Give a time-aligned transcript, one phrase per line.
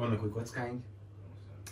[0.00, 0.82] Vannak új kockáink.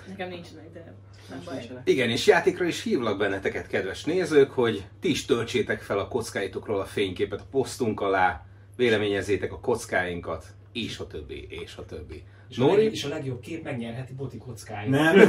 [0.08, 0.94] Nekem nincsenek, de
[1.28, 1.68] nem baj.
[1.84, 6.80] Igen, és játékra is hívlak benneteket, kedves nézők, hogy ti is töltsétek fel a kockáitokról
[6.80, 8.46] a fényképet a posztunk alá,
[8.76, 12.24] véleményezzétek a kockáinkat, és a többi, és a többi.
[12.48, 12.82] És a, Nóri?
[12.82, 14.90] leg, és a legjobb kép megnyerheti Boti kockáit.
[14.90, 15.28] Nem.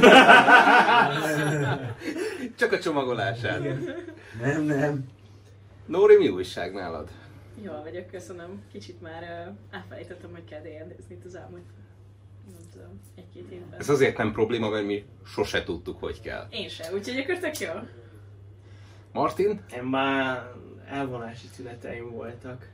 [2.58, 3.60] Csak a csomagolását.
[4.40, 5.08] nem, nem.
[5.86, 7.10] Nóri, mi újság nálad?
[7.62, 8.62] Jól vagyok, köszönöm.
[8.72, 11.62] Kicsit már uh, elfelejtettem, hogy kell D&D-zni itt az elmúlt
[12.50, 13.78] nem tudom, egy-két évben.
[13.78, 16.46] Ez azért nem probléma, mert mi sose tudtuk, hogy kell.
[16.50, 17.70] Én sem, úgyhogy akkor tök jó.
[19.12, 19.60] Martin?
[19.76, 20.52] Én már
[20.86, 22.68] elvonási szüneteim voltak.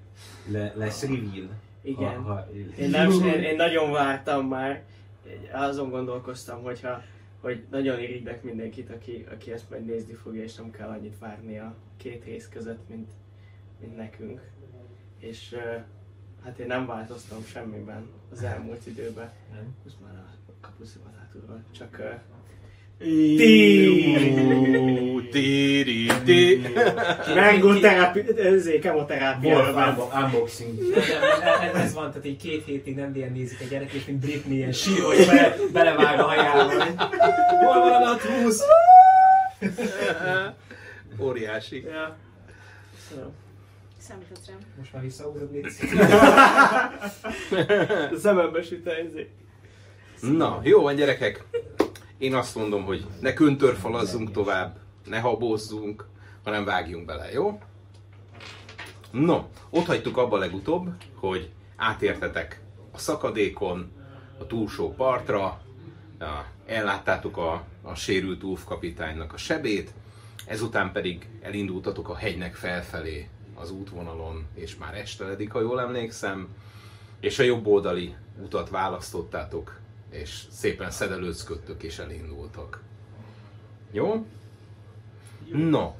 [0.50, 1.48] Le, lesz reveal.
[1.82, 2.22] Igen.
[2.22, 2.46] Ha, ha,
[2.78, 4.84] Én, nem, én, én nagyon vártam már.
[5.52, 7.02] Azon gondolkoztam, hogyha,
[7.40, 11.58] hogy nagyon irigyek mindenkit, aki, aki ezt majd nézni fogja, és nem kell annyit várni
[11.58, 13.10] a két rész között, mint,
[13.80, 14.40] mint nekünk.
[15.18, 15.82] És uh,
[16.44, 19.30] hát én nem változtam semmiben az elmúlt időben.
[19.52, 19.74] Nem?
[19.84, 21.62] Most már a kapuszivatátúról.
[21.78, 22.20] Csak uh.
[27.34, 30.78] Mango terápi, unbo- unboxing.
[31.74, 34.72] Ez, van, tehát így két hétig nem ilyen nézik a gyerek, és mint Britney ilyen
[34.72, 36.84] sír, hogy bele, belevág a hajába.
[37.64, 38.62] Hol van a natúsz?
[41.20, 41.84] Óriási.
[41.84, 42.16] Ja.
[44.08, 44.58] Számíthatsz rám.
[44.78, 45.50] Most már visszahúzod.
[48.12, 49.28] A szemembe süt a ezért.
[50.20, 51.44] Na, jó van gyerekek.
[52.18, 56.06] Én azt mondom, hogy ne köntörfalazzunk tovább, ne habozzunk,
[56.44, 57.60] hanem vágjunk bele, jó?
[59.10, 62.60] No, ott hagytuk abba legutóbb, hogy átértetek
[62.92, 63.92] a szakadékon,
[64.38, 65.60] a túlsó partra,
[66.66, 69.92] elláttátok a, a sérült úf kapitánynak a sebét,
[70.46, 73.28] ezután pedig elindultatok a hegynek felfelé
[73.60, 76.48] az útvonalon, és már esteledik, ha jól emlékszem,
[77.20, 79.78] és a jobb oldali utat választottátok,
[80.10, 82.82] és szépen szedelőzködtök és elindultak.
[83.90, 84.26] Jó?
[85.52, 85.94] No,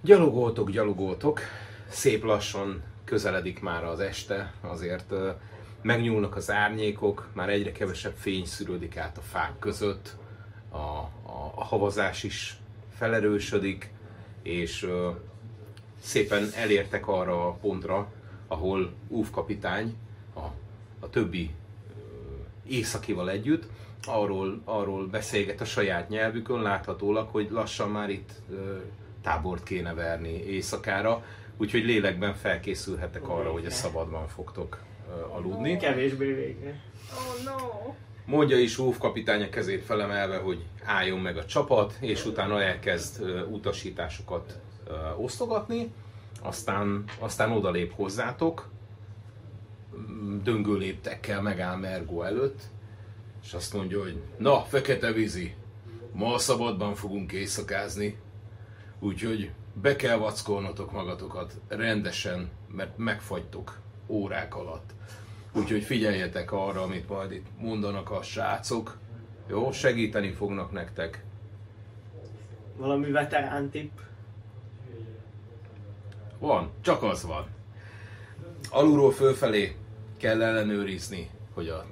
[0.00, 1.40] gyalogoltok, gyalogoltok,
[1.88, 5.14] szép lassan közeledik már az este, azért
[5.82, 10.16] megnyúlnak az árnyékok, már egyre kevesebb fény szűrődik át a fák között,
[10.70, 12.56] a, a, a havazás is
[12.96, 13.90] felerősödik,
[14.42, 14.88] és
[16.00, 18.12] szépen elértek arra a pontra,
[18.46, 19.96] ahol Úf kapitány
[20.34, 20.44] a,
[21.00, 21.50] a többi
[22.68, 23.64] északival együtt
[24.06, 28.76] arról, arról beszélget a saját nyelvükön, láthatólag, hogy lassan már itt ö,
[29.22, 31.24] tábort kéne verni éjszakára,
[31.56, 34.78] úgyhogy lélekben felkészülhetek arra, hogy a szabadban fogtok
[35.08, 35.76] ö, aludni.
[35.76, 36.80] Kevésbé végre.
[37.12, 37.94] Oh no!
[38.24, 43.22] Mondja is Úf kapitány a kezét felemelve, hogy álljon meg a csapat, és utána elkezd
[43.22, 44.58] ö, utasításokat
[45.16, 45.92] osztogatni,
[46.42, 48.68] aztán, aztán odalép hozzátok,
[50.42, 52.62] döngő léptekkel megáll Mergo előtt,
[53.42, 55.54] és azt mondja, hogy na, fekete vízi,
[56.12, 58.18] ma a szabadban fogunk éjszakázni,
[58.98, 64.90] úgyhogy be kell vackolnotok magatokat rendesen, mert megfagytok órák alatt.
[65.52, 68.98] Úgyhogy figyeljetek arra, amit majd itt mondanak a srácok.
[69.48, 71.24] Jó, segíteni fognak nektek.
[72.76, 73.98] Valami veterán tipp.
[76.38, 77.46] Van, csak az van.
[78.70, 79.76] Alulról fölfelé
[80.16, 81.84] kell ellenőrizni, hogy a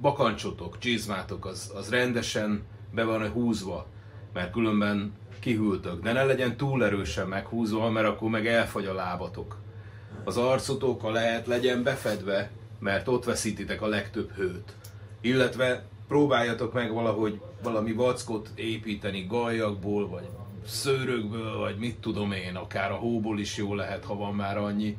[0.00, 3.86] bakancsotok, csizmátok az, az rendesen be van húzva,
[4.32, 6.02] mert különben kihűltök.
[6.02, 9.56] De ne legyen túl erősen meghúzva, mert akkor meg elfagy a lábatok.
[10.24, 14.72] Az arcotok, ha lehet, legyen befedve, mert ott veszítitek a legtöbb hőt.
[15.20, 20.28] Illetve próbáljatok meg valahogy valami vackot építeni galjakból, vagy
[20.66, 24.96] szőrökből, vagy mit tudom én, akár a hóból is jó lehet, ha van már annyi,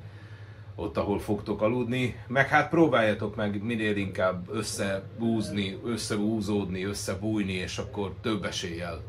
[0.75, 2.15] ott, ahol fogtok aludni.
[2.27, 9.01] Meg hát próbáljatok meg minél inkább összebúzni, összehúzódni, összebújni, és akkor több eséllyel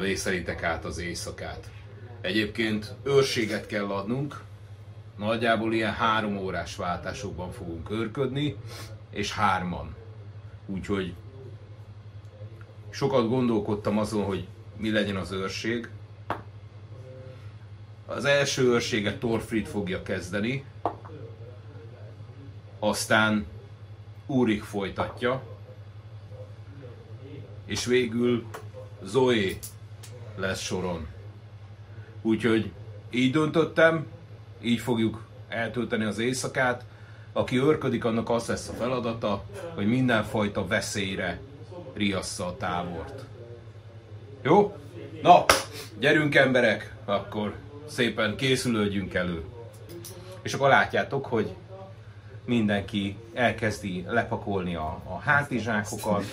[0.00, 1.70] vészelitek át az éjszakát.
[2.20, 4.40] Egyébként őrséget kell adnunk,
[5.16, 8.56] nagyjából ilyen három órás váltásokban fogunk őrködni,
[9.10, 9.94] és hárman.
[10.66, 11.14] Úgyhogy
[12.90, 14.46] sokat gondolkodtam azon, hogy
[14.78, 15.88] mi legyen az őrség.
[18.06, 20.64] Az első őrséget Torfrid fogja kezdeni,
[22.78, 23.46] aztán
[24.26, 25.42] Úrik folytatja,
[27.64, 28.44] és végül
[29.02, 29.52] Zoe
[30.36, 31.06] lesz soron.
[32.22, 32.72] Úgyhogy
[33.10, 34.06] így döntöttem,
[34.60, 36.84] így fogjuk eltölteni az éjszakát.
[37.32, 39.44] Aki őrködik, annak az lesz a feladata,
[39.74, 41.40] hogy mindenfajta veszélyre
[41.94, 43.27] riassza a tábort.
[44.42, 44.76] Jó?
[45.22, 45.44] Na,
[45.98, 47.54] gyerünk emberek, akkor
[47.86, 49.44] szépen készülődjünk elő.
[50.42, 51.54] És akkor látjátok, hogy
[52.44, 56.24] mindenki elkezdi lepakolni a, a hátizsákokat,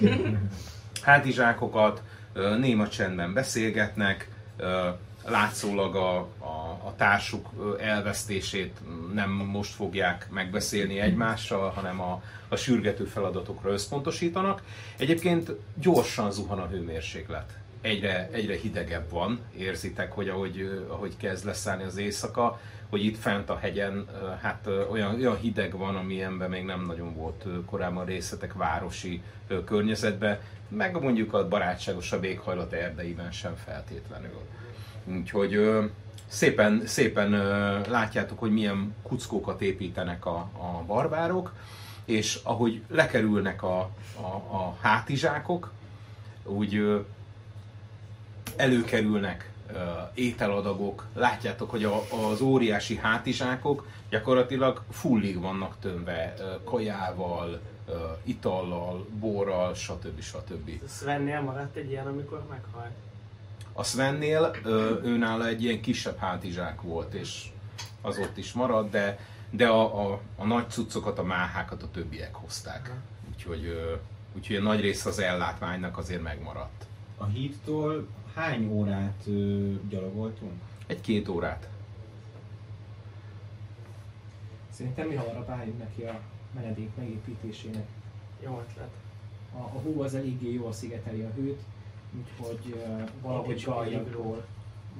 [1.02, 2.02] hátizsákokat,
[2.58, 4.28] néma csendben beszélgetnek,
[5.26, 7.48] látszólag a, a, a társuk
[7.80, 8.78] elvesztését
[9.14, 14.62] nem most fogják megbeszélni egymással, hanem a, a sürgető feladatokra összpontosítanak.
[14.96, 17.52] Egyébként gyorsan zuhan a hőmérséklet.
[17.80, 23.50] Egyre, egyre hidegebb van, érzitek, hogy ahogy, ahogy kezd leszállni az éjszaka, hogy itt fent
[23.50, 24.06] a hegyen
[24.42, 29.22] hát olyan, olyan hideg van, amilyenben még nem nagyon volt korábban részletek városi
[29.64, 30.38] környezetben,
[30.68, 34.40] meg mondjuk a barátságosabb éghajlat erdeiben sem feltétlenül.
[35.04, 35.84] Úgyhogy ö,
[36.26, 41.52] szépen, szépen ö, látjátok, hogy milyen kuckókat építenek a, a barbárok,
[42.04, 43.78] és ahogy lekerülnek a,
[44.16, 45.72] a, a hátizsákok,
[46.44, 47.00] úgy ö,
[48.56, 49.78] előkerülnek ö,
[50.14, 57.92] ételadagok, látjátok, hogy a, az óriási hátizsákok gyakorlatilag fullig vannak tömve ö, kajával, ö,
[58.22, 60.20] itallal, borral, stb.
[60.20, 60.70] stb.
[60.88, 62.92] Svennél maradt egy ilyen, amikor meghalt.
[63.76, 64.50] A Svennél
[65.04, 67.48] őnála egy ilyen kisebb hátizsák volt, és
[68.02, 69.18] az ott is maradt, de,
[69.50, 72.90] de a, a, a nagy cuccokat, a máhákat a többiek hozták.
[73.30, 73.76] Úgyhogy,
[74.36, 76.86] úgyhogy a nagy része az ellátványnak azért megmaradt.
[77.16, 80.52] A hídtól hány órát ö, gyalogoltunk?
[80.86, 81.68] Egy-két órát.
[84.70, 86.20] Szerintem mi hamarabb álljunk neki a
[86.54, 87.86] menedék megépítésének.
[88.44, 88.90] Jó ötlet.
[89.54, 91.60] A, a hó az eléggé jól szigeteli a hőt,
[92.18, 94.44] úgyhogy uh, valahogy galjakból,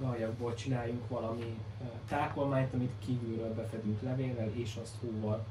[0.01, 5.45] galjakból csináljunk valami uh, tákolmányt, amit kívülről befedünk levéllel, és azt hóval.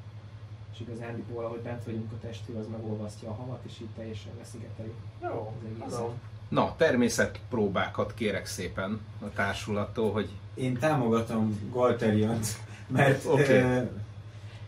[0.74, 4.94] És igazándiból, ahogy bent vagyunk a testő, az megolvasztja a havat, és így teljesen leszigeteli
[5.21, 6.10] Jó, az egészet.
[6.50, 12.48] Na, természetpróbákat kérek szépen a társulattól, hogy Én támogatom Galteriont,
[12.88, 13.63] mert Oké.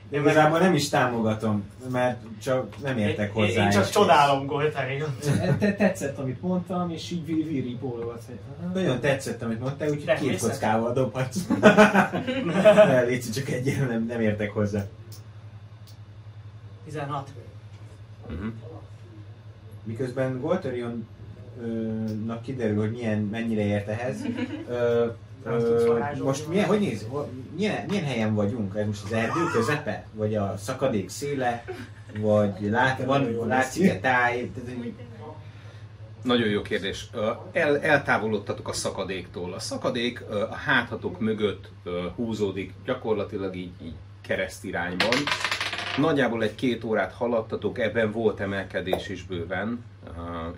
[0.08, 0.20] Okay.
[0.20, 3.64] igazából nem is támogatom, mert csak nem értek Én, hozzá.
[3.64, 5.16] én csak csodálom Goltarion.
[5.60, 8.22] Te tetszett, amit mondtam, és így víri, víri bólogat.
[8.74, 11.48] Nagyon tetszett, amit mondtál, úgyhogy De két kockával dobhatsz.
[12.76, 14.86] Ne, Léci, csak egy nem, nem értek hozzá.
[16.86, 17.30] 16.
[18.26, 18.46] uh-huh.
[19.84, 24.18] Miközben Golterion-nak kiderül, hogy milyen, mennyire ért ehhez.
[24.70, 25.06] Ö,
[25.46, 27.08] ö, most milyen, hogy néz,
[27.56, 28.76] milyen, milyen helyen vagyunk?
[28.76, 30.06] Ez most az erdő közepe?
[30.14, 31.64] Vagy a szakadék széle?
[32.20, 34.52] Vagy lát, van, látszik-e táj?
[34.56, 34.94] Tehát, hogy-
[36.24, 37.10] Nagyon jó kérdés.
[37.52, 39.54] El, eltávolodtatok a szakadéktól.
[39.54, 40.22] A szakadék
[40.52, 41.70] a háthatok mögött
[42.16, 45.14] húzódik, gyakorlatilag így, így keresztirányban.
[45.98, 49.84] Nagyjából egy két órát haladtatok, ebben volt emelkedés is bőven,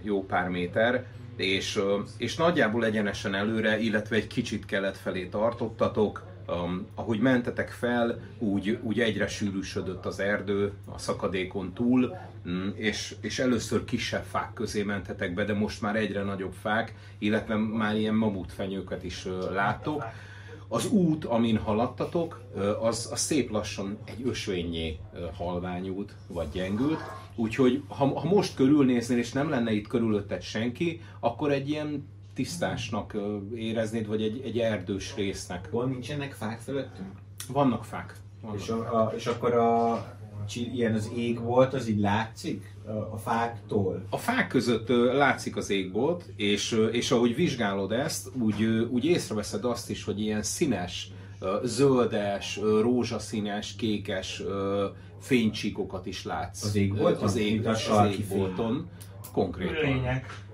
[0.01, 1.05] jó pár méter,
[1.37, 1.79] és,
[2.17, 6.23] és nagyjából egyenesen előre, illetve egy kicsit kelet felé tartottatok.
[6.49, 12.17] Um, ahogy mentetek fel, úgy, úgy egyre sűrűsödött az erdő a szakadékon túl,
[12.49, 16.93] mm, és, és először kisebb fák közé mentetek be, de most már egyre nagyobb fák,
[17.17, 20.03] illetve már ilyen mamutfenyőket is ö, láttok.
[20.67, 22.41] Az út, amin haladtatok,
[22.81, 24.99] az, az szép lassan egy ösvényé
[25.33, 26.99] halványult, vagy gyengült.
[27.35, 33.17] Úgyhogy ha, ha most körülnéznél, és nem lenne itt körülötted senki, akkor egy ilyen tisztásnak
[33.55, 35.67] éreznéd, vagy egy, egy erdős résznek.
[35.71, 37.11] Hol nincsenek fák fölöttünk?
[37.51, 38.15] Vannak fák.
[38.41, 38.59] Vannak.
[38.59, 40.16] És, a, a, és akkor a
[40.55, 42.75] ilyen az ég volt, az így látszik
[43.11, 44.05] a, fáktól?
[44.09, 49.65] A fák között látszik az égbolt, és, ö, és ahogy vizsgálod ezt, úgy, úgy észreveszed
[49.65, 51.11] azt is, hogy ilyen színes,
[51.63, 54.43] zöldes, rózsaszínes, kékes
[55.21, 56.63] fénycsíkokat is látsz.
[56.63, 57.21] Az égbolton?
[57.21, 58.89] Ö, Az, ég, az sarki égbolton.
[59.33, 59.83] Konkrétan.
[59.83, 60.45] Lények.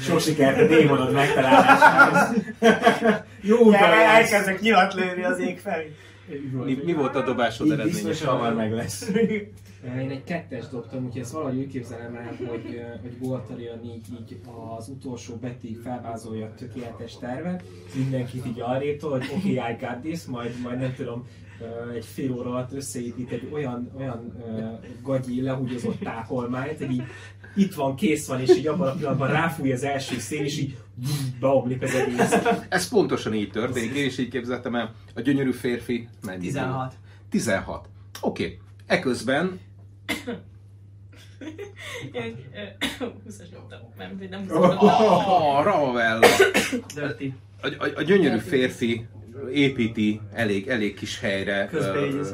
[0.00, 2.36] Sok sikert a démonod megtalálásához.
[3.40, 4.32] Jó jársz.
[4.32, 5.94] elkezdek nyilat lőni az ég felé.
[6.64, 7.92] Mi, mi volt a dobásod eredménye?
[7.92, 9.10] biztos hamar meg lesz.
[9.98, 14.40] Én egy kettes dobtam, úgyhogy ezt valahogy úgy képzelem el, hogy, hogy Voltarion így, így
[14.78, 17.62] az utolsó betig felvázolja a tökéletes tervet,
[17.94, 21.26] mindenkit így arrétól, hogy oké, okay, I got this, majd, majd nem tudom,
[21.94, 24.32] egy fél óra alatt összeépít egy olyan, olyan
[25.02, 27.02] gagyi lehúgyozott tákolmányt, hogy így
[27.56, 30.76] itt van, kész van, és így abban a pillanatban ráfúj az első szél, és így
[31.40, 32.34] beomlik az egész.
[32.68, 34.94] Ez pontosan így történik, én is így képzeltem el.
[35.14, 36.40] A gyönyörű férfi mennyi?
[36.40, 36.94] 16.
[37.28, 37.88] 16.
[38.20, 38.44] Oké.
[38.44, 38.58] Okay.
[38.86, 39.60] Eközben
[42.12, 43.78] Én, ö, 20-as dobtam.
[43.98, 44.62] Nem, nem Oh.
[44.62, 44.88] 20-as dobtam.
[44.88, 46.26] Oh, Ravella!
[46.94, 47.34] Dirty.
[47.62, 49.06] A, a, a gyönyörű férfi
[49.52, 52.26] építi elég, elég kis helyre ö,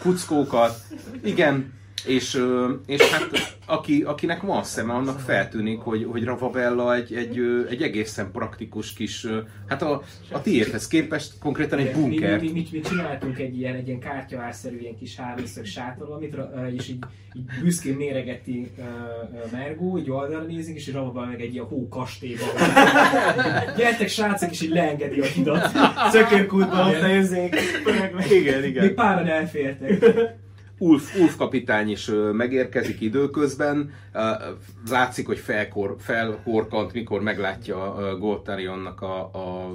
[0.00, 0.80] kuckókat.
[1.24, 1.72] Igen,
[2.06, 2.42] És,
[2.86, 8.30] és hát aki, akinek van szeme, annak feltűnik, hogy, hogy Ravabella egy, egy, egy egészen
[8.32, 9.26] praktikus kis,
[9.66, 12.40] hát a, a tiédhez képest konkrétan egy Mi, mi, bunker.
[12.40, 16.36] mi, mi, mi, csináltunk egy ilyen, egy ilyen kártyavárszerű, ilyen kis háromszög sátor, amit,
[16.76, 21.64] és így, így büszkén méregeti uh, Mergó, így oldalra nézik, és Ravabella meg egy ilyen
[21.64, 22.48] hó kastélyban.
[23.76, 25.70] Gyertek srácok, és így leengedi a hidat.
[26.10, 27.56] Szökőkútban ott nézzék.
[28.30, 28.94] Igen, Még igen.
[28.94, 30.04] páran elfértek.
[30.78, 33.92] Ulf, Ulf kapitány is megérkezik időközben.
[34.90, 39.74] Látszik, hogy felkor, felhorkant, mikor meglátja Goltarionnak a, a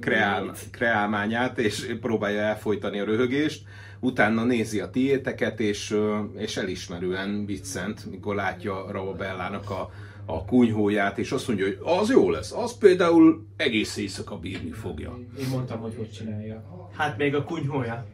[0.00, 3.62] kreál, kreálmányát, és próbálja elfolytani a röhögést.
[4.00, 5.96] Utána nézi a tiéteket, és,
[6.36, 9.90] és elismerően viccent, mikor látja Ravabellának a,
[10.24, 15.18] a kunyhóját, és azt mondja, hogy az jó lesz, az például egész éjszaka bírni fogja.
[15.38, 16.88] Én mondtam, hogy hogy csinálja.
[16.96, 18.06] Hát még a kunyhója.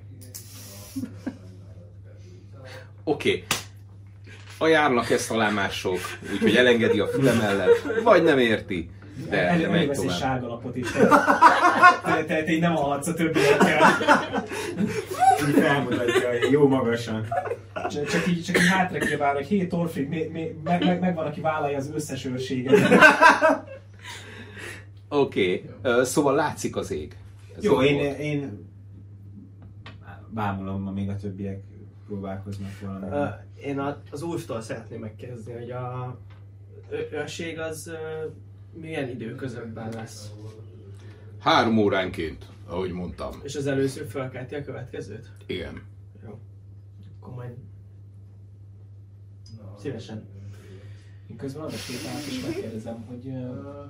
[3.08, 3.28] Oké.
[3.28, 3.44] Okay.
[4.58, 5.98] Ajánlak ezt talán mások,
[6.32, 8.90] úgyhogy elengedi a füle mellett, vagy nem érti,
[9.30, 10.16] de, El, de megy tovább.
[10.16, 10.90] sárga lapot is.
[10.90, 13.92] Te, te, te így nem hallhatsz a többiekkel.
[15.48, 17.26] Így felmutatja, jó magasan.
[17.90, 21.26] Csak, csak így, csak így hátra kiabál, hogy hé Torfig, mi, mi, meg, meg, megvan,
[21.26, 22.74] aki vállalja az összes őrséget.
[25.08, 26.04] Oké, okay.
[26.04, 27.16] szóval látszik az ég.
[27.56, 28.18] Ez Jó, én, volt.
[28.18, 28.68] én
[30.28, 31.62] bámulom, amíg a többiek
[32.06, 33.30] próbálkoznak valami.
[33.64, 33.78] Én
[34.10, 36.18] az Ulftól szeretném megkérdezni, hogy a
[37.10, 37.90] őrség az
[38.72, 40.30] milyen időközökben lesz?
[41.38, 43.40] Három óránként, ahogy mondtam.
[43.42, 45.30] És az előző felkelti a következőt?
[45.46, 45.82] Igen.
[46.24, 46.38] Jó.
[47.20, 47.54] Akkor majd
[49.78, 50.28] szívesen.
[51.30, 53.28] Én közben oda sétálok és megkérdezem, hogy...
[53.28, 53.84] ö,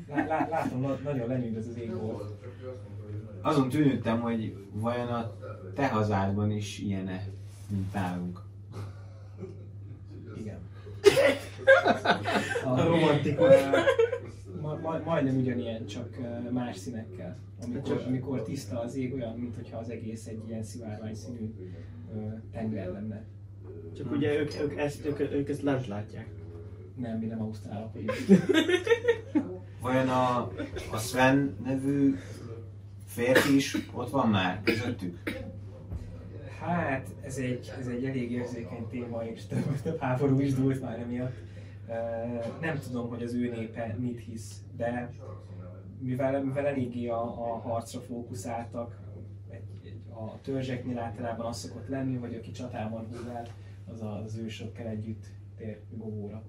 [0.08, 2.34] lá, lá, látom, na- nagyon lenyűgöz az ég volt.
[3.42, 5.36] Azon tűnődtem, hogy vajon a
[5.74, 7.24] te hazádban is ilyen-e,
[7.68, 8.40] mint nálunk.
[10.36, 10.58] Igen.
[12.64, 13.54] A romantikus.
[14.60, 16.16] Ma, ma, majdnem ugyanilyen, csak
[16.50, 17.36] más színekkel.
[17.64, 21.54] Amikor, amikor tiszta az ég, olyan, mintha az egész egy ilyen szivárvány színű
[22.52, 23.24] tenger lenne.
[23.96, 26.28] Csak ugye ők, ők, ezt, ők, ők ezt lent látják.
[26.96, 28.12] Nem, mi nem ausztrálok vagyunk.
[29.80, 30.52] Vajon a,
[30.92, 32.14] a Sven nevű
[33.06, 35.18] férfi is ott van már közöttük?
[36.60, 40.98] Hát, ez egy, ez egy elég érzékeny téma, és több, több háború is dúlt már
[40.98, 41.34] emiatt.
[42.60, 45.12] Nem tudom, hogy az ő népe mit hisz, de
[45.98, 48.98] mivel, mivel eléggé a, a harcra fókuszáltak,
[50.08, 53.46] a törzseknél általában az szokott lenni, hogy aki csatában húz el,
[53.92, 56.42] az az ősökkel együtt tér govóra.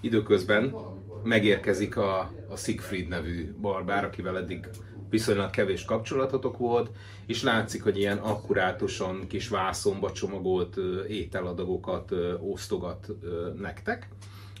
[0.00, 0.74] Időközben
[1.22, 4.68] megérkezik a, a Siegfried nevű barbár, akivel eddig
[5.10, 6.90] viszonylag kevés kapcsolatotok volt,
[7.26, 10.76] és látszik, hogy ilyen akkurátusan kis vászonba csomagolt
[11.08, 13.08] ételadagokat osztogat
[13.56, 14.08] nektek,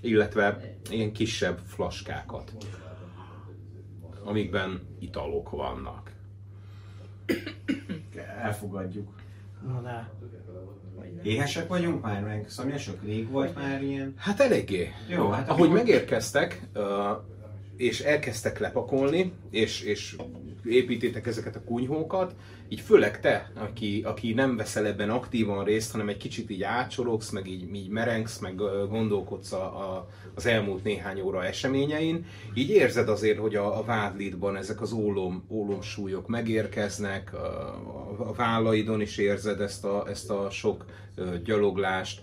[0.00, 2.52] illetve ilyen kisebb flaskákat,
[4.24, 6.12] amikben italok vannak.
[8.42, 9.21] Elfogadjuk.
[9.66, 10.08] Na, na.
[11.22, 13.02] Éhesek vagyunk már, meg szomjasak?
[13.02, 14.14] Rég volt már ilyen?
[14.16, 14.90] Hát eléggé.
[15.08, 17.10] Jó, hát Ahogy akkor- megérkeztek, ö,
[17.76, 20.16] és elkezdtek lepakolni, és, és
[20.64, 22.34] építétek ezeket a kunyhókat,
[22.68, 27.30] így főleg te, aki, aki nem veszel ebben aktívan részt, hanem egy kicsit így átsorogsz,
[27.30, 28.54] meg így, így merengsz, meg
[28.88, 34.56] gondolkodsz a, a, az elmúlt néhány óra eseményein, így érzed azért, hogy a, a vádlidban
[34.56, 37.38] ezek az ólom, ólomsúlyok megérkeznek, a,
[38.18, 40.84] a, vállaidon is érzed ezt a, ezt a sok
[41.44, 42.22] gyaloglást,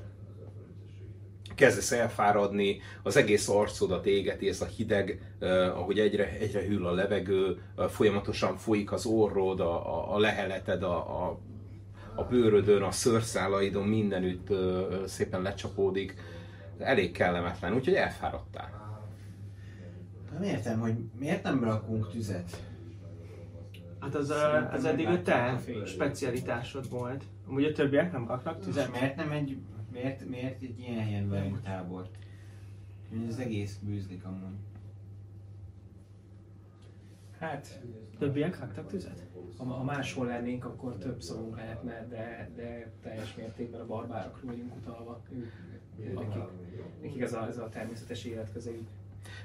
[1.60, 5.22] kezdesz elfáradni, az egész arcodat égeti ez a hideg,
[5.74, 11.26] ahogy egyre, egyre hűl a levegő, folyamatosan folyik az orrod, a, a, a leheleted, a,
[11.26, 11.40] a,
[12.16, 14.48] a bőrödön, a szőrszálaidon, mindenütt
[15.06, 16.16] szépen lecsapódik.
[16.78, 19.02] Elég kellemetlen, úgyhogy elfáradtál.
[20.34, 22.64] Nem értem, hogy miért nem rakunk tüzet?
[24.00, 27.24] Hát az, a, az eddig a te specialitásod volt.
[27.48, 28.92] Amúgy a többiek nem raknak És tüzet.
[28.92, 29.58] miért nem egy,
[29.92, 32.10] miért, miért egy ilyen helyen velünk tábor?
[33.14, 34.58] Ez az egész bűzlik amúgy.
[37.40, 37.82] Hát,
[38.18, 39.28] Többiek raktak tüzet?
[39.58, 44.76] ha, ha máshol lennénk, akkor több szavunk lehetne, de, de teljes mértékben a barbárokra vagyunk
[44.76, 45.22] utalva.
[46.00, 46.44] Ők, nekik,
[47.02, 48.88] nekik ez, a, ez a természetes életközeük.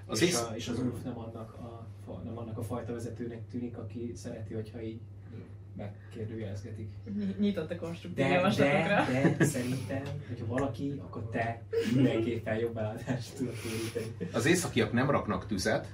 [0.07, 1.87] Az és, is- a, és az Ulf nem annak a,
[2.25, 5.01] nem annak a fajta vezetőnek tűnik, aki szereti, hogyha így
[5.76, 6.88] megkérdőjelezgetik.
[7.16, 9.04] Ny- Nyitott a konstruktív De, javaslatokra.
[9.12, 11.62] de, de szerintem, hogyha valaki, akkor te
[11.95, 14.31] mindenképpen jobb belátást tudod éríteni.
[14.33, 15.87] Az északiak nem raknak tüzet,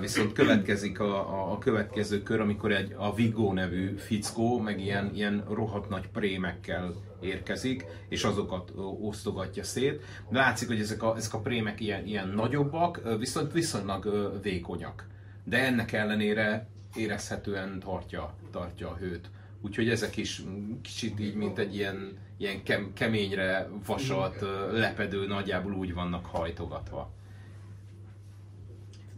[0.00, 5.10] viszont következik a, a, a következő kör, amikor egy, a Viggo nevű fickó, meg ilyen,
[5.14, 10.02] ilyen rohadt nagy prémekkel érkezik, és azokat osztogatja szét.
[10.30, 15.06] Látszik, hogy ezek a, ezek a prémek ilyen, ilyen nagyobbak, viszont viszonylag vékonyak.
[15.44, 16.66] De ennek ellenére
[16.96, 19.30] érezhetően tartja, tartja a hőt.
[19.60, 20.42] Úgyhogy ezek is
[20.82, 24.40] kicsit így, mint egy ilyen, ilyen kem, keményre vasalt
[24.72, 27.10] lepedő, nagyjából úgy vannak hajtogatva.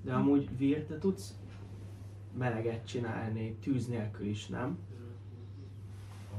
[0.02, 1.34] De amúgy Vir, te tudsz
[2.38, 4.78] meleget csinálni tűz nélkül is, nem?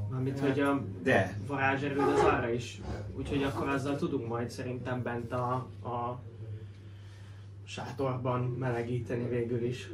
[0.10, 2.82] Mármint, hogy a De, varázserőd az arra is.
[3.16, 5.54] Úgyhogy akkor azzal tudunk majd szerintem bent a,
[5.84, 6.22] a
[7.70, 9.90] sátorban melegíteni végül is.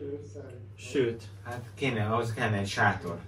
[0.76, 3.20] Sőt, hát kéne, ahhoz kellene egy sátor.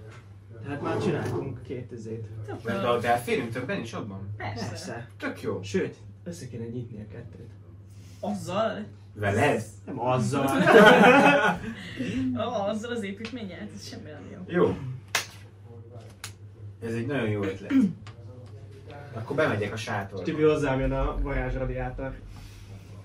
[0.62, 2.26] tehát már csináltunk két izét.
[2.64, 4.34] Mert ha de férünk többen is abban?
[4.36, 4.68] Persze.
[4.68, 5.08] Persze.
[5.18, 5.62] Tök jó.
[5.62, 7.50] Sőt, össze kéne nyitni a kettőt.
[8.20, 8.84] Azzal?
[9.14, 9.62] Veled?
[9.86, 10.46] Nem azzal.
[12.34, 13.68] Ah, azzal az építménnyel?
[13.74, 14.38] Ez semmi nem jó.
[14.46, 14.76] Jó.
[16.82, 17.72] Ez egy nagyon jó ötlet.
[19.12, 20.24] Akkor bemegyek a sátorba.
[20.24, 21.18] Tibi hozzám jön a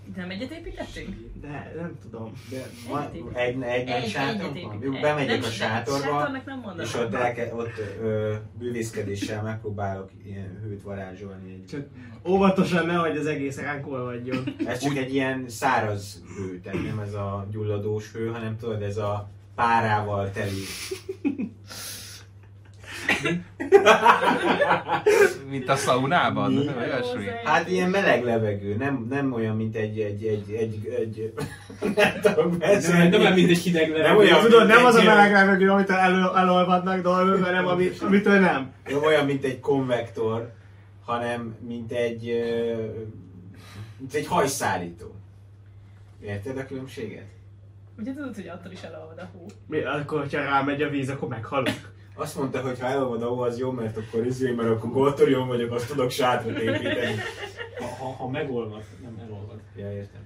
[0.05, 0.15] varázsradiátor.
[0.15, 1.15] Nem egyet építettünk?
[1.41, 2.33] De nem tudom.
[2.50, 4.79] De van egy, egy, egy sátor van?
[4.81, 10.81] Jó, bemegyek Nem, a sátorba, nem és ott, elke, ott ö, bűvészkedéssel megpróbálok ilyen hőt
[10.81, 11.51] varázsolni.
[11.51, 11.65] Egy.
[11.69, 11.86] Csak
[12.27, 14.55] óvatosan nehogy az egész ránk olvadjon.
[14.65, 18.98] Ez csak egy ilyen száraz hő, tehát nem ez a gyulladós hő, hanem tudod, ez
[18.98, 20.63] a párával teli.
[25.50, 26.51] Mint a szaunában?
[26.51, 26.69] Mi?
[26.77, 27.25] Olyasmi?
[27.43, 31.33] Hát ilyen meleg levegő, nem, nem olyan, mint egy, egy, egy, egy, egy
[32.36, 33.10] nem beszélni.
[33.10, 34.07] Nem, nem mint egy hideg levegő.
[34.07, 38.39] Nem olyan, Tudod, nem az a meleg levegő, amit elő, elolvadnak dolgok, hanem ami, amitől
[38.39, 38.72] nem.
[38.86, 40.51] Nem olyan, mint egy konvektor,
[41.05, 42.43] hanem mint egy,
[43.98, 45.15] mint egy hajszállító.
[46.24, 47.25] Érted a különbséget?
[48.00, 49.45] Ugye tudod, hogy attól is elolvad a hó.
[49.67, 51.92] Mi, akkor, hogyha rámegy a víz, akkor meghalunk.
[52.15, 55.72] Azt mondta, hogy ha elolvad a az jó, mert akkor izé, mert akkor Goltorion vagyok,
[55.72, 57.15] azt tudok sátrat építeni.
[57.79, 59.60] Ha, ha, ha megolvad, nem elolvad.
[59.75, 60.22] Ja, értem.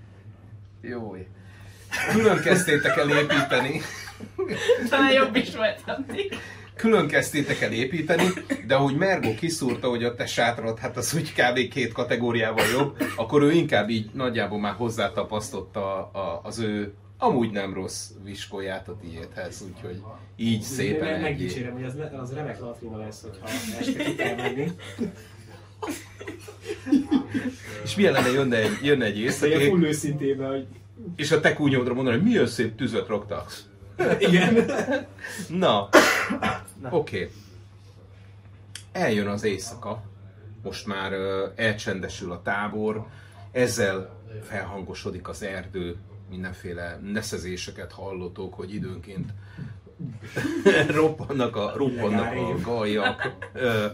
[0.81, 1.15] Jó.
[2.11, 3.81] Külön kezdtétek el építeni,
[4.89, 6.33] Talán jobb is volt addig.
[6.75, 8.23] külön kezdtétek el építeni,
[8.67, 11.67] de ahogy Mergo kiszúrta, hogy a te sátrad, hát az úgy kb.
[11.73, 16.11] két kategóriával jobb, akkor ő inkább így nagyjából már hozzátapasztotta
[16.43, 20.01] az ő amúgy nem rossz viskóját a tiédhez, úgyhogy
[20.35, 21.21] így szépen egy...
[21.21, 23.47] Megdicsérem, hogy az, ne- az remek latrina lesz, hogyha
[23.79, 24.71] este ki kell menni.
[27.83, 30.67] És milyen lenne jönne egy, jönne egy Ilyen éjszaki, full őszintében, hogy
[31.15, 33.51] és a te kúnyódra mondani, hogy milyen szép tüzet raktak.
[34.19, 34.53] igen.
[35.49, 35.89] Na,
[36.81, 36.89] Na.
[36.89, 37.17] oké.
[37.17, 37.31] Okay.
[38.91, 40.03] Eljön az éjszaka,
[40.63, 43.05] most már uh, elcsendesül a tábor,
[43.51, 45.97] ezzel felhangosodik az erdő,
[46.29, 49.33] mindenféle neszezéseket hallotok, hogy időnként
[50.99, 53.37] roppannak a, roppannak a gajak.
[53.53, 53.85] Ö,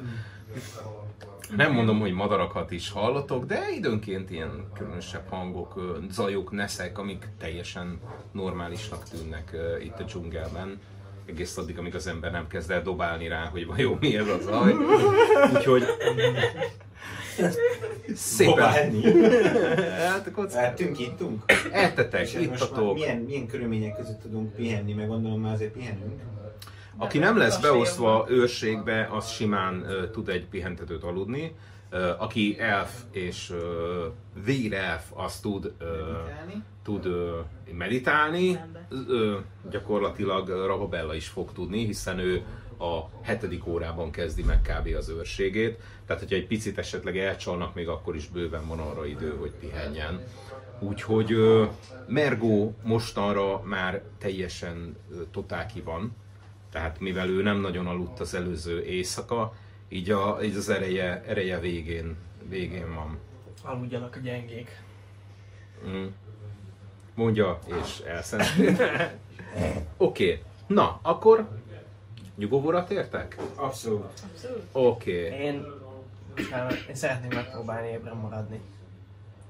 [1.56, 8.00] nem mondom, hogy madarakat is hallotok, de időnként ilyen különösebb hangok, zajok, neszek, amik teljesen
[8.32, 10.80] normálisnak tűnnek itt a dzsungelben.
[11.26, 14.38] Egész addig, amíg az ember nem kezd el dobálni rá, hogy vajon mi ez a
[14.42, 14.74] zaj.
[15.54, 15.84] Úgyhogy
[18.16, 18.64] szépen
[20.10, 21.44] hát akkor Lehetünk, ittunk?
[21.72, 22.94] már ittatok.
[22.94, 26.22] milyen, milyen körülmények között tudunk pihenni, meg gondolom már azért pihenünk.
[26.98, 31.56] Aki nem lesz beosztva őrségbe, az simán ö, tud egy pihentetőt aludni.
[32.18, 34.08] Aki elf és ö,
[34.44, 36.64] vérelf, az tud, Meditálni?
[36.84, 37.08] tud
[37.72, 38.60] meditálni.
[39.70, 42.44] Gyakorlatilag Rababella is fog tudni, hiszen ő
[42.80, 44.96] a hetedik órában kezdi meg kb.
[44.98, 45.80] az őrségét.
[46.06, 50.24] Tehát, hogyha egy picit esetleg elcsalnak, még akkor is bőven van arra idő, hogy pihenjen.
[50.80, 51.36] Úgyhogy
[52.08, 56.16] Mergo mostanra már teljesen ö, totál ki van.
[56.72, 59.54] Tehát mivel ő nem nagyon aludt az előző éjszaka,
[59.94, 62.18] így, a, így az ereje, ereje végén,
[62.50, 63.20] végén van.
[63.64, 64.82] Aludjanak a gyengék.
[65.88, 66.06] Mm.
[67.16, 68.44] Mondja, és elszent.
[69.98, 70.44] Oké, okay.
[70.68, 71.50] na, akkor
[72.36, 73.38] nyugovóra tértek?
[73.56, 74.20] Abszolút.
[74.32, 74.64] Abszolút.
[74.72, 75.40] Oké, okay.
[75.40, 75.66] Én,
[76.88, 78.60] én szeretnék megpróbálni ébren maradni.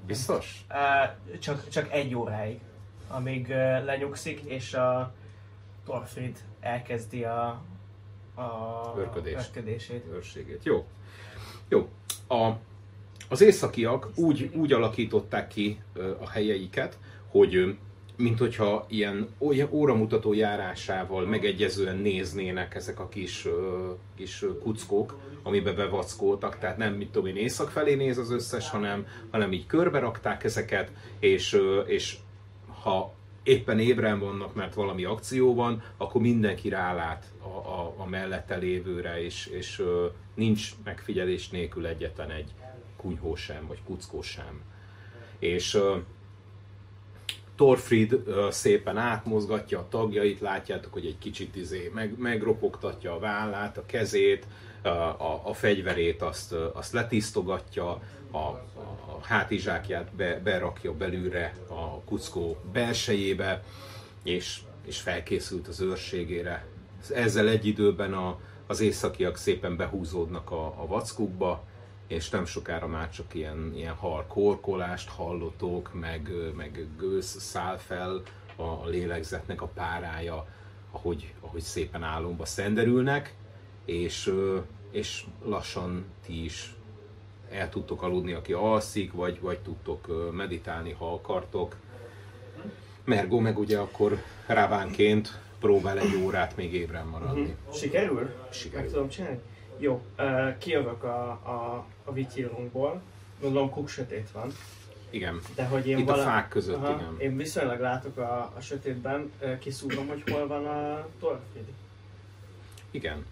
[0.05, 0.65] biztos?
[0.69, 2.59] Uh, csak, csak egy óráig,
[3.07, 5.13] amíg uh, lenyugszik, és a
[5.85, 7.61] Torfrid elkezdi a,
[8.35, 9.35] a Örködést.
[9.35, 10.03] örködését.
[10.13, 10.63] Őrségét.
[10.63, 10.85] Jó.
[11.69, 11.89] Jó.
[12.27, 12.51] A,
[13.29, 15.81] az északiak úgy, úgy alakították ki
[16.19, 17.77] a helyeiket, hogy
[18.17, 19.29] mint hogyha ilyen
[19.71, 23.47] óramutató járásával megegyezően néznének ezek a kis,
[24.15, 29.07] kis kuckók, amibe bevackoltak, tehát nem mit tudom én észak felé néz az összes, hanem,
[29.31, 32.17] hanem így körbe rakták ezeket, és, és
[32.81, 33.13] ha
[33.43, 39.23] éppen ébren vannak, mert valami akció van, akkor mindenki rálát a, a, a mellette lévőre,
[39.23, 42.51] és, és ö, nincs megfigyelés nélkül egyetlen egy
[42.97, 44.61] kunyhó sem, vagy kuckó sem.
[45.39, 45.97] És ö,
[47.55, 53.77] Torfrid ö, szépen átmozgatja a tagjait, látjátok, hogy egy kicsit izé meg, megropogtatja a vállát,
[53.77, 54.47] a kezét,
[54.81, 58.01] a, a, a fegyverét azt, azt letisztogatja,
[58.33, 58.59] a, a,
[59.05, 63.63] a hátizsákját be, berakja belülre a kuckó belsejébe,
[64.23, 66.65] és, és felkészült az őrségére.
[67.13, 71.63] Ezzel egy időben a, az északiak szépen behúzódnak a, a vackukba,
[72.07, 78.21] és nem sokára már csak ilyen, ilyen hal korkolást hallotok, meg, meg gőz száll fel
[78.55, 80.47] a lélegzetnek a párája,
[80.91, 83.35] ahogy, ahogy szépen álomba szenderülnek,
[83.85, 84.33] és,
[84.91, 86.75] és lassan ti is
[87.53, 91.75] el tudtok aludni, aki alszik, vagy, vagy tudtok meditálni, ha akartok.
[93.03, 97.55] Mergó meg ugye akkor rávánként próbál egy órát még ébren maradni.
[97.73, 98.29] Sikerül?
[98.51, 98.81] Sikerül.
[98.81, 99.39] Meg tudom csinálni?
[99.77, 103.01] Jó, uh, kijövök a, a, a vityírunkból.
[103.41, 104.51] Gondolom kuk sötét van.
[105.09, 105.41] Igen.
[105.55, 107.15] De hogy én Itt a fák között, Aha, igen.
[107.17, 111.67] Én viszonylag látok a, a sötétben, uh, kiszúrom, hogy hol van a Torfrid.
[112.91, 113.25] Igen.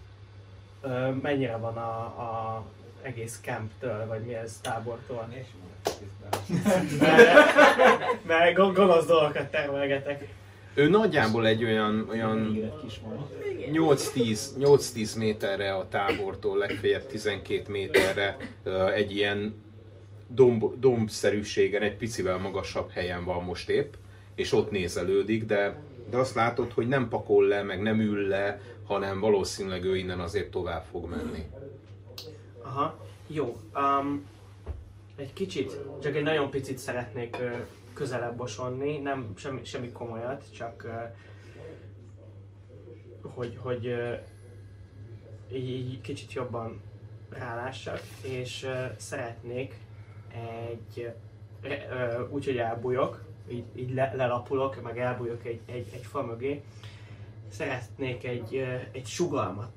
[0.82, 2.64] Uh, mennyire van a, a
[3.02, 5.28] egész camptől, vagy mi ez, tábortól?
[7.00, 10.28] mert, mert go- gonosz dolgokat termelgetek.
[10.74, 13.28] Ő nagyjából egy olyan, olyan Még egy kis van.
[13.72, 18.36] 8-10, 8-10 méterre a tábortól, legfeljebb 12 méterre
[18.94, 19.54] egy ilyen
[20.26, 23.92] domb, dombszerűségen, egy picivel magasabb helyen van most épp,
[24.34, 28.60] és ott nézelődik, de, de azt látod, hogy nem pakol le, meg nem ül le,
[28.84, 31.44] hanem valószínűleg ő innen azért tovább fog menni.
[32.72, 33.56] Aha, jó.
[33.74, 34.26] Um,
[35.16, 37.36] egy kicsit, csak egy nagyon picit szeretnék
[37.92, 40.86] közelebb bosonni, nem semmi, semmi komolyat, csak
[43.22, 44.14] hogy, hogy ö,
[45.52, 46.80] így, így kicsit jobban
[47.28, 49.74] rálássak, és szeretnék
[50.82, 51.12] egy,
[52.30, 56.62] úgy, hogy elbújok, így, így le, lelapulok, meg elbújok egy, egy, egy fa mögé,
[57.48, 58.54] szeretnék egy,
[58.92, 59.72] egy sugalmat,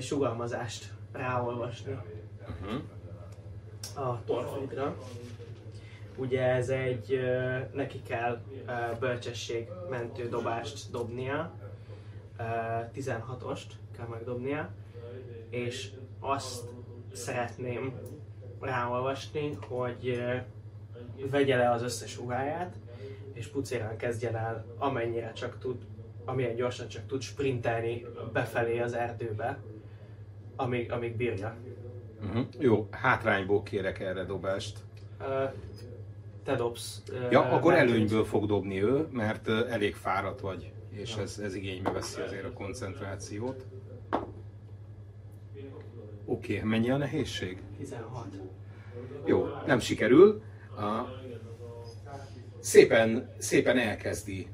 [0.00, 1.98] sugalmazást ráolvasni
[2.60, 2.82] Uh-huh.
[4.06, 4.96] a Torfridra.
[6.16, 7.20] Ugye ez egy,
[7.72, 11.52] neki kell ö, bölcsesség mentő dobást dobnia,
[12.38, 12.42] ö,
[12.94, 14.70] 16-ost kell megdobnia,
[15.50, 16.64] és azt
[17.12, 17.94] szeretném
[18.60, 20.22] ráolvasni, hogy
[21.30, 22.76] vegye le az összes ruháját,
[23.32, 25.86] és pucéran kezdjen el amennyire csak tud,
[26.24, 29.58] amilyen gyorsan csak tud sprintelni befelé az erdőbe,
[30.62, 31.56] amíg, amíg bírja.
[32.26, 32.46] Uh-huh.
[32.58, 34.78] Jó, hátrányból kérek erre dobást.
[35.20, 35.44] Ö,
[36.44, 37.02] te dobsz.
[37.08, 41.54] ö, Ja, akkor előnyből fog dobni ő, mert ö, elég fáradt vagy, és ez, ez
[41.54, 43.64] igénybe veszi azért a koncentrációt.
[46.24, 47.62] Oké, okay, mennyi a nehézség?
[47.78, 48.26] 16.
[49.24, 50.42] Jó, nem sikerül.
[50.76, 51.02] A,
[52.58, 54.46] szépen, szépen elkezdi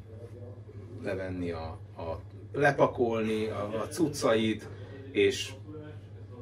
[1.02, 2.20] levenni a, a
[2.52, 4.68] lepakolni a, a cuccait,
[5.10, 5.52] és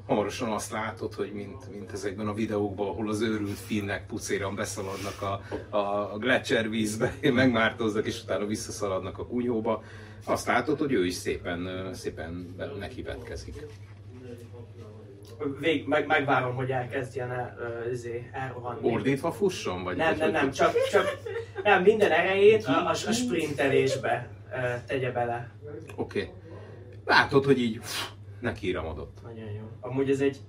[0.07, 5.23] hamarosan azt látod, hogy mint, mint ezekben a videókban, ahol az őrült finnek pucéran beszaladnak
[5.23, 5.41] a,
[5.77, 9.83] a, a Gletscher vízbe, megmártoznak, és utána visszaszaladnak a kunyhóba,
[10.25, 13.67] azt látod, hogy ő is szépen, szépen be- neki vetkezik.
[15.61, 17.57] Vég, meg, megvárom, hogy elkezdjen el,
[17.93, 18.91] izé, elrohanni.
[18.91, 19.83] Ordítva fusson?
[19.83, 21.19] Vagy, Nem, vagy nem, nem, csak, csak
[21.63, 24.29] nem, minden erejét a, a, a sprintelésbe
[24.87, 25.51] tegye bele.
[25.97, 26.21] Oké.
[26.21, 26.33] Okay.
[27.05, 27.81] Látod, hogy így
[28.41, 29.23] nekiramodott.
[29.23, 29.71] Nagyon jó.
[29.81, 30.41] Amúgy ez egy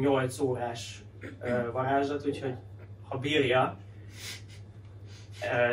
[0.00, 1.04] 8 órás
[1.72, 2.54] varázslat, úgyhogy
[3.08, 3.76] ha bírja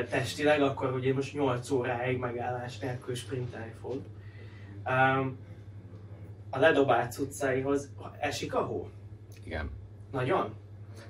[0.10, 4.02] testileg, akkor ugye most 8 óráig megállás nélkül sprintelni fog.
[6.50, 8.90] A ledobált cuccaihoz esik a hó?
[9.44, 9.70] Igen.
[10.12, 10.54] Nagyon?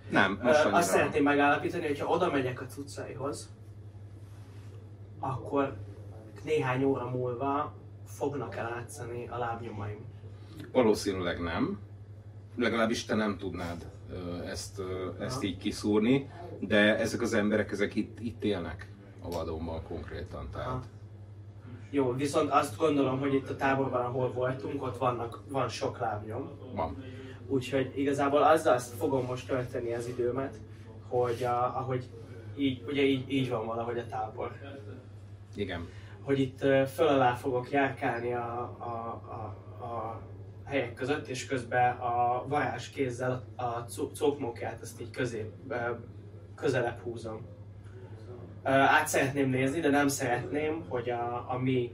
[0.10, 0.82] Nem, most azt annyira...
[0.82, 3.54] szeretném megállapítani, hogy ha oda megyek a cuccaihoz,
[5.20, 5.78] akkor
[6.44, 7.74] néhány óra múlva
[8.06, 10.06] fognak el látszani a lábnyomaim.
[10.72, 11.80] Valószínűleg nem.
[12.56, 13.92] Legalábbis te nem tudnád
[14.46, 14.82] ezt,
[15.20, 20.50] ezt így kiszúrni, de ezek az emberek, ezek itt, itt élnek a vadonban konkrétan.
[20.52, 20.86] Tehát.
[21.90, 26.50] Jó, viszont azt gondolom, hogy itt a táborban, ahol voltunk, ott vannak, van sok lábnyom.
[26.76, 27.04] Van.
[27.48, 30.60] Úgyhogy igazából azzal azt fogom most tölteni az időmet,
[31.08, 32.10] hogy a, ahogy
[32.58, 34.52] így, ugye így, így van valahogy a tábor.
[35.56, 35.88] Igen.
[36.22, 36.60] hogy itt
[36.94, 40.22] föl alá fogok járkálni a, a, a, a
[40.72, 43.80] helyek között, és közben a varázs kézzel a
[44.14, 45.52] cókmókját azt így közép,
[46.56, 47.46] közelebb húzom.
[48.64, 51.92] Át szeretném nézni, de nem szeretném, hogy a, a mi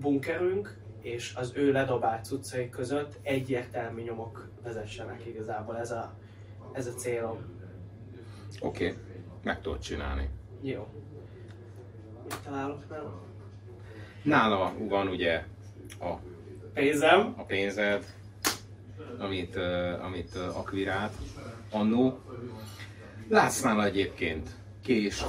[0.00, 5.78] bunkerünk és az ő ledobált cuccai között egyértelmű nyomok vezessenek igazából.
[5.78, 6.14] Ez a,
[6.72, 7.38] ez a célom.
[8.60, 8.98] Oké, okay.
[9.42, 10.28] meg tudod csinálni.
[10.62, 10.86] Jó.
[12.22, 13.20] Mit találok nálam?
[14.22, 15.44] Nála van ugye
[16.00, 16.14] a,
[16.74, 17.34] Pénzem.
[17.36, 18.04] a pénzed,
[19.18, 19.56] amit,
[20.02, 21.12] amit akvirált
[21.70, 22.18] annó.
[23.28, 24.50] Látsz nála egyébként
[24.82, 25.26] kést,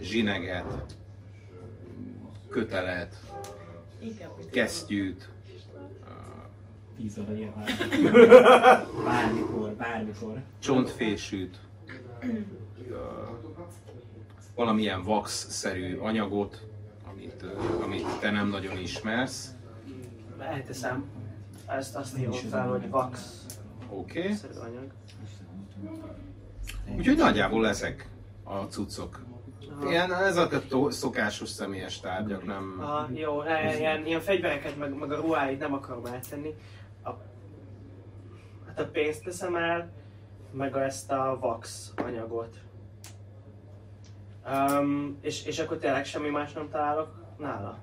[0.00, 0.84] zsineget,
[2.48, 3.16] kötelet,
[4.50, 5.28] kesztyűt,
[6.96, 7.54] Tíz aranyért
[9.04, 10.42] Bármikor, bármikor.
[10.58, 11.58] csontfésűt,
[14.54, 16.66] valamilyen wax-szerű anyagot,
[17.10, 17.44] amit,
[17.82, 19.54] amit te nem nagyon ismersz.
[20.40, 21.04] Elteszem.
[21.66, 23.46] Ezt azt ez fel, hogy wax
[23.90, 24.18] Oké.
[24.18, 24.36] Okay.
[26.96, 28.08] Úgyhogy nagyjából ezek
[28.44, 29.24] a cuccok.
[29.88, 32.76] Ilyen, ezek a szokásos személyes tárgyak, nem...
[32.80, 36.54] Aha, jó, ne, ilyen, ilyen fegyvereket, meg, meg a ruháit nem akarom eltenni.
[37.04, 37.10] A,
[38.66, 39.90] hát a pénzt teszem el,
[40.50, 42.56] meg ezt a wax anyagot.
[44.52, 47.78] Um, és, és akkor tényleg semmi más nem találok nála?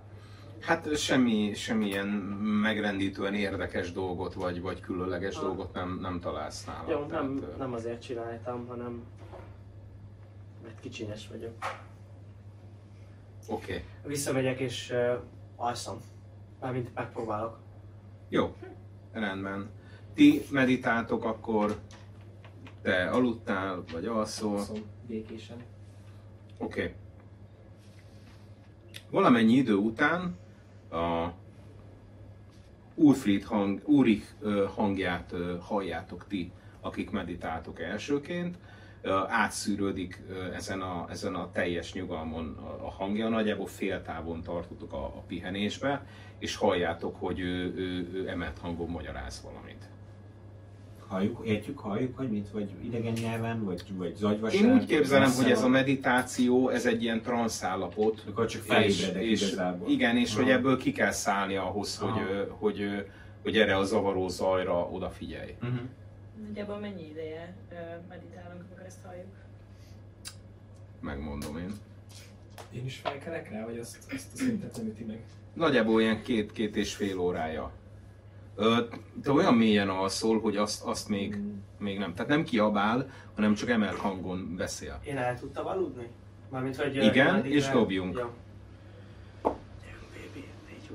[0.59, 2.07] Hát semmi, semmilyen
[2.61, 5.41] megrendítően érdekes dolgot, vagy, vagy különleges Ah.
[5.41, 6.91] dolgot nem, nem találsz nála.
[6.91, 9.03] Jó, nem, Tehát, ö, nem azért csináltam, hanem
[10.63, 11.53] mert kicsinyes vagyok.
[13.47, 13.73] Oké.
[13.73, 13.83] Okay.
[14.05, 15.19] Visszamegyek és uh,
[15.55, 15.97] alszom.
[16.59, 17.59] Mármint megpróbálok.
[18.29, 18.55] Jó,
[19.11, 19.69] rendben.
[20.13, 21.79] Ti meditáltok akkor,
[22.81, 24.59] te aludtál, vagy alszol.
[24.59, 25.57] Szóval békésen.
[26.57, 26.81] Oké.
[26.81, 26.93] Okay.
[29.09, 30.37] Valamennyi idő után
[30.91, 31.34] a
[32.95, 38.58] Ulfried hang, Úrich ö, hangját halljátok ti, akik meditáltok elsőként.
[39.28, 40.21] Átszűrődik
[40.54, 46.06] ezen a, ezen a teljes nyugalmon a hangja, nagyjából fél távon tartotok a, a pihenésbe,
[46.39, 49.89] és halljátok, hogy ő, ő, ő emelt hangon magyaráz valamit.
[51.07, 54.63] Halljuk, értjük, halljuk, hogy mit, vagy idegen nyelven, vagy, vagy zagyvasár.
[54.63, 58.67] Én úgy képzelem, hogy ez a meditáció, ez egy ilyen transz állapot, Akkor csak és,
[58.67, 59.89] felébredek és, igazából.
[59.89, 60.41] igen, és Aha.
[60.41, 62.97] hogy ebből ki kell szállni ahhoz, hogy, ö, hogy, ö,
[63.43, 65.55] hogy erre a zavaró zajra odafigyelj.
[65.61, 65.79] Uh-huh.
[66.47, 67.55] Nagyjából mennyi ideje
[68.09, 69.25] meditálunk, amikor ezt halljuk?
[70.99, 71.71] Megmondom én.
[72.71, 75.19] Én is felkelek rá, vagy azt, azt a szintet nem üti meg?
[75.53, 77.71] Nagyjából ilyen két, két és fél órája.
[79.23, 81.37] Te olyan mélyen alszol, hogy azt, azt még,
[81.79, 82.13] még nem.
[82.13, 84.99] Tehát nem kiabál, hanem csak emelt hangon beszél.
[85.03, 86.07] Én el tudtam aludni?
[86.49, 86.95] Mármint, hogy...
[86.95, 88.15] Igen, én és el- dobjunk.
[90.67, 90.91] Négy,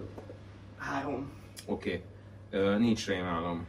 [0.76, 1.30] három.
[1.66, 2.02] Oké.
[2.50, 2.76] Okay.
[2.78, 3.66] Nincs rémálom.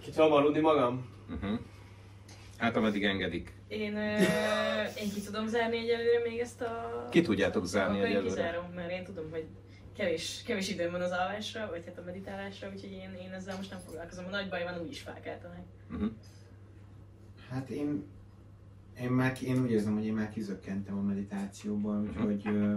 [0.00, 1.06] Ki tudom aludni magam?
[1.30, 1.58] Uh-huh.
[2.56, 3.52] Hát ameddig engedik.
[3.68, 4.16] Én, ö,
[5.02, 7.06] én ki tudom zárni egyelőre még ezt a...
[7.10, 8.34] Ki tudjátok zárni Akkor én egyelőre?
[8.34, 9.44] kizárom, mert én tudom, hogy
[9.96, 13.70] kevés, kevés időm van az alvásra, vagy hát a meditálásra, úgyhogy én, én ezzel most
[13.70, 14.24] nem foglalkozom.
[14.26, 15.64] A nagy baj van, úgyis felkeltenek.
[15.90, 16.10] Uh-huh.
[17.50, 18.04] Hát én,
[19.00, 22.76] én, már, én úgy érzem, hogy én már kizökkentem a meditációból, úgyhogy ö,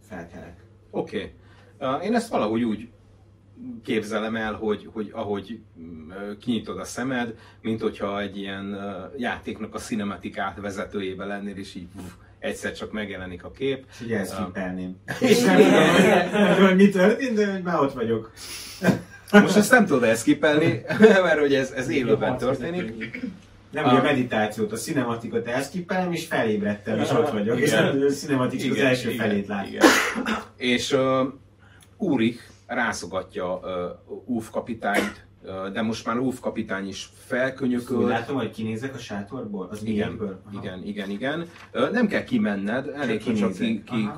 [0.00, 0.64] felkelek.
[0.90, 1.34] Oké.
[1.78, 2.06] Okay.
[2.06, 2.88] Én ezt valahogy úgy
[3.82, 8.78] képzelem el, hogy, hogy ahogy mm, kinyitod a szemed, mint hogyha egy ilyen
[9.16, 12.12] játéknak a cinematikát vezetőjébe lennél, és így uff,
[12.46, 13.84] egyszer csak megjelenik a kép.
[13.92, 14.96] És ugye ezt kippelném.
[15.20, 15.56] És nem
[16.30, 18.32] tudom, hogy- mi történt, de hogy már ott vagyok.
[19.32, 20.82] Most ezt nem tudod eszkipelni,
[21.24, 23.20] mert hogy ez, ez élőben történik.
[23.70, 27.60] Nem, ugye a meditációt, a cinematikot elskippelem, és felébredtem, és ott vagyok.
[27.60, 28.02] És Igen.
[28.02, 29.68] a cinematik az első felét láttam.
[29.68, 29.86] Igen.
[30.56, 31.26] És uh,
[31.96, 33.60] Úrich rászogatja
[34.06, 35.26] uh, Úf kapitányt,
[35.72, 38.06] de most már Úf kapitány is Úgy felkönyököl.
[38.08, 39.68] látom, hogy kinézek a sátorból?
[39.70, 41.48] Az Igen, igen, igen, igen.
[41.92, 43.84] Nem kell kimenned, elég, hogy csak ki, kinézek.
[43.84, 44.08] ki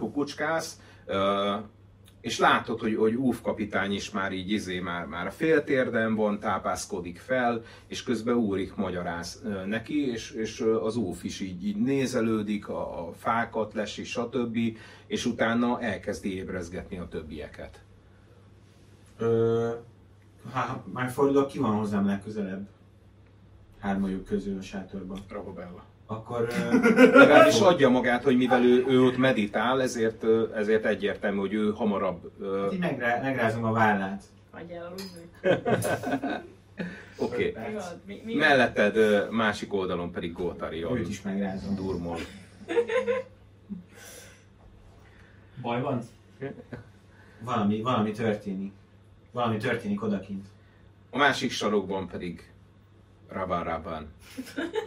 [2.20, 6.38] és látod, hogy, hogy Úf kapitány is már így izé, már, már a féltérden van,
[6.38, 12.68] tápászkodik fel, és közben Úrik magyaráz neki, és, és az Úf is így, így nézelődik,
[12.68, 14.58] a, a fákat lesi, stb.
[15.06, 17.80] És utána elkezdi ébrezgetni a többieket.
[19.18, 19.70] Ö,
[20.52, 22.68] ha már fordulok, ki van hozzám legközelebb?
[23.80, 25.18] Hármajuk közül a sátorban.
[25.28, 25.84] Rababella.
[26.06, 26.48] Akkor
[26.96, 30.24] Legalábbis adja magát, hogy mivel ő, ő ott meditál, ezért,
[30.54, 34.22] ezért egyértelmű, hogy ő hamarabb ö, így megrá, megrázom a vállát.
[34.50, 35.30] Hagyjál aludni.
[37.26, 37.56] Oké.
[38.24, 38.96] Mi Melletted
[39.30, 41.74] másik oldalon pedig Gótari Őt is megrázom.
[41.74, 42.16] durmol.
[45.62, 46.00] Baj van?
[47.40, 48.72] Valami, valami történik.
[49.32, 50.46] Valami történik odakint.
[51.10, 52.50] A másik sarokban pedig
[53.28, 54.06] Rabán Rabán,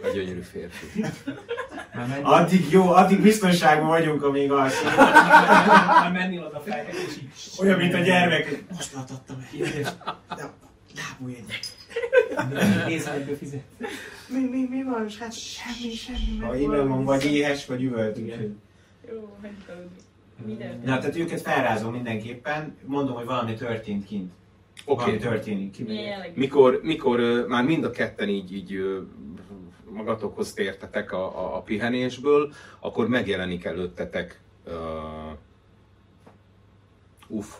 [0.02, 1.04] a gyönyörű férfi.
[2.22, 4.96] Addig jó, addig biztonságban vagyunk, amíg alszunk.
[5.86, 7.30] már menni oda feltek, és így...
[7.60, 8.64] Olyan, mint a gyermek.
[8.70, 9.66] Most látottam el.
[9.66, 9.88] És
[10.96, 12.86] Lábúj egyet.
[12.86, 13.62] nézel, hogy befizet.
[14.28, 15.08] Mi, mi, mi van?
[15.20, 16.38] Hát semmi, semmi.
[16.40, 18.18] Ha innen van, vagy éhes, vagy üvölt.
[18.18, 19.66] Jó, hagyjuk
[20.42, 20.52] aludni.
[20.52, 20.84] Mi történt?
[20.84, 22.76] Na, tehát őket felrázom mindenképpen.
[22.84, 24.32] Mondom, hogy valami történt kint.
[24.84, 25.28] Oké, Valami okay.
[25.28, 25.86] történik.
[25.86, 26.32] Milyen jellegű?
[26.40, 28.80] mikor, mikor már mind a ketten így, így
[29.90, 34.72] magatokhoz tértetek a, a, a pihenésből, akkor megjelenik előttetek uh,
[37.28, 37.54] uff,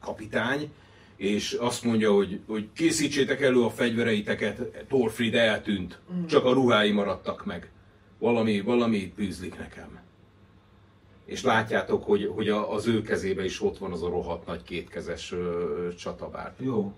[0.00, 0.72] kapitány,
[1.16, 7.44] és azt mondja, hogy, hogy készítsétek elő a fegyvereiteket, Torfrid eltűnt, csak a ruhái maradtak
[7.44, 7.70] meg.
[8.18, 10.07] Valami, valami bűzlik nekem.
[11.28, 14.62] És látjátok, hogy, hogy a, az ő kezébe is ott van az a rohadt nagy
[14.62, 16.52] kétkezes ö, csatabár.
[16.58, 16.92] Jó,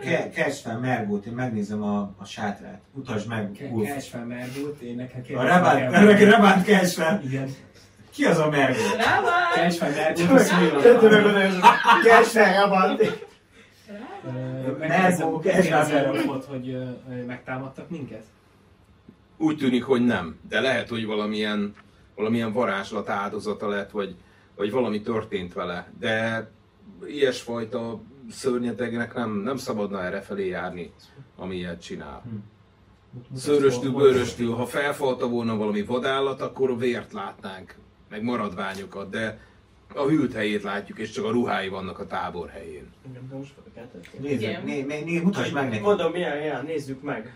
[0.00, 2.80] ke- keresd fel Mergót, én megnézem a, a sátrát.
[2.92, 3.86] Utasd meg, Ulf.
[3.86, 5.38] Keres fel Mergót, én nekem kell.
[5.38, 5.42] a
[6.30, 7.22] Rabát keresd fel.
[7.24, 7.48] Igen.
[8.10, 8.82] Ki az a Mergó?
[8.96, 9.52] Rábár!
[9.54, 11.54] Keres fel Mergót, meg mi és
[12.02, 13.18] keresd fel Rabát.
[14.78, 16.12] Mergó, keresd fel.
[16.12, 16.76] Mergót, hogy
[17.26, 18.22] megtámadtak minket?
[19.36, 21.74] Úgy tűnik, hogy nem, de lehet, hogy valamilyen,
[22.16, 24.14] valamilyen varázslat áldozata lett, vagy,
[24.56, 25.92] vagy valami történt vele.
[25.98, 26.46] De
[27.06, 28.00] ilyesfajta
[28.30, 30.92] szörnyetegnek nem, nem szabadna erre felé járni,
[31.36, 32.22] ami ilyet csinál.
[33.34, 37.74] Szöröstül, bőröstül, ha felfalta volna valami vadállat, akkor vért látnánk,
[38.08, 39.38] meg maradványokat, de
[39.94, 42.92] a hűlt helyét látjuk, és csak a ruhái vannak a tábor helyén.
[43.10, 43.54] Igen, de most.
[44.18, 45.82] Nézzük, né, né, né, mutasd meg neki.
[45.82, 47.34] Mondom, ilyen, ilyen, nézzük meg.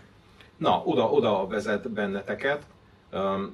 [0.57, 2.65] Na, oda, oda vezet benneteket.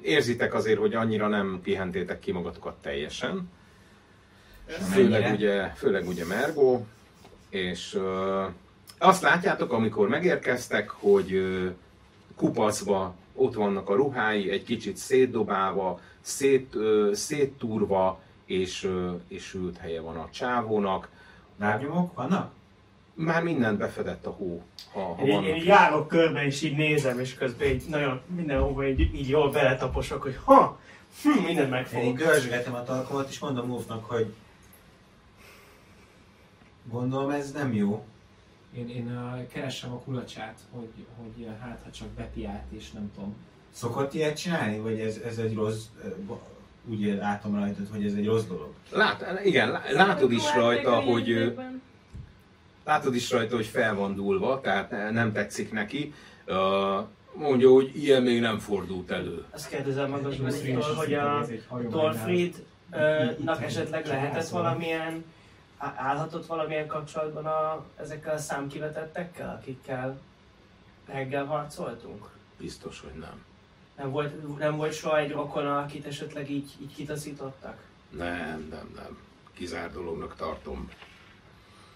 [0.01, 3.49] Érzitek azért, hogy annyira nem pihentétek ki magatokat teljesen.
[4.67, 6.85] Főleg ugye, főleg ugye Mergó.
[7.49, 7.99] És
[8.97, 11.41] azt látjátok, amikor megérkeztek, hogy
[12.35, 16.75] kupacba ott vannak a ruhái, egy kicsit szétdobálva, szét,
[17.11, 18.89] széttúrva, és,
[19.27, 21.09] és ült helye van a csávónak.
[21.59, 22.51] Lábnyomok vannak?
[23.15, 27.33] Már mindent befedett a hó, ha, ha Én, én járok körbe, és így nézem, és
[27.35, 30.79] közben így nagyon mindenhova így, így jól beletaposok, hogy ha,
[31.23, 32.17] hm, mindent Én megfogok.
[32.17, 34.33] dörzsgetem a talkomat, és mondom Ulfnak, hogy
[36.89, 38.05] gondolom ez nem jó.
[38.77, 42.91] Én, én uh, keresem a kulacsát, hogy, hogy uh, hát ha csak Beti át, és
[42.91, 43.35] nem tudom.
[43.71, 46.07] Szokott ilyet csinálni, vagy ez, ez egy rossz, ö,
[46.89, 48.73] úgy látom rajtad, hogy ez egy rossz dolog?
[48.91, 51.55] Lát, igen, lá- látod is Akkor rajta, hogy.
[52.85, 56.13] Látod is rajta, hogy fel van dúlva, tehát nem tetszik neki.
[57.33, 59.45] Mondja, hogy ilyen még nem fordult elő.
[59.51, 61.45] Azt kérdezem is Benitól, hogy a.
[61.89, 65.23] Torfriednak esetleg lehetett valamilyen,
[65.77, 70.19] állhatott valamilyen kapcsolatban a, ezekkel a számkivetettekkel, akikkel
[71.05, 72.29] reggel harcoltunk?
[72.57, 73.43] Biztos, hogy nem.
[73.97, 77.77] Nem volt, nem volt soha egy rokona, akit esetleg így, így kitaszítottak?
[78.09, 79.17] Nem, nem, nem.
[79.53, 80.89] Kizár dolognak tartom.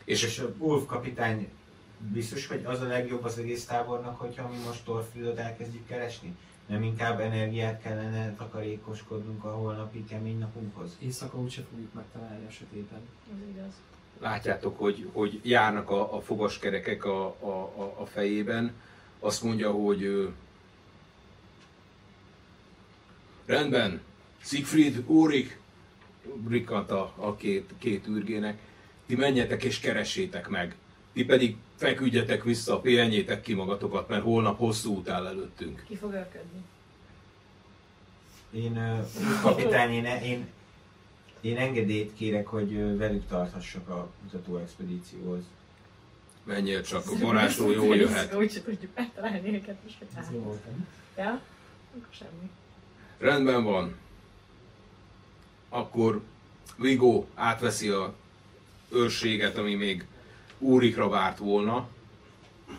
[0.10, 1.50] És, és a Ulf kapitány
[1.98, 6.36] biztos, hogy az a legjobb az egész tábornak, hogyha mi most Torfridot elkezdjük keresni?
[6.65, 10.98] Nem inkább energiát kellene takarékoskodnunk a holnapi kemény napunkhoz?
[11.00, 13.00] Éjszaka úgyse fogjuk megtalálni a sötéten.
[13.32, 13.74] Az igaz.
[14.19, 18.74] Látjátok, hogy, hogy járnak a, a fogaskerekek a, a, a, a fejében.
[19.19, 20.30] Azt mondja, hogy
[23.45, 24.02] rendben,
[24.41, 25.60] Siegfried, Úrik,
[26.48, 28.67] rikkant a, a két, két űrgének,
[29.10, 30.76] ti menjetek és keressétek meg.
[31.13, 35.84] Ti pedig feküdjetek vissza, pihenjétek ki magatokat, mert holnap hosszú út áll előttünk.
[35.88, 36.63] Ki fog elködni?
[38.52, 39.04] Én,
[39.41, 40.48] kapitány, én, én,
[41.41, 45.43] én engedélyt kérek, hogy velük tarthassak a kutató expedícióhoz.
[46.43, 48.34] Menjél csak, a varázsló jól jöhet.
[48.36, 50.34] Úgyse tudjuk megtalálni őket most, hogy Ez hát.
[50.34, 50.60] jó?
[51.17, 51.41] Ja?
[51.98, 52.50] Akkor semmi.
[53.17, 53.95] Rendben van.
[55.69, 56.22] Akkor
[56.78, 58.13] Vigo átveszi a
[58.91, 60.06] őrséget, ami még
[60.58, 61.88] úrikra várt volna,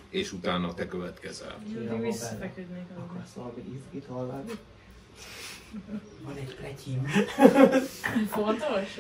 [0.09, 1.59] és utána te következel.
[1.67, 2.85] Addig visszafeküdnék.
[2.99, 4.51] Akarsz valami hallani?
[6.23, 7.07] Van egy pletyim.
[8.29, 8.97] Fontos?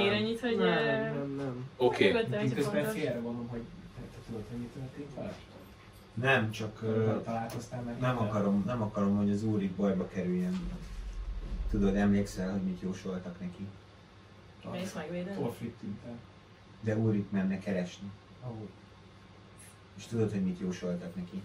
[0.00, 0.56] Ér ennyit, hogy...
[0.56, 1.68] Nem, nem, nem.
[1.76, 2.52] Oké, okay.
[2.54, 2.92] közben fontos.
[3.00, 3.60] félre vonom, hogy
[3.94, 5.34] te, tudod, hogy mi történt vele?
[6.14, 6.80] Nem, csak
[7.24, 7.98] Találkoztál meg?
[7.98, 10.70] nem akarom, nem akarom, hogy az úrik bajba kerüljen.
[11.70, 13.66] Tudod, emlékszel, hogy mit jósoltak neki?
[14.70, 15.44] Mész megvédeni?
[16.06, 16.18] El.
[16.80, 18.10] De úrik menne keresni.
[18.42, 18.68] Ahol.
[19.96, 21.42] És tudod, hogy mit jósoltak neki?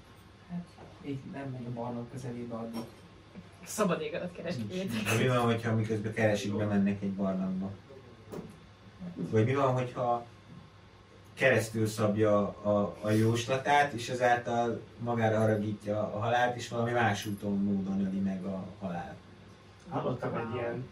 [0.49, 0.65] Hát,
[1.05, 2.81] így nem megy a barlang közelébe addig.
[3.65, 5.03] Szabad ég alatt keresgéljétek.
[5.03, 7.71] De mi van, hogyha miközben keresik, bemennek egy barlangba?
[9.15, 10.25] Vagy mi van, hogyha
[11.33, 17.63] keresztül szabja a, a jóslatát, és ezáltal magára haragítja a halált, és valami más úton,
[17.63, 19.15] módon öli meg a halált.
[19.89, 20.87] Hallottam egy ilyen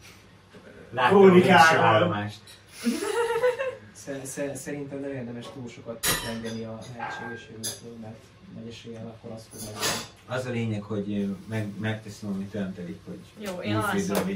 [4.26, 8.16] Sze- Szerintem nem érdemes túl sokat engedni a lehetséges jövőtől, mert
[8.56, 10.04] nagy eséllyel akkor azt fog megvenni.
[10.28, 13.76] Az a lényeg, hogy meg, megteszem, amit ön telik, hogy Jó, én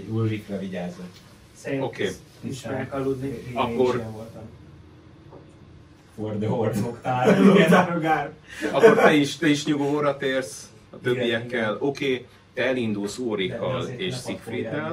[0.09, 1.05] Ulrikra vigyázzon.
[1.55, 2.03] Szerintem Oké.
[2.03, 2.15] okay.
[2.39, 3.27] ismerek aludni.
[3.27, 4.41] Én Akkor- is ilyen voltam.
[6.15, 6.47] For the
[7.97, 8.33] igen.
[8.71, 11.77] Akkor te is, te is nyugovóra térsz a többiekkel.
[11.79, 13.17] Oké, okay, te elindulsz
[13.75, 14.91] azért és ne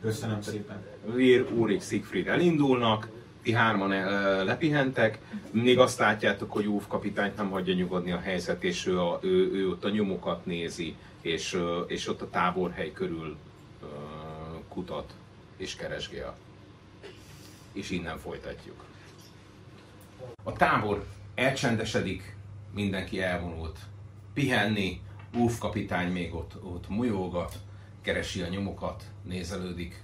[0.00, 0.84] Köszönöm szépen.
[1.14, 3.08] Vír, Úrik, Siegfried elindulnak,
[3.42, 5.18] ti hárman el, lepihentek,
[5.50, 9.52] még azt látjátok, hogy Úf kapitányt nem hagyja nyugodni a helyzet, és ő, a, ő,
[9.52, 13.36] ő ott a nyomokat nézi, és, ö, és ott a táborhely körül
[13.82, 13.86] ö,
[14.68, 15.12] kutat
[15.56, 16.36] és keresgél.
[17.72, 18.84] És innen folytatjuk.
[20.42, 22.36] A tábor elcsendesedik,
[22.74, 23.78] mindenki elvonult
[24.34, 25.00] pihenni,
[25.36, 27.58] Úf kapitány még ott, ott molyolgat,
[28.02, 30.02] keresi a nyomokat, nézelődik,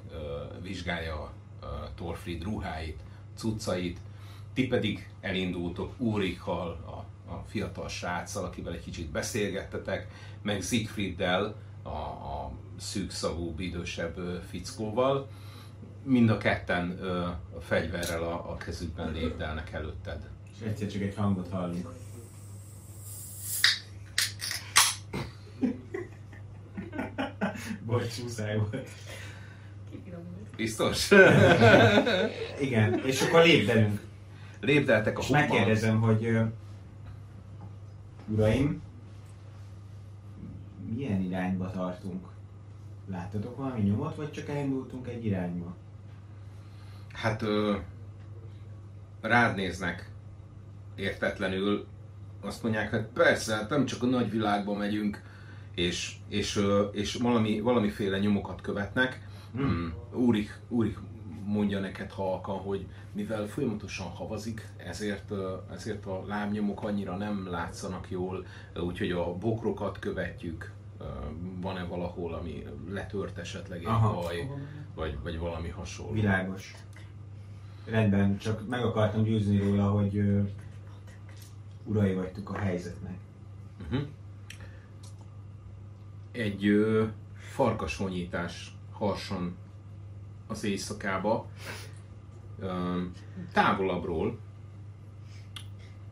[0.62, 1.32] vizsgálja
[1.62, 3.00] ö, Thorfried ruháit,
[3.36, 3.98] cuccait,
[4.52, 10.08] ti pedig elindultok Úrikkal, a, a fiatal sráccal, akivel egy kicsit beszélgettetek,
[10.42, 15.28] meg Siegfrieddel, a, a szűkszavú, idősebb fickóval.
[16.02, 17.20] Mind a ketten ö,
[17.56, 20.28] a fegyverrel a, a kezükben lépdelnek előtted.
[20.54, 21.88] És egyszer csak egy hangot hallunk.
[27.98, 28.88] Bocs, muszáj volt.
[30.56, 31.10] Biztos?
[32.60, 34.00] Igen, és akkor lépdelünk.
[34.60, 36.42] Lépdeltek a És megkérdezem, hogy ö,
[38.26, 38.82] uraim,
[40.94, 42.26] milyen irányba tartunk?
[43.10, 45.76] Láttatok valami nyomot, vagy csak elindultunk egy irányba?
[47.12, 47.76] Hát ö,
[49.20, 50.10] rád néznek
[50.94, 51.86] értetlenül,
[52.40, 55.22] azt mondják, hogy persze, hát nem csak a nagyvilágba megyünk,
[55.74, 56.60] és, és,
[56.92, 59.28] és valami, valamiféle nyomokat követnek.
[59.54, 59.94] Hmm.
[60.12, 60.98] Úrik, Úrik
[61.44, 65.32] mondja neked halkan, hogy mivel folyamatosan havazik, ezért,
[65.72, 68.46] ezért a lábnyomok annyira nem látszanak jól,
[68.76, 70.72] úgyhogy a bokrokat követjük.
[71.60, 74.20] Van-e valahol, ami letört esetleg egy Aha.
[74.20, 74.50] baj,
[74.94, 76.12] vagy, vagy valami hasonló?
[76.12, 76.74] Világos.
[77.84, 80.22] Rendben, csak meg akartam győzni róla, hogy
[81.84, 83.16] urai vagytok a helyzetnek.
[83.82, 84.06] Uh-huh.
[86.34, 87.04] Egy ö,
[87.36, 89.56] farkashonyítás harson
[90.46, 91.46] az éjszakába,
[92.60, 93.00] ö,
[93.52, 94.38] távolabbról,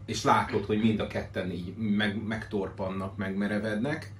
[0.04, 4.12] és látod, hogy mind a ketten így meg, megtorpannak, megmerevednek,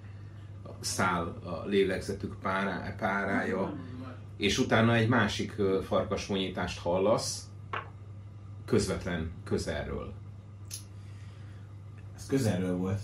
[0.81, 3.75] száll a lélegzetük párá, párája,
[4.37, 7.51] és utána egy másik ö, farkashonyítást hallasz,
[8.65, 10.13] közvetlen közelről.
[12.17, 13.01] Ez közelről volt.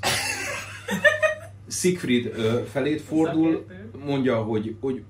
[1.68, 2.34] Siegfried
[2.70, 3.66] felét fordul,
[4.04, 5.02] mondja, hogy, hogy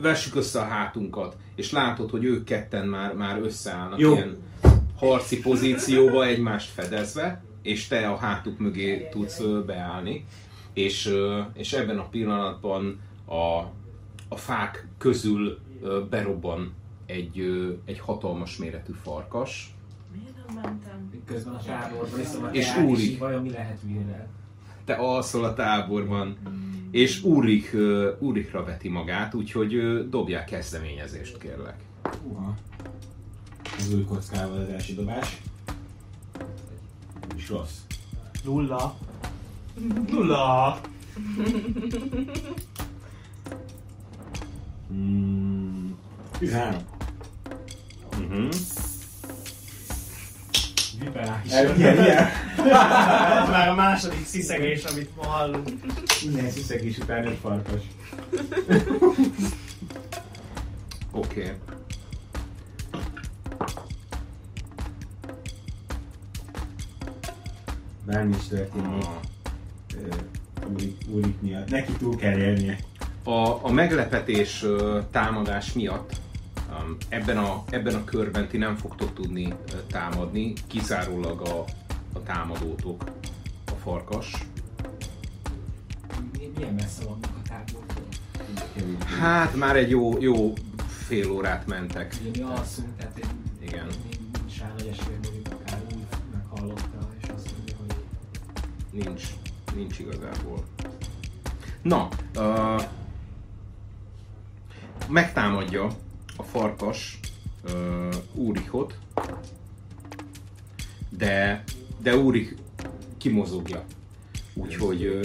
[0.00, 4.12] vessük össze a hátunkat, és látod, hogy ők ketten már, már összeállnak Jó.
[4.12, 4.36] ilyen
[4.96, 10.24] harci pozícióba, egymást fedezve, és te a hátuk mögé tudsz beállni,
[10.72, 11.14] és,
[11.54, 13.58] és ebben a pillanatban a,
[14.28, 15.58] a fák közül
[16.10, 16.74] berobban
[17.06, 17.40] egy,
[17.84, 19.74] egy hatalmas méretű farkas,
[20.16, 21.10] Miért nem mentem?
[21.26, 24.28] Közben a táborban És így vajon mi lehet vírrel?
[24.84, 26.36] Te alszol a táborban,
[26.90, 31.76] és Úrik, ö, Úrikra veti magát, úgyhogy ö, dobjál kezdeményezést, kérlek.
[32.22, 32.54] Uha.
[33.78, 35.40] Az új kockával az első dobás.
[37.36, 37.78] És rossz.
[38.44, 38.96] Nulla.
[40.10, 40.80] Nulla.
[44.92, 45.90] Mm,
[46.38, 46.80] 13.
[48.18, 48.48] Uh-huh.
[51.00, 51.52] Viperális.
[51.52, 52.26] El, ilyen, ilyen.
[53.42, 55.68] Ez már a második sziszegés, amit ma hallunk.
[56.24, 57.80] Minden sziszegés után egy farkas.
[61.10, 61.40] Oké.
[61.40, 61.52] Okay.
[68.06, 69.06] Bármi is történik.
[69.94, 70.14] ö,
[71.08, 71.70] Úrik, miatt.
[71.70, 72.78] Neki túl kell élnie.
[73.24, 74.64] A, a meglepetés
[75.10, 76.12] támadás miatt
[77.08, 79.54] ebben, a, ebben a körben ti nem fogtok tudni
[79.86, 81.64] támadni, kizárólag a,
[82.12, 83.04] a támadótok,
[83.66, 84.46] a farkas.
[86.32, 88.04] Mi- Milyen messze vannak a tábortól?
[89.20, 90.52] Hát már egy jó, jó
[90.88, 92.14] fél órát mentek.
[92.20, 93.26] Ugye mi alszunk, tehát egy,
[93.62, 93.86] Igen.
[93.86, 97.94] még nincs rá nagy esély, mondjuk akár úgy meghallotta, és azt mondja, hogy
[98.90, 99.22] Nincs,
[99.74, 100.64] nincs igazából.
[101.82, 102.82] Na, uh,
[105.08, 105.88] megtámadja
[106.36, 107.20] a farkas
[107.64, 108.98] ö, Úrichot,
[111.08, 111.64] de,
[112.02, 112.56] de Úrich
[113.18, 113.84] kimozogja.
[114.54, 115.20] Úgyhogy,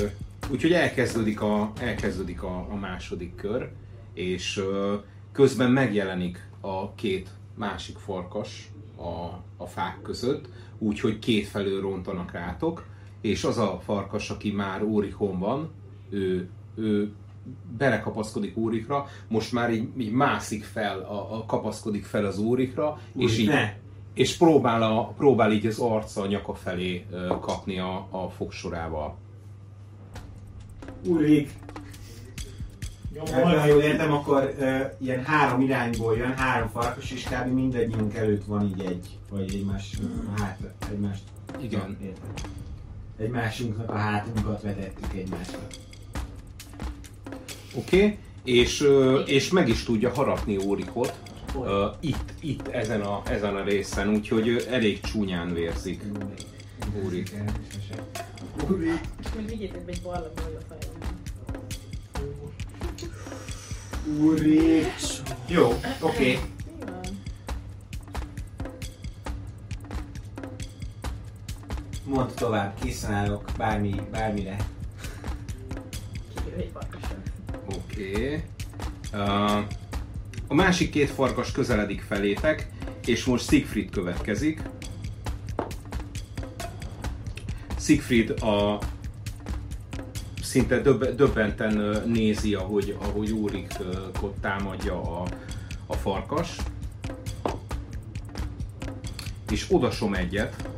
[0.51, 3.72] úgyhogy elkezdődik, a, elkezdődik a, a második kör,
[4.14, 4.62] és
[5.32, 12.86] közben megjelenik a két másik farkas a, a fák között, úgyhogy két felől rontanak rátok,
[13.22, 15.70] és az a farkas, aki már Úrichon van,
[16.10, 17.14] ő, ő
[17.77, 23.37] belekapaszkodik Úrikra, most már így, így mászik fel, a, a kapaszkodik fel az Úrikra, és
[23.37, 23.73] így, ne!
[24.13, 27.05] és próbál, a, próbál így az arca a nyaka felé
[27.41, 29.17] kapni a, a fogsorával.
[31.05, 31.49] Úrik!
[33.31, 37.53] Ha jól értem, akkor uh, ilyen három irányból jön, három farkas, és kb.
[37.53, 39.97] mindegyünk előtt van így egy, vagy egymás
[40.37, 40.59] hát,
[40.91, 41.23] egymást.
[41.61, 41.97] Igen.
[42.01, 42.51] Értem.
[43.17, 45.59] Egymásunknak a hátunkat vetettük egymásra.
[47.74, 47.97] Oké?
[47.97, 48.17] Okay?
[48.43, 48.88] És,
[49.26, 51.13] és meg is tudja harapni Úrikot
[51.55, 56.03] ö, itt, itt ezen, a, ezen a részen, úgyhogy elég csúnyán vérzik.
[57.03, 57.36] Úrik!
[58.67, 58.99] Mondjuk
[59.49, 61.17] vigyétek be egy barlangba, hogy a fejemben.
[64.22, 64.93] Úrik!
[65.47, 65.82] Jó, oké.
[65.99, 66.39] Okay.
[72.03, 74.57] Mondd tovább, készen állok bármi, bármire.
[76.57, 76.72] Egy.
[77.76, 78.11] Oké.
[78.13, 78.43] Okay.
[79.13, 79.65] Uh,
[80.47, 82.70] a másik két farkas közeledik felétek,
[83.05, 84.61] és most Siegfried következik.
[87.80, 88.80] Siegfried a
[90.41, 95.28] szinte döbb, döbbenten nézi, ahogy, ahogy Úrikot támadja a,
[95.88, 96.55] a farkas.
[99.49, 100.70] És odasom egyet.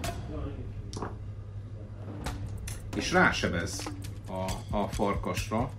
[2.96, 3.90] És rásebez
[4.28, 5.72] a, a farkasra.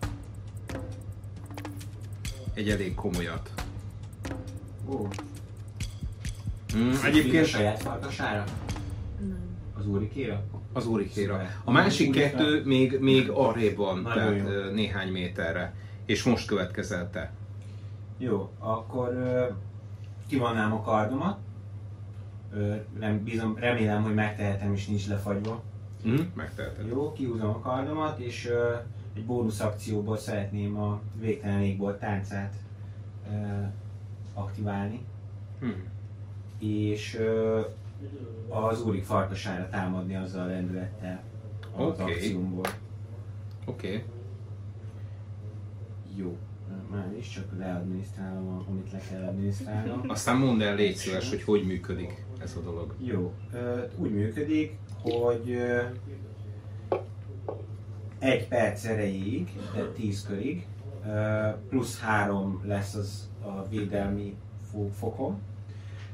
[2.54, 3.50] Egy elég komolyat.
[4.88, 5.08] Ó,
[6.76, 8.44] Mm, egyébként a saját farkasára?
[9.20, 9.38] Nem.
[9.78, 10.42] Az úrikéra?
[10.72, 11.46] az úrikéra.
[11.64, 12.28] A másik Úrikra.
[12.28, 14.70] kettő még, még arrébb van, Nagyon tehát jó.
[14.72, 15.74] néhány méterre.
[16.06, 17.32] És most következel te.
[18.18, 19.46] Jó, akkor ö,
[20.28, 21.38] kivonnám a kardomat.
[22.98, 25.62] Nem, bízom, remélem, hogy megtehetem és nincs lefagyva.
[26.08, 26.86] Mm, megteheted.
[26.88, 28.74] Jó, kihúzom a kardomat, és ö,
[29.14, 32.54] egy bónusz akcióból szeretném a végtelen égbolt táncát
[33.30, 33.62] ö,
[34.34, 35.04] aktiválni,
[35.60, 35.68] Hm.
[36.58, 37.60] és ö,
[38.48, 41.22] az úrik farkasára támadni azzal a lendülettel
[41.76, 42.02] az Oké.
[42.02, 42.64] akciómból.
[43.66, 43.86] Oké.
[43.86, 44.04] Okay.
[46.16, 46.36] Jó,
[46.90, 50.02] már is csak leadminisztrálom, amit le kell adminisztrálnom.
[50.08, 52.94] Aztán mondd el, légy szíves, hogy hogy működik ez a dolog.
[52.98, 53.32] Jó,
[53.96, 55.56] úgy működik, hogy
[58.22, 60.66] egy perc erejéig, de 10 körig,
[61.68, 64.34] plusz 3 lesz az a védelmi
[64.70, 65.40] fo- fokom,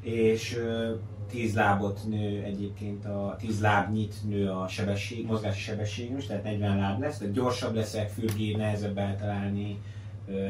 [0.00, 0.94] és ö,
[1.30, 6.78] 10 lábot nő egyébként, a 10 lábnyit nő a sebesség, mozgási sebességem is, tehát 40
[6.78, 9.78] láb lesz, tehát gyorsabb leszek, fürgébb, nehezebb eltalálni,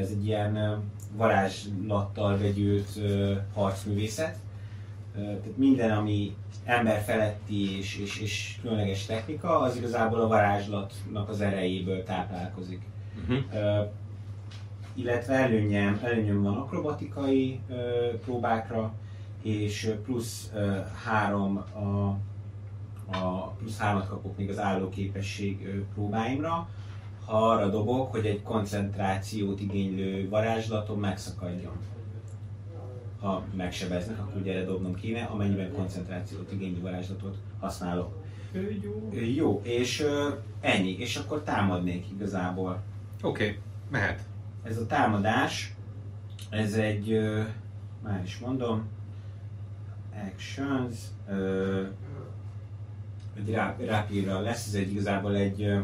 [0.00, 0.82] ez egy ilyen
[1.16, 2.88] varázslattal vegyült
[3.54, 4.36] harcművészet.
[5.18, 11.40] Tehát minden, ami ember feletti és, és, és különleges technika, az igazából a varázslatnak az
[11.40, 12.82] erejéből táplálkozik.
[13.22, 13.88] Uh-huh.
[14.94, 17.60] Illetve előnyem, előnyem van akrobatikai
[18.24, 18.92] próbákra,
[19.42, 20.52] és plusz
[21.04, 22.16] három a,
[23.16, 26.68] a plusz hármat kapok még az állóképesség próbáimra,
[27.24, 31.72] ha arra dobok, hogy egy koncentrációt igénylő varázslatom megszakadjon.
[33.20, 38.22] Ha megsebeznek, akkor ugye erre dobnom kéne, amennyiben koncentrációt igénylő varázslatot használok.
[38.52, 40.28] Ö, Jó, és ö,
[40.60, 42.82] ennyi, és akkor támadnék igazából.
[43.22, 43.58] Oké, okay.
[43.90, 44.20] mehet.
[44.62, 45.74] Ez a támadás,
[46.50, 47.42] ez egy, ö,
[48.02, 48.88] már is mondom,
[50.26, 50.94] actions,
[51.28, 51.82] ö,
[53.36, 55.80] egy rá- rápírra lesz, ez egy igazából egy, ö,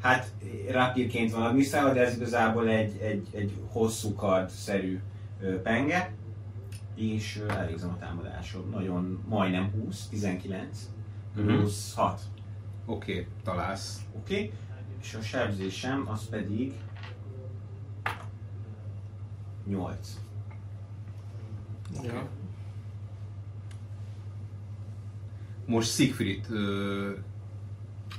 [0.00, 0.32] hát
[0.70, 5.11] rápírként van adminisztrálva, de ez igazából egy, egy, egy hosszú kard-szerű ö,
[5.62, 6.14] penge,
[6.94, 8.70] és elvégzem a támadásom.
[8.70, 10.90] Nagyon majdnem 20, 19,
[11.34, 11.46] Mhm.
[11.46, 12.20] plusz 6.
[12.86, 13.26] Oké, okay.
[13.42, 14.00] találsz.
[14.16, 14.52] Oké, okay.
[15.00, 16.72] és a sebzésem az pedig
[19.66, 20.20] 8.
[22.02, 22.28] Ja.
[25.66, 27.12] Most Siegfried ö,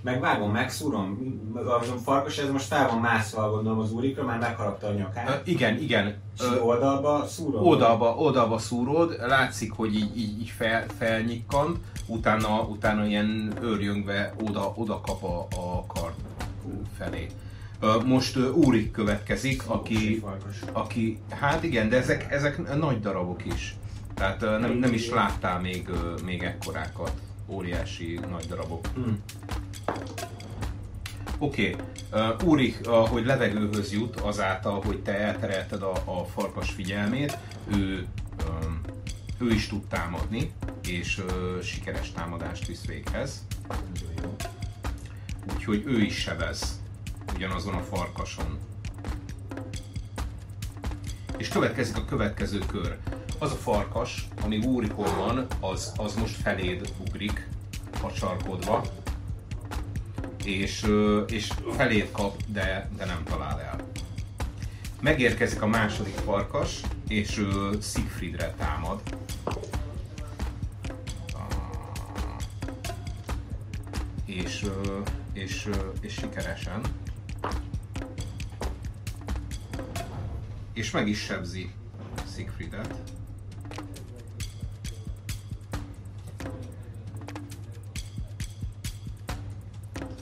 [0.04, 1.18] Megvágom, megszúrom.
[1.56, 5.48] A farkas ez most fel van mászva, gondolom az úrikra, már megharapta a ö, nyakát.
[5.48, 6.08] igen, igen.
[6.38, 7.64] És Ö, oldalba szúrom.
[7.66, 11.78] oldalba, oldalba szúrod, látszik, hogy így, így, így fel, felnyikkant,
[12.08, 16.16] utána, utána ilyen őrjöngve oda, oda kap a, a kard
[16.98, 17.28] felé.
[17.80, 20.24] Ö, Most ö, Úrik következik, aki,
[20.72, 23.76] aki, hát igen, de ezek, ezek nagy darabok is.
[24.14, 27.12] Tehát ö, nem, nem is láttál még, ö, még ekkorákat.
[27.48, 28.88] Óriási nagy darabok.
[28.94, 29.22] Hmm.
[31.44, 31.76] Oké,
[32.12, 32.48] okay.
[32.50, 37.38] Úrik, ahogy levegőhöz jut, azáltal, hogy te elterelted a, a farkas figyelmét,
[37.76, 38.08] ő,
[39.40, 40.52] ő is tud támadni,
[40.88, 41.22] és
[41.64, 43.46] sikeres támadást visz véghez.
[45.54, 46.82] Úgyhogy ő is sebez
[47.36, 48.60] ugyanazon a farkason.
[51.38, 52.98] És következik a következő kör.
[53.40, 57.48] Az a farkas, ami Úrikon van, az, az most feléd ugrik,
[58.02, 58.84] hacsarkodva,
[60.44, 60.86] és,
[61.28, 63.88] és felét kap, de, de nem talál el.
[65.02, 69.02] Megérkezik a második farkas, és ö, Siegfriedre támad.
[71.34, 71.46] Ah.
[74.26, 74.66] És,
[75.34, 75.70] és,
[76.02, 76.82] és sikeresen.
[80.74, 81.72] És meg is sebzi
[82.36, 82.94] Siegfriedet.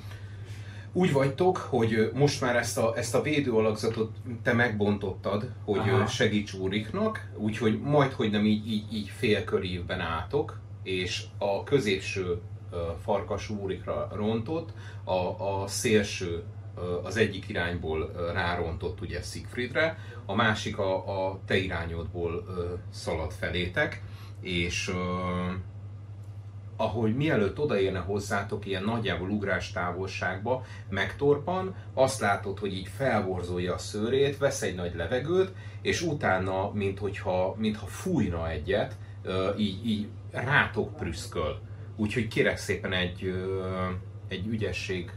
[0.93, 6.07] úgy vagytok, hogy most már ezt a, ezt a védőalakzatot te megbontottad, hogy Aha.
[6.07, 12.41] segíts Úriknak, úgyhogy majd, hogy nem így, így, így félkörívben álltok, és a középső
[13.05, 14.73] farkas Úrikra rontott,
[15.05, 16.43] a, a szélső
[17.03, 22.45] az egyik irányból rárontott ugye Siegfriedre, a másik a, a te irányodból
[22.91, 24.03] szalad felétek,
[24.41, 24.93] és
[26.77, 33.79] ahogy mielőtt odaérne hozzátok ilyen nagyjából ugrás távolságba, megtorpan, azt látod, hogy így felborzolja a
[33.79, 35.53] szőrét, vesz egy nagy levegőt,
[35.83, 38.97] és utána, minthogyha, mintha fújna egyet,
[39.59, 41.61] így, így rátok prüszköl.
[41.97, 43.35] Úgyhogy kérek szépen egy,
[44.29, 45.11] egy ügyesség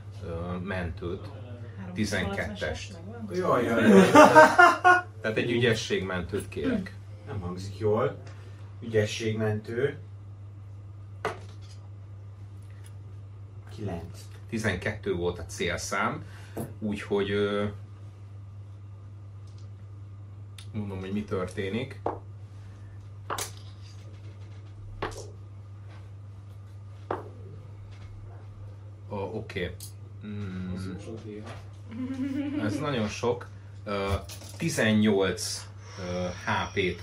[0.64, 1.30] mentőt,
[1.96, 2.94] 12-est.
[3.34, 4.12] Jaj, jaj, jaj.
[5.22, 6.96] Tehát egy ügyességmentőt kérek.
[7.28, 8.18] Nem hangzik jól.
[8.82, 9.98] Ügyességmentő.
[13.76, 14.02] 9.
[14.50, 16.24] 12 volt a célszám,
[16.80, 17.66] úgyhogy ö,
[20.72, 22.02] mondom, hogy mi történik.
[29.10, 29.64] Oké.
[29.64, 29.76] Okay.
[30.26, 30.74] Mm,
[32.64, 33.48] ez nagyon sok.
[33.86, 34.14] Ö,
[34.58, 35.68] 18
[36.00, 37.02] ö, HP-t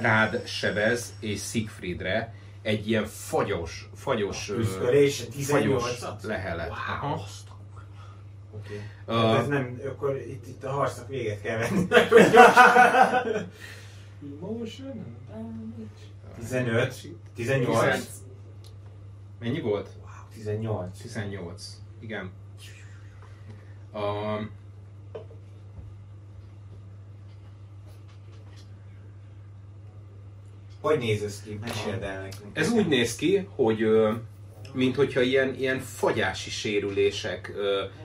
[0.00, 6.22] rád sebez, és Siegfriedre egy ilyen fagyos, fagyos, Üszkölés, fagyos 18-at?
[6.22, 6.70] lehelet.
[6.70, 7.22] Aha.
[8.56, 8.82] Oké.
[9.06, 11.86] Ö, Hát ez nem, akkor itt, itt a harcnak véget kell venni.
[14.42, 15.16] Emotion?
[16.38, 16.94] 15,
[17.34, 18.06] 18.
[19.38, 19.88] Mennyi volt?
[19.98, 20.98] Wow, 18.
[21.00, 21.76] 18.
[22.00, 22.30] Igen.
[23.94, 24.50] Um,
[30.80, 31.58] Hogy néz ez ki?
[31.60, 32.56] Meséld el nekünk.
[32.56, 33.86] ez úgy néz ki, hogy
[34.72, 37.52] mint hogyha ilyen, ilyen fagyási sérülések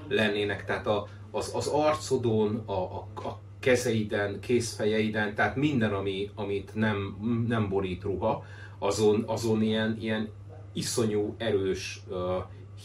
[0.08, 6.72] lennének, tehát a, az, az arcodon, a, a, a kezeiden, kézfejeiden, tehát minden, ami, amit
[6.74, 7.18] nem,
[7.48, 8.46] nem borít ruha,
[8.80, 10.30] azon, azon ilyen, ilyen
[10.74, 12.02] iszonyú, erős,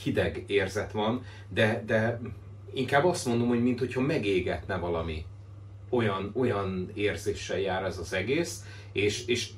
[0.03, 2.20] hideg érzet van, de, de
[2.74, 5.24] inkább azt mondom, hogy mintha megégetne valami.
[5.90, 9.48] Olyan, olyan érzéssel jár ez az egész, és, és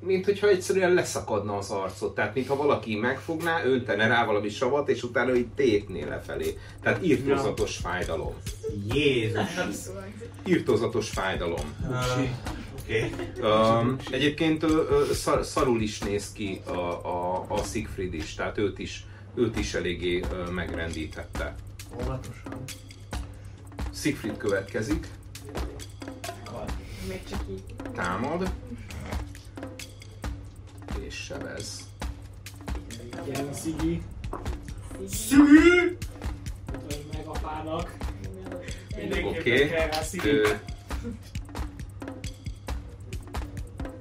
[0.00, 2.14] mint hogyha egyszerűen leszakadna az arcod.
[2.14, 6.58] Tehát, mintha valaki megfogná, öntene rá valami savat, és utána így tépné lefelé.
[6.82, 8.34] Tehát írtózatos fájdalom.
[8.94, 9.46] Jézus.
[9.72, 10.04] Szóval
[10.46, 11.74] Írtózatos fájdalom.
[11.88, 12.22] Uh,
[12.80, 13.10] Oké.
[13.42, 16.70] Um, egyébként ö, szar, szarul is néz ki a,
[17.06, 21.54] a, a Siegfried is, tehát őt is, őt is eléggé ö, megrendítette.
[21.94, 22.62] Óvatosan.
[23.94, 25.08] Siegfried következik,
[27.08, 27.74] még csak így.
[27.94, 28.52] támad,
[31.00, 31.80] és sebez.
[33.26, 34.02] Gyerünk, Szigi!
[36.72, 37.96] Mutasd meg apának!
[38.52, 38.74] Oké.
[38.96, 40.28] Mindenképpen kell rá Szigi!
[40.28, 40.48] Ö,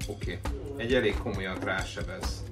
[0.07, 0.39] Oké.
[0.77, 2.43] Egy elég komolyat rásebez.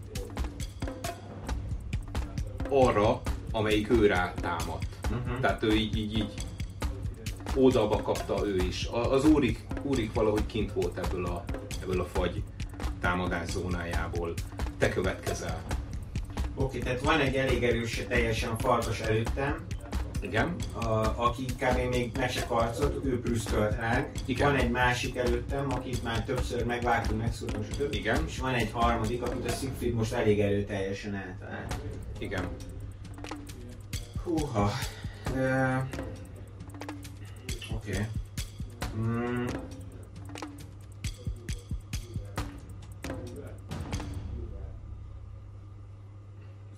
[2.69, 3.21] Arra,
[3.51, 4.88] amelyik ő rá támadt.
[5.10, 5.39] Mhm.
[5.41, 6.34] Tehát ő így, így, így
[7.55, 8.86] oldalba kapta ő is.
[8.86, 11.43] A- Az úrik, úrik valahogy kint volt ebből a,
[11.84, 12.43] ebből a fagy
[13.01, 14.34] támadás zónájából.
[14.78, 15.62] Te következel.
[16.55, 19.66] Oké, tehát van egy elég erős teljesen farkas előttem,
[20.22, 20.55] Igen.
[20.74, 20.86] a,
[21.26, 21.89] aki kb.
[21.89, 24.07] még meg se karcolt, ő prüszkölt ránk.
[24.26, 24.51] Igen.
[24.51, 27.93] Van egy másik előttem, akit már többször megvágtunk, megszúrtunk, stb.
[27.93, 28.24] Igen.
[28.28, 31.76] És van egy harmadik, akit a Siegfried most elég erőteljesen általált.
[32.18, 32.47] Igen.
[34.24, 34.72] Húha.
[35.32, 35.84] Uh,
[37.75, 37.91] Oké.
[37.91, 38.05] Okay.
[38.97, 39.45] Mm.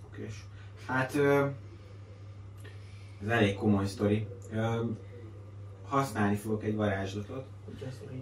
[0.07, 0.45] Okés.
[0.85, 1.47] Hát ö,
[3.21, 4.27] ez elég komoly sztori.
[4.51, 4.83] Ö,
[5.87, 7.45] használni fogok egy varázslatot,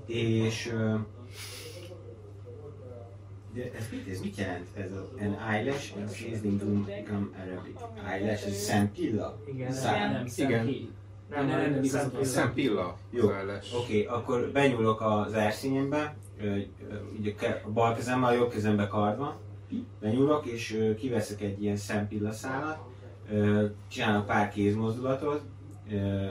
[0.05, 0.73] és
[3.53, 4.67] de ez mit, ez mit jelent?
[4.73, 5.93] Ez a, an eyelash
[6.61, 7.79] room come Arabic.
[8.09, 9.37] Eyelash, ez szempilla?
[9.45, 9.71] Igen.
[9.71, 10.11] Szám.
[10.11, 10.65] Nem, Igen.
[11.29, 12.23] Nem, nem, nem, nem.
[12.23, 12.97] Szempilla.
[13.09, 13.25] Jó.
[13.25, 16.15] Oké, okay, akkor benyúlok az erszényembe,
[17.19, 17.33] ugye
[17.65, 19.39] a bal kezemmel, a jobb kezembe kardva,
[19.99, 22.77] benyúlok, és kiveszek egy ilyen szempillaszálat,
[23.31, 25.41] ö, csinálok pár kézmozdulatot,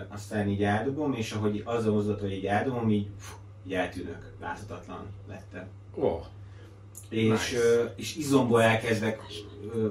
[0.09, 3.09] aztán így eldobom, és ahogy az a mozdulat, hogy így eldobom, így,
[3.67, 5.67] így eltűnök, láthatatlan lettem.
[5.95, 6.25] Oh.
[7.09, 7.93] És, Nice.
[7.97, 9.21] és izomból elkezdek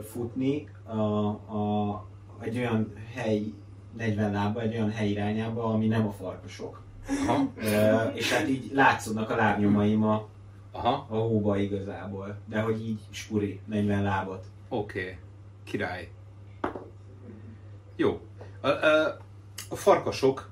[0.10, 2.08] futni a, a,
[2.40, 3.54] egy olyan hely,
[3.98, 6.82] 40 lábba, egy olyan hely irányába, ami nem a farkasok.
[7.10, 7.52] Aha.
[7.56, 10.28] Ö, és hát így látszódnak a lábnyomaim a,
[10.72, 11.06] Aha.
[11.10, 12.38] a hóba igazából.
[12.46, 14.46] De hogy így spuri, 40 lábot.
[14.70, 15.00] Oké.
[15.00, 15.18] Okay.
[15.64, 16.10] Király.
[17.96, 18.20] Jó.
[18.62, 19.18] A, a,
[19.70, 20.50] a farkasok,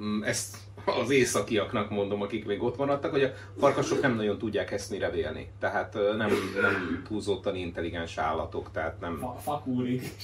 [0.00, 0.56] mm, ezt
[0.88, 5.10] az északiaknak mondom, akik még ott maradtak, hogy a farkasok nem nagyon tudják ezt mire
[5.10, 5.48] vélni.
[5.60, 6.30] Tehát nem,
[6.60, 9.18] nem túlzottan intelligens állatok, tehát nem...
[9.18, 10.02] Fa- Fakúrik.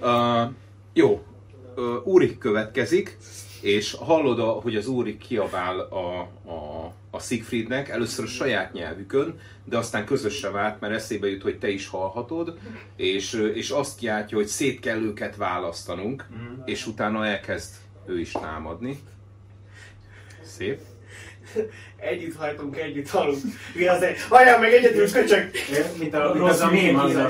[0.00, 0.50] Uh,
[0.92, 1.22] jó,
[1.76, 3.18] uh, Úrik következik,
[3.60, 6.20] és hallod, a, hogy az Úrik kiabál a,
[6.50, 11.58] a, a Siegfriednek, először a saját nyelvükön, de aztán közösre vált, mert eszébe jut, hogy
[11.58, 12.58] te is hallhatod,
[12.96, 16.26] és, és azt kiáltja, hogy szét kell őket választanunk,
[16.64, 17.74] és utána elkezd
[18.06, 18.98] ő is támadni.
[20.42, 20.80] Szép.
[21.96, 23.38] Együtt hajtunk, együtt halunk.
[23.74, 24.20] Mi azért?
[24.20, 25.50] Halljál meg egyedül, köcsög!
[25.98, 27.28] Mint a, mint Rossz az a mém, az a...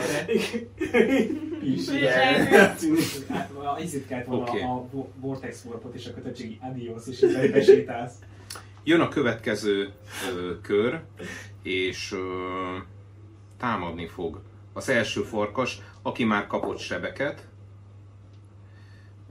[1.62, 1.88] is.
[1.88, 2.66] Igen.
[3.54, 4.60] A- Izit kellett volna Oké.
[4.62, 7.20] a Vo- Vortex Warpot és a kötöttségi Adios, és
[7.52, 8.12] besétálsz.
[8.84, 9.92] Jön a következő
[10.36, 11.00] ö, kör,
[11.62, 12.18] és ö,
[13.58, 14.40] támadni fog.
[14.72, 17.46] Az első farkas, aki már kapott sebeket.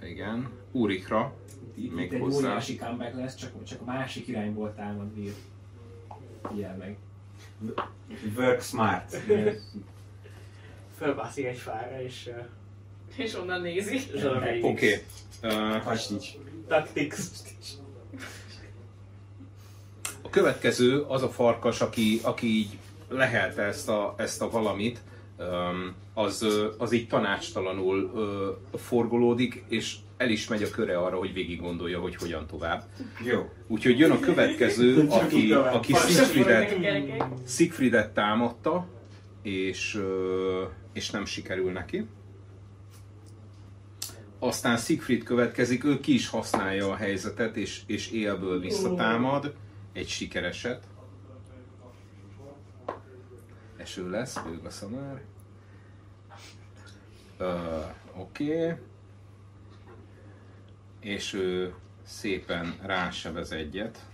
[0.05, 1.33] Igen, Úrikra.
[1.75, 2.37] Itt, Még itt egy hozzá.
[2.37, 5.33] óriási comeback lesz, csak, csak a másik irányból támad bír.
[6.49, 6.97] Figyelj meg.
[8.37, 9.17] Work smart.
[10.97, 12.45] Fölbászik egy fára, és uh,
[13.15, 14.01] És onnan nézi.
[14.61, 15.01] Oké.
[15.41, 15.79] Okay.
[15.83, 16.27] Hastics.
[16.67, 17.15] Tactics.
[20.21, 22.77] A következő az a farkas, aki, aki így
[23.07, 25.01] lehelte ezt a, ezt a valamit,
[26.13, 26.45] az,
[26.77, 28.11] az így tanácstalanul
[28.73, 32.83] forgolódik, és el is megy a köre arra, hogy végig gondolja, hogy hogyan tovább.
[33.23, 33.49] Jó.
[33.67, 36.75] Úgyhogy jön a következő, aki, aki Siegfriedet.
[37.47, 38.87] Siegfriedet támadta,
[39.41, 39.99] és,
[40.93, 42.05] és nem sikerül neki.
[44.39, 49.53] Aztán Siegfried következik, ő ki is használja a helyzetet, és, és élből visszatámad.
[49.93, 50.83] Egy sikereset.
[53.85, 55.21] Eső lesz, bőg a szamár.
[57.37, 57.79] Ö,
[58.13, 58.63] Oké.
[58.63, 58.77] Okay.
[60.99, 61.73] És ő
[62.03, 64.05] szépen rásebez egyet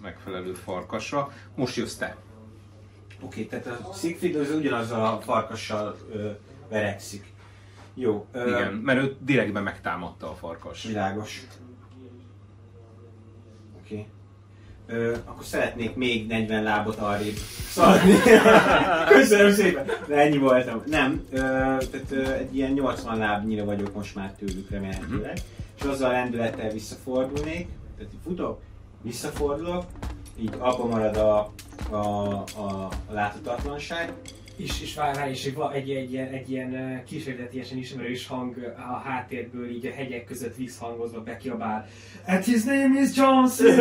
[0.00, 1.32] megfelelő farkasra.
[1.54, 2.16] Most jössz te.
[3.20, 6.30] Oké, tehát a Siegfried az ugyanazzal a farkassal ö,
[6.68, 7.32] verekszik.
[7.94, 8.26] Jó.
[8.32, 10.82] Ö, Igen, mert ő direktben megtámadta a farkas.
[10.84, 11.46] Világos.
[13.78, 14.06] Oké.
[14.92, 17.36] Ö, akkor szeretnék még 40 lábot arrébb
[17.70, 18.14] szaladni.
[19.18, 19.86] Köszönöm szépen.
[20.06, 20.82] De ennyi voltam.
[20.86, 25.38] Nem, ö, tehát ö, egy ilyen 80 lábnyira vagyok most már tőlük remélhetőleg.
[25.78, 27.68] És azzal a lendülettel visszafordulnék.
[27.96, 28.60] Tehát így futok,
[29.02, 29.84] visszafordulok,
[30.40, 31.52] így abba marad a,
[31.90, 34.12] a, a, a láthatatlanság.
[34.56, 39.08] És, és vár rá is, va- egy, egy, ilyen- egy ilyen kísérletiesen ismerős hang a
[39.08, 41.86] háttérből így a hegyek között visszhangozva bekiabál.
[42.26, 43.76] And his name is Johnson!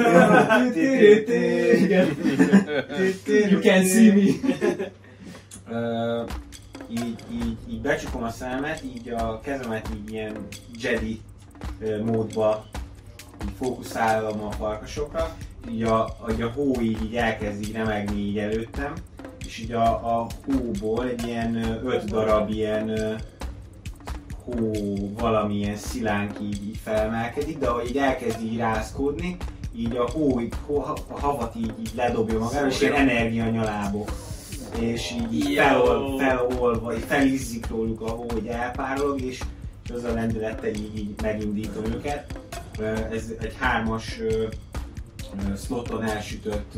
[3.28, 4.22] You can see me!
[6.90, 10.48] Így, így, így becsukom a szememet, így a kezemet így ilyen
[10.82, 11.22] Jedi
[12.04, 12.66] módba
[13.44, 15.36] így fókuszálom a farkasokra,
[15.72, 18.94] így a, így a hó így, így elkezd így remegni így előttem,
[19.52, 23.18] és így a, a hóból egy ilyen öt darab ilyen
[24.44, 24.72] hó
[25.20, 29.38] valamilyen szilánk így, így felemelkedik, de ahogy így elkezd így rázkódni,
[29.76, 34.12] így a hó, így, hó a havat így, így ledobja magára, és ilyen energianyalábok
[34.80, 39.40] és így felol, felolva, így felizzik róluk a hó, hogy elpárolog, és
[39.94, 42.40] az a lendülettel így, így megindítom őket.
[43.12, 44.20] Ez egy hármas
[45.58, 46.74] sloton elsütött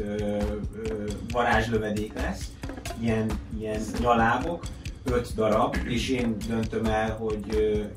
[1.32, 2.53] varázslövedék lesz,
[3.02, 4.64] ilyen, ilyen nyalábok,
[5.04, 7.46] öt darab, és én döntöm el, hogy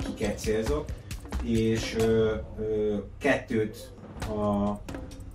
[0.04, 0.84] kiket célzok,
[1.42, 3.90] és ö, ö, kettőt
[4.28, 4.68] a,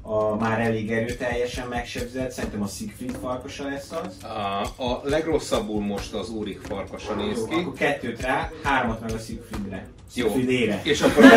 [0.02, 4.24] a már elég erőteljesen megsebzett, szerintem a Siegfried farkasa lesz az.
[4.24, 7.54] A, a legrosszabbul most az Úrik farkasa néz Jó, ki.
[7.56, 9.88] akkor kettőt rá, hármat meg a Siegfriedre.
[10.14, 10.28] Jó.
[10.28, 10.82] Siegfriedére.
[10.84, 11.24] És akkor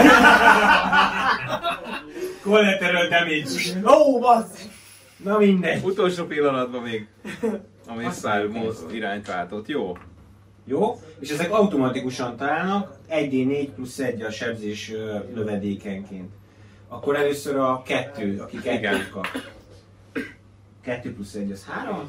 [2.43, 3.91] Collateral damage.
[3.97, 4.65] Ó, bassz!
[5.17, 5.85] Na mindegy.
[5.85, 7.07] utolsó pillanatban még
[7.87, 9.69] a Missile mo- irányt váltott.
[9.69, 9.97] Jó.
[10.65, 11.01] Jó?
[11.19, 14.93] És ezek automatikusan találnak 1d4 plusz 1 a sebzés
[15.35, 16.31] lövedékenként.
[16.89, 19.27] Akkor először a kettő, aki kettőt kap.
[20.83, 22.09] 2 plusz 1 az 3,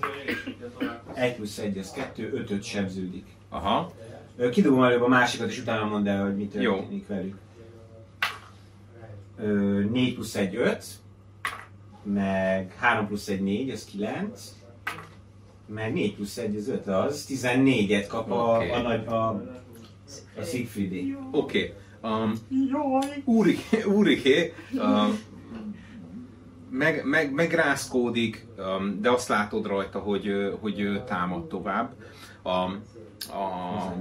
[1.14, 3.26] 1 plusz 1 az 2, 5 5 sebződik.
[3.50, 3.92] Aha.
[4.52, 6.74] Kidobom előbb a másikat, és utána mondd el, hogy mi Jó.
[6.76, 7.36] történik velük.
[9.38, 10.86] Ö, 4 plusz 1 5,
[12.04, 14.56] meg 3 plusz 1 4, az 9,
[15.68, 18.70] meg 4 plusz 1 az 5, az 14-et kap a, Oké.
[18.70, 19.28] a, nagy, a,
[20.38, 21.16] a Siegfriedi.
[21.32, 21.74] Oké.
[22.04, 22.34] Um,
[23.26, 25.20] Úriké, Úriké um,
[26.70, 31.94] meg, meg, megrázkódik, um, de azt látod rajta, hogy, hogy ő támad tovább.
[32.42, 33.94] A, a,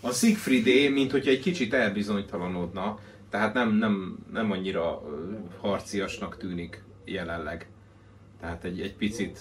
[0.00, 2.98] a Siegfriedé, mint hogyha egy kicsit elbizonytalanodna,
[3.30, 5.02] tehát nem, nem, nem annyira
[5.60, 7.68] harciasnak tűnik jelenleg.
[8.40, 9.40] Tehát egy, egy picit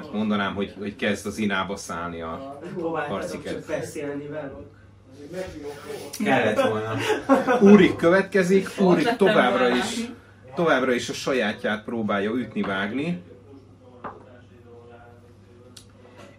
[0.00, 2.58] azt mondanám, hogy, hogy kezd az inába szállni a
[3.44, 4.80] csak beszélni velük.
[6.24, 6.94] Kellett volna.
[7.60, 10.10] Úrik következik, Úrik továbbra is,
[10.54, 13.22] továbbra is a sajátját próbálja ütni-vágni.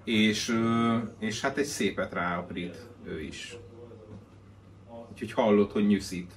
[0.04, 2.76] És, ö, és hát egy szépet rá a brit
[3.06, 3.58] ő is.
[5.12, 6.32] Úgyhogy hallott, hogy nyűszít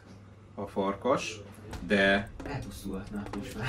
[0.54, 1.40] a farkas,
[1.86, 3.68] de Elpusztulhatnak most már.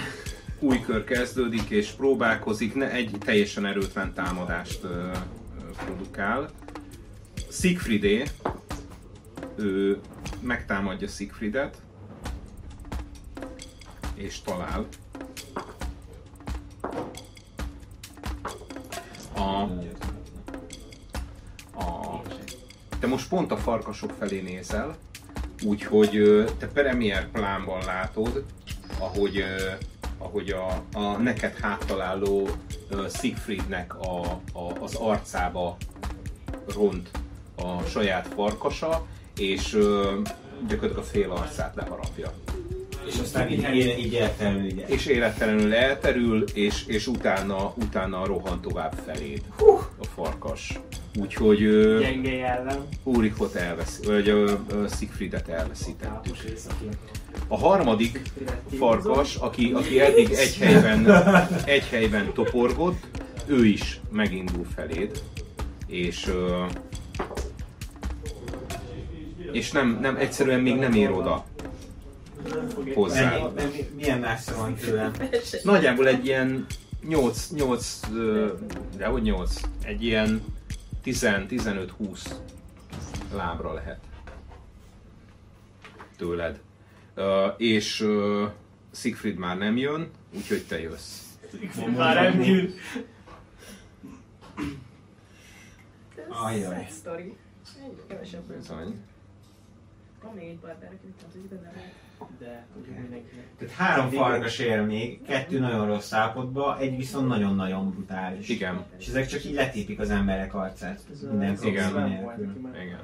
[0.60, 5.12] Új kör kezdődik és próbálkozik, ne egy teljesen erőtlen támadást ö,
[5.86, 6.50] produkál.
[7.52, 8.24] Siegfriedé,
[9.56, 10.00] ő
[10.42, 11.78] megtámadja Siegfriedet,
[14.16, 14.88] és talál.
[19.36, 19.62] A,
[21.80, 22.22] a,
[23.00, 24.98] te most pont a farkasok felé nézel,
[25.64, 28.44] úgyhogy te premier plánban látod,
[29.00, 29.44] ahogy,
[30.18, 32.50] ahogy a, a neked háttaláló
[32.90, 34.22] ö, Siegfriednek a,
[34.54, 35.78] a, az arcába
[36.74, 37.10] ront
[37.56, 39.06] a saját farkasa,
[39.38, 40.20] és ö,
[40.68, 42.32] gyakorlatilag a fél arcát leharapja.
[43.08, 48.62] És aztán így, így, így elterül, így És élettelenül elterül, és, és utána, utána rohan
[48.62, 49.42] tovább feléd
[50.00, 50.80] a farkas.
[51.22, 52.86] Úgyhogy ö, Gyenge jellem.
[53.04, 54.34] Úrikot elveszi, vagy
[54.98, 56.36] Siegfriedet elveszítettük.
[57.48, 58.22] A harmadik
[58.78, 61.12] farkas, aki, aki eddig egy helyben,
[61.66, 63.06] egy helyben toporgott,
[63.46, 65.22] ő is megindul feléd,
[65.88, 66.64] és ö,
[69.52, 71.46] és nem, nem, egyszerűen még nem ér oda
[72.94, 73.52] hozzá.
[73.96, 75.12] Milyen messze van tőlem?
[75.64, 76.66] Nagyjából egy ilyen
[77.08, 78.48] 8, 8, ö,
[78.98, 80.42] de hogy 8, egy ilyen
[81.08, 82.32] 10-15-20
[83.34, 84.00] lábra lehet
[86.18, 86.60] tőled.
[87.14, 88.46] Ö, és ö,
[88.94, 91.22] Siegfried már nem jön, úgyhogy te jössz.
[91.96, 92.74] Már nem jön.
[96.28, 96.88] Ajaj.
[96.90, 97.38] Sztori.
[98.08, 98.54] Kevesebb.
[98.54, 99.02] Bizony.
[100.24, 101.94] Van még egy partner, aki nem tudjuk, benne lehet.
[102.40, 102.66] De
[103.00, 103.46] mindenkinek.
[103.58, 108.50] Tehát három farkas él még, kettő nagyon rossz állapotban, egy viszont nagyon-nagyon brutális.
[108.50, 111.02] Igen, És ezek csak így letépik az emberek arcát.
[111.22, 111.94] Minden Igen.
[111.94, 112.62] nélkül.
[112.62, 112.84] már.
[112.84, 113.00] igen.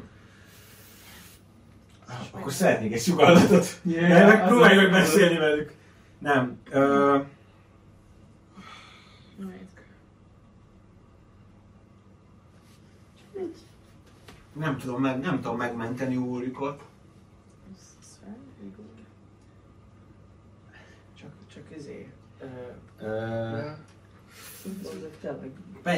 [2.31, 3.79] Akkor szeretnék egy sugallatot.
[3.83, 5.73] Yeah, meg próbálj meg beszélni velük.
[6.19, 6.57] Nem.
[6.69, 7.17] Ö,
[14.53, 16.81] nem tudom, meg, nem tudom megmenteni Ulrikot.
[17.73, 18.12] Ez- ez fel, igaz.
[21.19, 22.09] Csak, csak ezért.
[22.99, 23.69] Ö, Ö,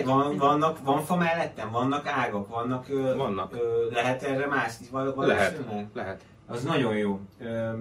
[0.06, 1.72] Van, vannak, van fa mellettem?
[1.72, 2.48] Vannak ágak?
[2.48, 3.54] Vannak, ö, Vannak.
[3.54, 5.90] Ö, lehet erre mászni val- Lehet, valószínűleg?
[5.94, 6.24] lehet.
[6.48, 7.20] Az nagyon jó,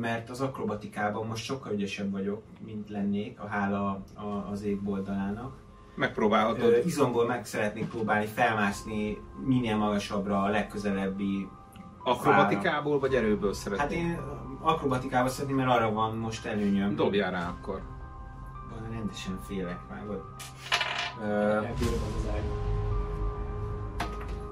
[0.01, 5.53] mert az akrobatikában most sokkal ügyesebb vagyok, mint lennék, a hála a, az égboldalának.
[5.95, 6.87] Megpróbálhatod.
[6.87, 11.49] izomból meg szeretnék próbálni felmászni minél magasabbra a legközelebbi
[12.05, 13.87] Akrobatikából vagy erőből szeretnél?
[13.87, 14.21] Hát én
[14.61, 16.95] akrobatikába szeretném, mert arra van most előnyöm.
[16.97, 17.81] Dobjál rá akkor.
[18.71, 20.07] Van, Rendesen félek már.
[20.07, 20.21] vagy.
[21.23, 21.61] Ö.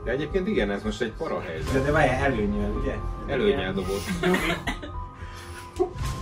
[0.04, 1.84] De egyébként igen, ez most egy para De, helyzet.
[1.84, 2.96] de várjál, előnyel, ugye?
[3.26, 4.02] Előnyel dobott.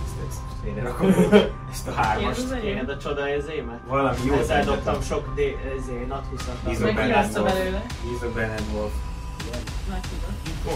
[0.05, 1.07] Ezt, ezt félre rakom,
[1.71, 2.59] ezt a hármast.
[2.61, 3.79] Kéred a csoda ezémet?
[3.87, 5.39] Valami jó Ezzel dobtam sok d
[5.77, 7.85] ezé, nat 20 Bízom Meg belőle.
[8.03, 8.91] Bízok benned, Wolf.
[9.89, 9.99] Nagy.
[10.65, 10.69] Ú,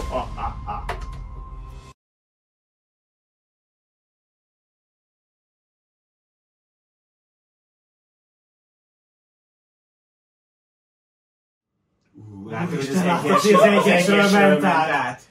[12.49, 15.21] Látod, hogy az egyes, az egyesről ment át.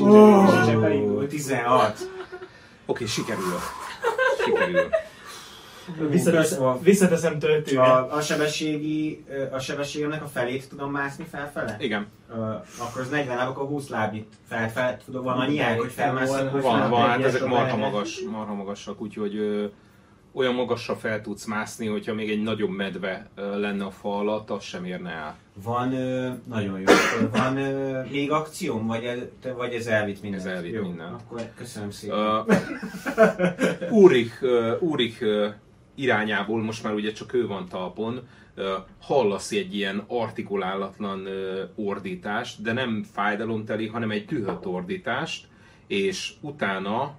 [0.00, 0.44] Ó,
[1.16, 1.98] Ó, 16.
[2.86, 3.58] Oké, sikerül.
[4.44, 4.88] Sikerül.
[6.10, 7.82] Visszateszem, visszateszem töltőre.
[7.82, 11.76] A, a sebességi, a sebességemnek a felét tudom mászni felfele?
[11.80, 12.34] Igen, Ö,
[12.78, 16.50] akkor az 40 láb, akkor 20 lábnyit felfele tudok, van annyi ág, hogy felmászom.
[16.50, 19.64] Van, van, van, hát ezek marha magas, marha magasak, úgyhogy ö,
[20.32, 24.50] olyan magasra fel tudsz mászni, hogyha még egy nagyobb medve ö, lenne a fa alatt,
[24.50, 25.36] az sem érne el.
[25.62, 26.84] Van, ö, nagyon jó.
[27.32, 30.46] Van ö, még akcióm, vagy, ez, te- vagy ez elvitt mindent?
[30.46, 31.20] Ez elvitt jó, mindent.
[31.20, 32.18] Akkor köszönöm szépen.
[32.18, 32.46] Uh,
[33.90, 35.46] Úrik, uh, Úrik uh,
[36.02, 38.28] irányából, most már ugye csak ő van talpon,
[39.00, 41.28] hallasz egy ilyen artikulálatlan
[41.74, 45.48] ordítást, de nem fájdalomteli, hanem egy dühött ordítást,
[45.86, 47.18] és utána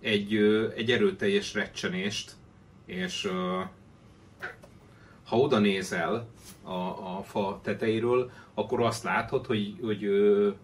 [0.00, 0.34] egy,
[0.76, 2.32] egy erőteljes recsenést,
[2.86, 3.30] és
[5.24, 6.28] ha oda nézel
[6.62, 6.72] a,
[7.16, 10.08] a fa tetejéről, akkor azt látod, hogy, hogy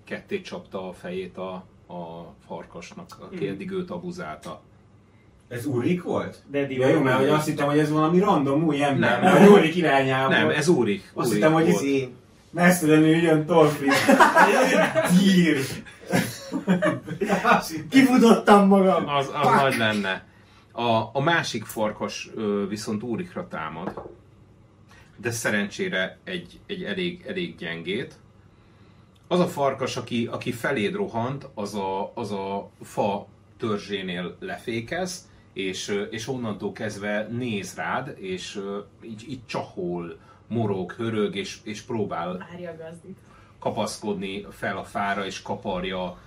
[0.05, 4.61] ketté csapta a fejét a, a farkasnak, aki eddig őt abuzálta.
[5.49, 6.43] Ez Ulrik volt?
[6.51, 9.33] Daddy Ja, jó, mert hogy azt hittem, hogy ez valami random új ember, Nem.
[9.33, 10.29] mert a Ulrik irányába.
[10.33, 11.11] Nem, ez Úrik.
[11.15, 11.83] Azt Úrik hittem, hogy volt.
[11.83, 12.15] izé,
[12.51, 13.89] messzelenül jön Torfri.
[15.19, 15.59] Tír.
[17.91, 19.09] Kifutottam magam!
[19.09, 20.25] Az, az nagy lenne.
[20.73, 22.31] A, a másik farkas
[22.69, 24.03] viszont Úrikra támad,
[25.17, 28.15] de szerencsére egy, egy elég, elég gyengét.
[29.29, 33.27] Az a farkas, aki, aki feléd rohant, az a, az a fa
[33.59, 38.61] törzsénél lefékez, és, és onnantól kezdve néz rád, és
[39.03, 42.49] így, így csahol, morog, hörög, és, és próbál
[43.59, 46.19] kapaszkodni fel a fára és kaparja,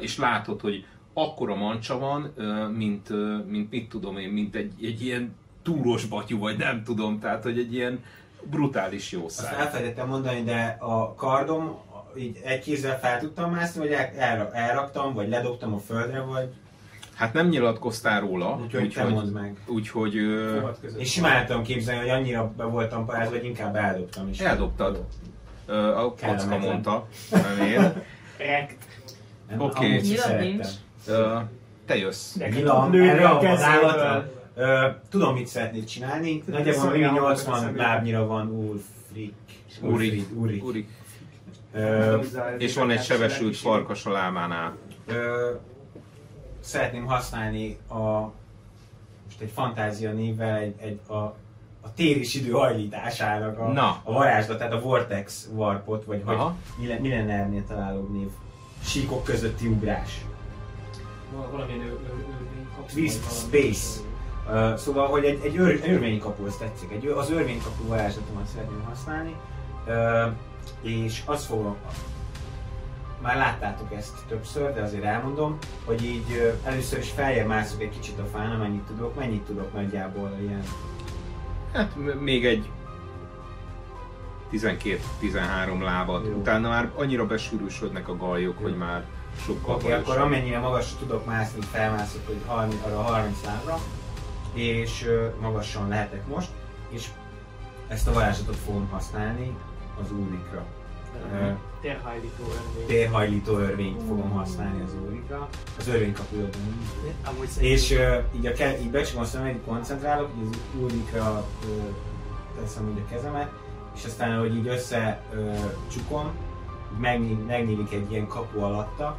[0.00, 2.34] és látod, hogy akkora mancsa van,
[2.74, 3.08] mint,
[3.46, 7.58] mint mit tudom én, mint egy, egy ilyen túros batyú, vagy nem tudom, tehát hogy
[7.58, 8.04] egy ilyen
[8.42, 9.60] brutális Azt jószág.
[9.60, 11.78] elfelejtettem mondani, de a kardom
[12.16, 16.48] így egy kézzel fel tudtam mászni, vagy el, el, elraktam, vagy ledobtam a földre, vagy
[17.14, 19.56] Hát nem nyilatkoztál róla, úgyhogy te mondd úgyhogy, meg.
[19.66, 20.68] úgyhogy ö.
[20.96, 24.40] És simán tudom képzelni, hogy annyira be voltam parázva, vagy inkább eldobtam is.
[24.40, 25.04] eldobtad.
[25.66, 27.92] Ö, A kocka mondta, nem én.
[29.58, 30.00] Oké.
[30.40, 30.66] nincs.
[31.06, 31.36] Ö,
[31.86, 32.34] Te jössz.
[32.34, 33.38] Nyilam, erre a
[35.08, 36.42] Tudom, mit szeretnék csinálni.
[36.46, 39.34] Nagyjából Szóval mindig ilyen 80 hangokat lábnyira van Ulfrik.
[39.80, 40.26] Úrik.
[40.34, 40.64] Úrik.
[40.64, 40.88] Úrik.
[41.72, 42.18] Ö,
[42.58, 44.76] És van egy sebesült farkas a lábánál.
[45.06, 45.50] Ö,
[46.60, 48.30] szeretném használni a
[49.24, 51.14] most egy fantázia névvel egy, egy a,
[51.80, 54.00] a tér és idő hajlításának a, Na.
[54.04, 56.54] a varázslatát, a Vortex Warpot, vagy hogy Aha.
[56.80, 58.28] mi, le- mi lenne ennél találóbb név?
[58.84, 60.24] Síkok közötti ugrás.
[61.34, 61.92] Val- Valamilyen ő, ő,
[62.60, 64.00] ő, kapsz Twist Space.
[64.50, 66.92] Uh, szóval, hogy egy, egy ör, örvénykapu, az tetszik.
[66.92, 69.36] Egy, az örvénykapu varázslatomat szeretném használni.
[69.86, 70.32] Uh,
[70.82, 71.76] és azt fogom,
[73.22, 78.18] már láttátok ezt többször, de azért elmondom, hogy így először is feljebb mászok egy kicsit
[78.18, 79.14] a fán, amennyit tudok.
[79.18, 80.62] Mennyit tudok nagyjából ilyen?
[81.72, 82.70] Hát m- még egy
[84.52, 86.26] 12-13 lábat.
[86.26, 86.36] Jó.
[86.36, 89.04] Utána már annyira besűrűsödnek a galjok, hogy már
[89.36, 93.78] sokkal Oké, okay, akkor amennyire magasra tudok mászni, felmászok, hogy 30, arra a 30 lábra,
[94.52, 95.06] és
[95.40, 96.50] magasan lehetek most,
[96.88, 97.08] és
[97.88, 99.56] ezt a varázslatot fogom használni
[100.02, 100.64] az úrikra.
[101.32, 102.86] Uh, Térhajlító örvény.
[102.86, 106.50] térhajlító örvényt fogom használni az úrikra, az örvénykapujában.
[107.24, 111.70] Amúgy És uh, így, a ke- így becsikom a szemem, koncentrálok, így az úrikra uh,
[112.60, 113.50] teszem így a kezemet,
[113.94, 116.24] és aztán, hogy így össze uh,
[116.98, 119.18] megnyíl, megnyílik egy ilyen kapu alatta,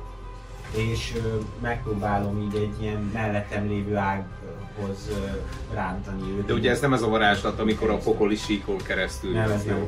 [0.76, 4.39] és ö, megpróbálom így egy ilyen mellettem lévő ághoz
[4.78, 6.46] ö, rántani őt.
[6.46, 9.32] De ugye ez nem ez a varázslat, amikor a pokoli síkon keresztül.
[9.34, 9.88] Nem, ez nem.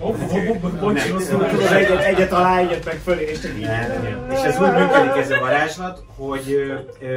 [2.03, 3.69] Egyet, alá, egyet meg fölé, és csak így.
[4.31, 6.71] És ez úgy működik ez a varázslat, hogy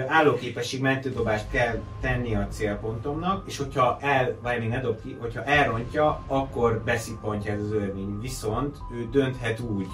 [0.09, 5.45] állóképesség mentődobást kell tenni a célpontomnak, és hogyha el, vagy még ne dob ki, hogyha
[5.45, 8.21] elrontja, akkor beszippantja ez az örvény.
[8.21, 9.89] Viszont ő dönthet úgy,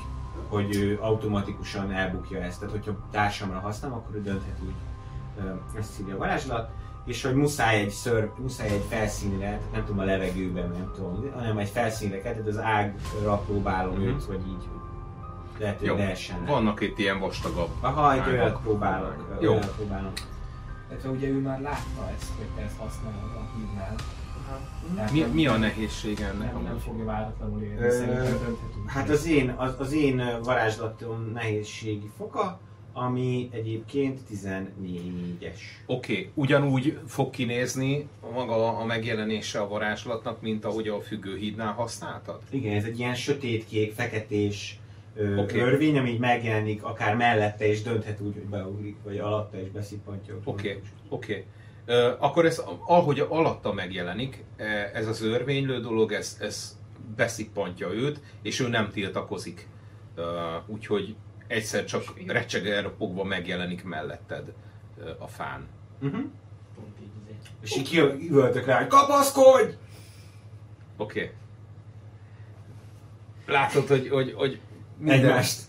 [0.48, 2.58] hogy ő automatikusan elbukja ezt.
[2.58, 4.74] Tehát, hogyha társamra használom, akkor ő dönthet úgy.
[5.78, 6.70] Ezt írja a varázslat.
[7.10, 11.58] És hogy muszáj egy ször, muszáj egy felszínre, nem tudom a levegőben, nem tudom, hanem
[11.58, 14.02] egy felszínre kell, tehát az ágra próbálom Mhm.
[14.06, 14.68] őt, hogy így
[15.58, 15.96] lehet, hogy Jó.
[15.96, 16.44] lehessen.
[16.44, 17.68] Vannak itt ilyen vastagabb.
[17.80, 19.36] Aha, egy olyat próbálok.
[19.40, 19.52] Jó.
[19.52, 20.12] Olyat próbálom.
[20.88, 23.94] Tehát ugye ő már látta ezt, hogy te ezt használod a hívnál.
[24.94, 28.90] Tehát Mi, mi a nehézsége ennek Nem, nem fogja váratlanul érni, Ö, szerintem dönthetünk.
[28.90, 32.58] Hát az én, az, az én varázslatom nehézségi foka,
[32.92, 35.58] ami egyébként 14-es.
[35.86, 36.30] Oké, okay.
[36.34, 42.40] ugyanúgy fog kinézni maga a megjelenése a varázslatnak, mint ahogy a függőhídnál használtad?
[42.50, 44.78] Igen, ez egy ilyen sötétkék, feketés
[45.14, 45.60] ö, okay.
[45.60, 50.38] örvény, ami így megjelenik akár mellette és dönthet úgy, hogy beugrik, vagy alatta és beszippantja.
[50.44, 51.44] Oké, oké.
[51.86, 56.78] Ö, Akkor ez, ahogy alatta megjelenik, e, ez az örvénylő dolog, ez, ez
[57.16, 59.68] beszippantja őt, és ő nem tiltakozik.
[60.14, 60.22] Ö,
[60.66, 61.16] Úgyhogy
[61.50, 64.52] egyszer csak recsegel ropogva megjelenik melletted
[65.18, 65.66] a fán.
[66.00, 66.20] Uh-huh.
[66.74, 67.36] Pont így.
[67.62, 69.74] És így kiüvöltök rá, hogy kapaszkodj!
[70.96, 71.20] Oké.
[71.20, 71.30] Okay.
[73.46, 74.60] Látod, hogy, hogy, hogy
[74.98, 75.60] minden, Egymást.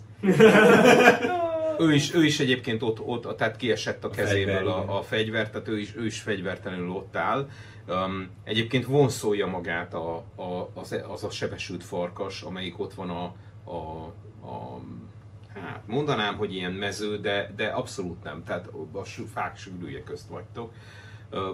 [1.79, 4.73] ő is, ő is egyébként ott, ott tehát kiesett a kezéből fegyver, igen.
[4.73, 7.49] a, a fegyver, tehát ő is, ő is fegyvertelenül ott áll.
[7.87, 13.23] Um, egyébként vonszolja magát a, a, az, az a sebesült farkas, amelyik ott van a,
[13.71, 13.77] a,
[14.47, 14.79] a
[15.53, 20.73] hát mondanám, hogy ilyen mező, de, de abszolút nem, tehát a fák sűrűje közt vagytok.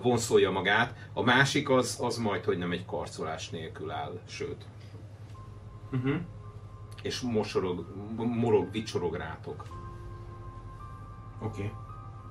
[0.01, 0.95] Vonszolja magát.
[1.13, 4.65] A másik az, az majd, hogy nem egy karcolás nélkül áll, sőt,
[5.91, 6.15] Uh-huh.
[7.01, 7.85] és mosorog,
[8.17, 9.65] morog, vicsorog rátok.
[11.41, 11.61] Oké.
[11.61, 11.71] Okay.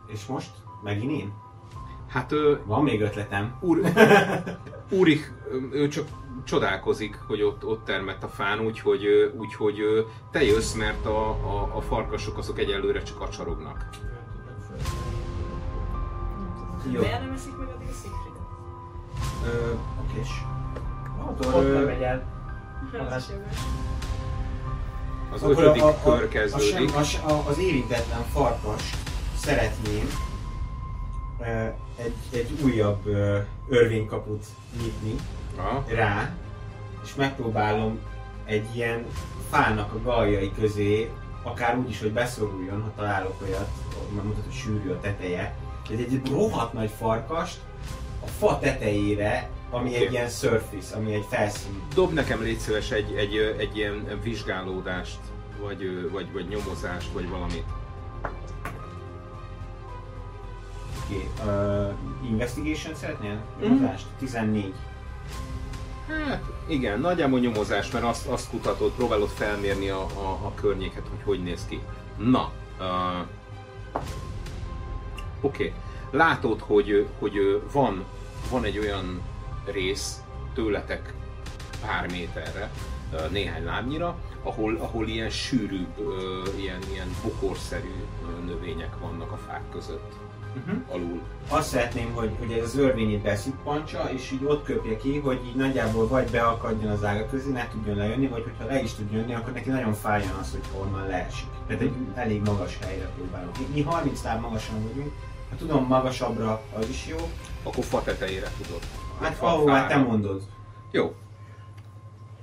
[0.07, 0.51] És most?
[0.83, 1.33] Megint én?
[2.09, 3.57] Hát ő, Van még ötletem.
[3.61, 3.81] Úr,
[4.91, 5.33] Úrik,
[5.73, 6.09] ő csak
[6.47, 11.81] csodálkozik, hogy ott, ott termett a fán, úgyhogy, úgyhogy te jössz, mert a, a, a
[11.81, 13.89] farkasok azok egyelőre csak acsarognak.
[16.91, 17.01] Jó.
[17.01, 18.43] Miért nem eszik meg addig a Siegfriedet?
[19.45, 19.73] Ö.
[21.29, 22.35] Ott Akkor, nem ö, megy el.
[25.33, 26.95] Az akkor ötödik a, a, kör a, a, kezdődik.
[26.95, 28.91] a, se- a, az érintetlen farkas
[29.37, 30.09] szeretném
[31.97, 33.07] egy, egy újabb
[33.69, 34.45] örvénykaput
[34.83, 35.15] nyitni
[35.87, 36.31] Rá,
[37.05, 37.99] és megpróbálom
[38.45, 39.07] egy ilyen
[39.51, 41.11] fának a galjai közé,
[41.43, 43.69] akár úgy is, hogy beszoruljon, ha találok olyat,
[44.15, 45.55] mert mutat, hogy sűrű a teteje,
[45.91, 47.59] egy, egy rohadt nagy farkast
[48.25, 51.83] a fa tetejére, ami egy ilyen surface, ami egy felszín.
[51.95, 55.19] Dob nekem légy szíves egy, egy, egy ilyen vizsgálódást,
[55.61, 57.65] vagy, vagy, vagy nyomozást, vagy valamit.
[61.05, 61.55] Oké, okay.
[61.55, 63.45] uh, investigation szeretnél?
[63.61, 64.07] Nyomozást?
[64.19, 64.75] 14.
[66.09, 71.23] Hát igen, nagyjából nyomozás, mert azt, azt kutatod, próbálod felmérni a, a, a környéket, hogy
[71.25, 71.81] hogy néz ki.
[72.17, 72.87] Na, uh,
[75.41, 75.65] oké.
[75.67, 75.73] Okay.
[76.11, 78.05] Látod, hogy, hogy van,
[78.51, 79.23] van egy olyan
[79.65, 80.21] rész
[80.55, 81.13] tőletek
[81.81, 82.71] pár méterre,
[83.31, 87.95] néhány lábnyira, ahol, ahol ilyen sűrű, ö, ilyen, ilyen bokorszerű
[88.47, 90.13] növények vannak a fák között,
[90.57, 90.95] Uh-huh.
[90.95, 91.21] alul.
[91.49, 95.55] Azt szeretném, hogy, hogy ez az örvényét beszippantsa, és így ott köpje ki, hogy így
[95.55, 99.35] nagyjából vagy beakadjon az ága közé, ne tudjon lejönni, vagy hogyha le is tud jönni,
[99.35, 101.49] akkor neki nagyon fájjon az, hogy honnan leesik.
[101.67, 103.59] Tehát egy elég magas helyre próbálunk.
[103.59, 105.13] Mi- Mi 30 láb magasan vagyunk,
[105.51, 107.17] ha tudom magasabbra, az is jó.
[107.63, 108.81] Akkor fa tetejére tudod.
[109.21, 109.39] Hát
[109.69, 110.43] hát te mondod.
[110.91, 111.15] Jó.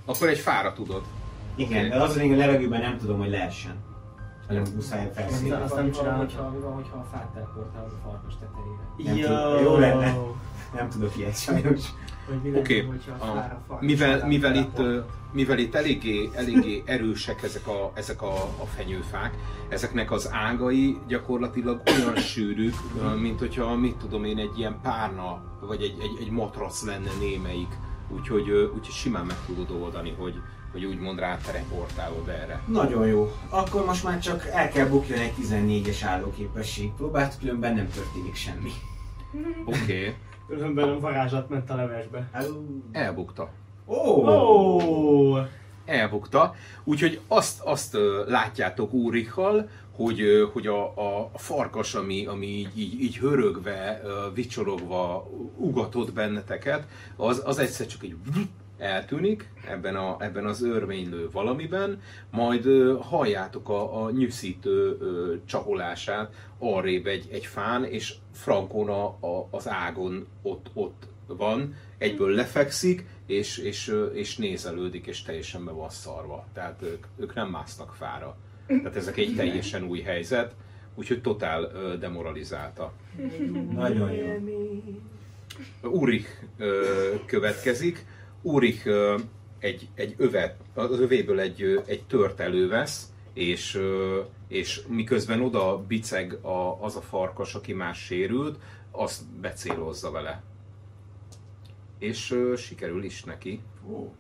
[0.06, 1.04] Akkor egy fára tudod.
[1.56, 3.76] Igen, de az a lényeg, a levegőben nem tudom, hogy leessen.
[4.54, 5.58] Hanem muszáj Azt, felszínre.
[5.58, 6.20] azt nem csinálod.
[6.20, 9.24] hogyha, mi van, hogyha a fát teleportálod a farkas tetejére.
[9.26, 10.18] Nem jó lenne.
[10.76, 11.82] Nem tudok ilyet sajnos.
[12.56, 12.90] Oké,
[13.80, 14.82] mivel, mivel, itt,
[15.32, 19.34] mivel itt eléggé, eléggé erősek ezek, a, ezek a, a fenyőfák,
[19.70, 22.76] ezeknek az ágai gyakorlatilag olyan sűrűk,
[23.20, 27.78] mint hogyha, mit tudom én, egy ilyen párna, vagy egy, egy, egy matrac lenne némelyik.
[28.10, 30.42] Úgyhogy, úgyhogy simán meg tudod oldani, hogy,
[30.74, 32.62] hogy úgymond ráteleportálod erre.
[32.68, 33.32] Nagyon jó.
[33.50, 38.72] Akkor most már csak el kell bukjon egy 14-es állóképesség próbát, különben nem történik semmi.
[39.66, 40.16] Oké, okay.
[40.48, 42.30] Különben a varázslat ment a levesbe.
[42.92, 43.50] elbukta.
[43.86, 44.28] Ó!
[44.28, 45.38] Ó!
[45.86, 46.56] elbukta.
[46.84, 47.98] Úgyhogy azt, azt
[48.28, 50.22] látjátok Úrikkal, hogy,
[50.54, 54.02] hogy a, a, a farkas, ami, ami így, így, így hörögve,
[54.34, 58.16] vicsorogva ugatott benneteket, az, az egyszer csak így
[58.84, 62.02] eltűnik ebben, a, ebben az örvénylő valamiben,
[62.32, 69.06] majd ö, halljátok a, a nyűszítő ö, csaholását arrébb egy, egy fán, és Frankon a,
[69.06, 75.66] a, az ágon ott, ott van, egyből lefekszik, és, és, ö, és nézelődik, és teljesen
[75.66, 76.46] be van szarva.
[76.54, 78.38] Tehát ők, ők nem másznak fára.
[78.68, 80.56] Tehát ezek egy teljesen új helyzet,
[80.96, 82.94] úgyhogy totál ö, demoralizálta.
[83.72, 84.26] Nagyon jó.
[85.82, 86.28] Urich
[86.58, 86.86] ö,
[87.26, 88.06] következik.
[88.84, 89.18] Ö,
[89.60, 93.82] egy, egy övet, az övéből egy, egy tört elővesz, és,
[94.48, 98.60] és miközben oda biceg a, az a farkas, aki más sérült,
[98.92, 100.44] azt becélozza vele.
[102.00, 103.62] És sikerül is neki.
[103.90, 104.14] Ó,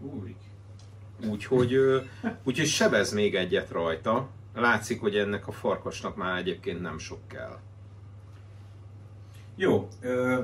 [0.00, 0.36] úrik.
[1.30, 1.76] Úgyhogy,
[2.46, 4.28] úgyhogy sebez még egyet rajta.
[4.54, 7.58] Látszik, hogy ennek a farkasnak már egyébként nem sok kell.
[9.56, 10.42] Jó, ö,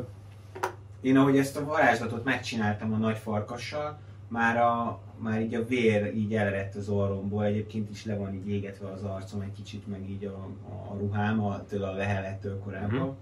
[1.05, 3.98] én ahogy ezt a varázslatot megcsináltam a nagy farkassal,
[4.28, 8.48] már, a, már így a vér így elerett az orromból, egyébként is le van így
[8.48, 13.06] égetve az arcom egy kicsit, meg így a, a ruhám, a, tőle a lehelettől korábban.
[13.06, 13.16] Mhm.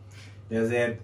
[0.48, 1.00] De azért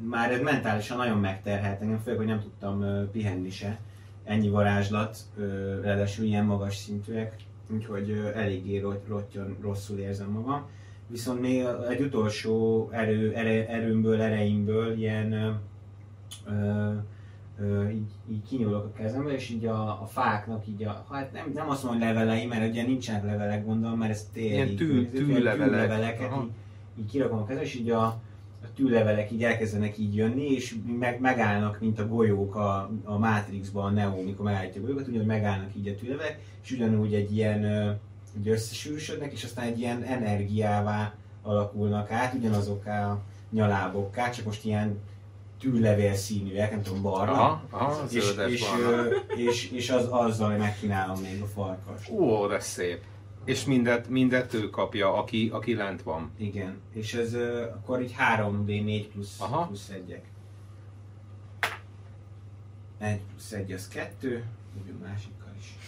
[0.00, 3.78] már ez mentálisan nagyon megterhelt engem, főleg, hogy nem tudtam ö, pihenni se.
[4.24, 7.34] Ennyi varázslat, ö, ráadásul ilyen magas szintűek,
[7.70, 10.66] úgyhogy ö, eléggé rott, rottyan, rosszul érzem magam.
[11.06, 15.50] Viszont még egy utolsó erő, ere, erőmből, ereimből ilyen ö,
[16.46, 16.92] ö,
[17.60, 21.50] ö, így, így kinyúlok a kezembe, és így a, a fáknak így a, hát nem,
[21.54, 24.46] nem azt mondom, hogy levelei, mert ugye nincsenek levelek gondolom, mert ez téli.
[24.48, 25.68] Ilyen tű- tűlevelek.
[25.68, 26.50] tűleveleket így,
[26.98, 28.04] így kirakom a kezembe, és így a,
[28.62, 33.84] a tűlevelek így elkezdenek így jönni, és meg, megállnak, mint a golyók a, a Matrixban,
[33.84, 37.64] a Neo, mikor megállítja a golyókat, ugyanúgy megállnak így a tűlevelek, és ugyanúgy egy ilyen
[37.64, 37.90] ö,
[38.38, 44.98] így összesűrűsödnek, és aztán egy ilyen energiává alakulnak át, ugyanazokká a nyalábokká, csak most ilyen
[45.58, 47.32] tűlevél színűek, nem tudom, barna.
[47.32, 49.08] Aha, aha, és, és, barna.
[49.36, 52.08] és, és az, azzal megkínálom még a farkas.
[52.08, 53.00] Ó, de szép.
[53.44, 56.32] És mindet, mindet ő kapja, aki, aki lent van.
[56.36, 57.34] Igen, és ez
[57.74, 59.66] akkor így 3D4 plusz, Aha.
[59.66, 60.20] plusz 1-ek.
[62.98, 64.44] 1 plusz 1 az 2,
[64.82, 65.78] úgy a másikkal is.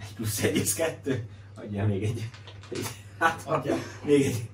[0.00, 2.28] 1 plusz 1 az 2, adjál még egy.
[2.68, 2.86] egy
[3.18, 4.48] hát adjál még egy.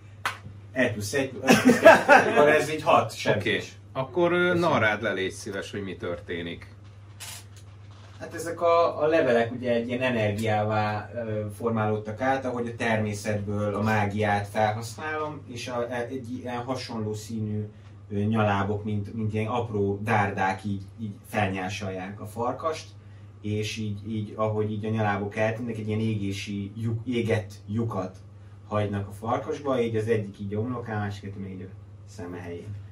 [0.73, 3.17] 1 plusz 1, plusz 2, akkor ez így 6 Oké.
[3.19, 3.45] sebzés.
[3.45, 3.76] Okay.
[3.97, 4.59] Akkor Köszönöm.
[4.59, 6.67] narrád le, légy szíves, hogy mi történik.
[8.19, 11.11] Hát ezek a, a levelek ugye egy ilyen energiává
[11.57, 17.65] formálódtak át, ahogy a természetből a mágiát felhasználom, és a, e- egy ilyen hasonló színű
[18.09, 22.89] nyalábok, mint, mint ilyen apró dárdák így, így felnyásalják a farkast,
[23.41, 28.17] és így, így ahogy így a nyalábok eltűnnek, egy ilyen égési, lyuk, égett lyukat
[28.69, 31.69] hagynak a farkasba, így az egyik így a homlokán, a másik még a
[32.09, 32.86] szeme helyén.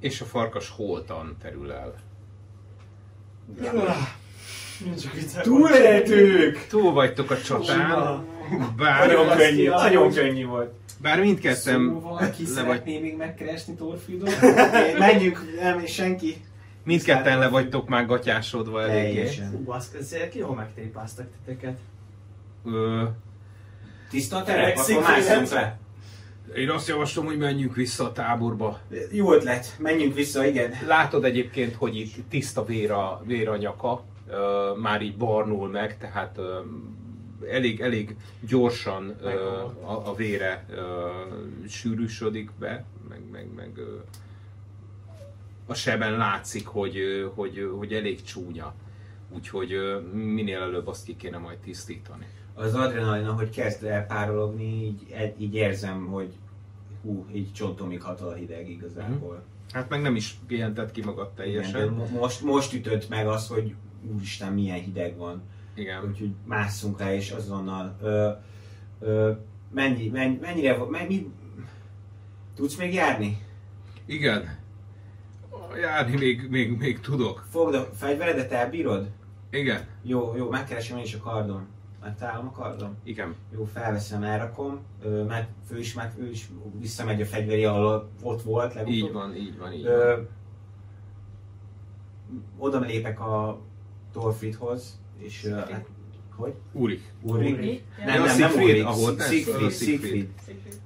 [0.00, 1.94] És a farkas holtan terül el.
[5.42, 6.66] Túléltük!
[6.68, 8.24] Túl vagytok a csatán,
[8.76, 10.72] bár, Nagyon könnyű, nagyon könnyű volt.
[11.00, 14.40] bár mindketten Szóval ki le, vagy, szeretné még megkeresni Torfidot?
[14.98, 16.36] Menjünk, nem, és senki.
[16.84, 19.14] mindketten le vagytok már gatyásodva eléggé.
[19.14, 19.50] Teljesen.
[19.50, 21.78] Hú, baszközél, jól megtépáztak titeket.
[22.64, 23.02] Ö,
[24.10, 25.46] Tiszta a terep, akkor figyelj.
[25.50, 25.78] le.
[26.54, 28.80] Én azt javaslom, hogy menjünk vissza a táborba.
[29.12, 30.72] Jó ötlet, menjünk vissza, igen.
[30.86, 35.98] Látod egyébként, hogy itt tiszta vér a, vér a nyaka, ö, már így barnul meg,
[35.98, 36.58] tehát ö,
[37.50, 38.16] elég, elég
[38.48, 39.28] gyorsan ö,
[39.84, 41.08] a, a vére ö,
[41.68, 43.96] sűrűsödik be, meg, meg, meg ö,
[45.66, 48.74] a seben látszik, hogy, ö, hogy, hogy elég csúnya.
[49.34, 52.26] Úgyhogy ö, minél előbb azt ki kéne majd tisztítani.
[52.54, 56.32] Az adrenalin, ahogy kezd elpárologni, így, így érzem, hogy
[57.04, 59.42] hú, így csontomig hat a hideg igazából.
[59.72, 61.88] Hát meg nem is pihented ki magad Igen, teljesen.
[61.88, 63.74] mo- most, most ütött meg az, hogy
[64.14, 65.42] úristen, milyen hideg van.
[65.74, 66.04] Igen.
[66.08, 67.96] Úgyhogy másszunk rá és azonnal.
[68.02, 68.30] Ö,
[69.00, 69.32] ö,
[69.72, 71.32] mennyi, mennyi, mennyire, mennyi,
[72.54, 73.38] tudsz még járni?
[74.06, 74.58] Igen.
[75.80, 77.46] Járni még, még, még tudok.
[77.50, 79.08] Fogd a fegyveredet, elbírod?
[79.50, 79.86] Igen.
[80.02, 81.66] Jó, jó, megkeresem én is a kardom.
[82.04, 82.96] Megtalálom a kardom.
[83.04, 83.34] Igen.
[83.54, 86.48] Jó, felveszem, elrakom, ö, meg fő is, meg ő is
[86.78, 88.94] visszamegy a fegyveri, ahol ott volt legutóbb.
[88.96, 89.92] Így van, így van, így van.
[89.92, 90.20] Ö,
[92.58, 93.60] oda lépek a
[94.12, 95.44] Torfridhoz, és...
[95.44, 95.86] Ö, hát,
[96.36, 96.54] hogy?
[96.72, 97.12] Úrik.
[97.22, 97.82] Mi?
[98.04, 100.28] Nem, nem, nem Ulrik, ahol Siegfried, Siegfried.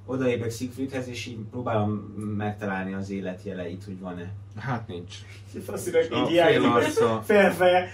[0.05, 1.89] Oda lépek Siegfriedhez, és így próbálom
[2.37, 4.33] megtalálni az életjeleit, hogy van-e.
[4.55, 5.15] Hát nincs.
[5.63, 7.89] Faszinak A így hiányzik arca, félfeje.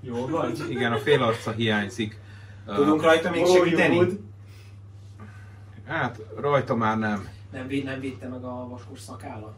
[0.00, 0.52] Jó van?
[0.68, 2.20] igen, a fél arca hiányzik.
[2.66, 4.18] Tudunk rajta még Oh, segíteni?
[5.86, 7.28] Hát rajta már nem.
[7.52, 9.54] Nem, nem védte meg a vaskos szakálla?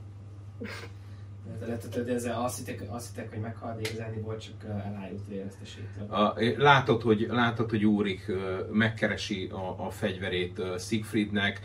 [1.60, 6.10] Tehát ezzel azt hittek, azt hittek, hogy meghalt, de igazán volt csak uh, elájult vérezteségtől.
[6.10, 11.60] A, látod, hogy, látod, hogy Úrik ö, megkeresi a, a fegyverét ö, Siegfriednek,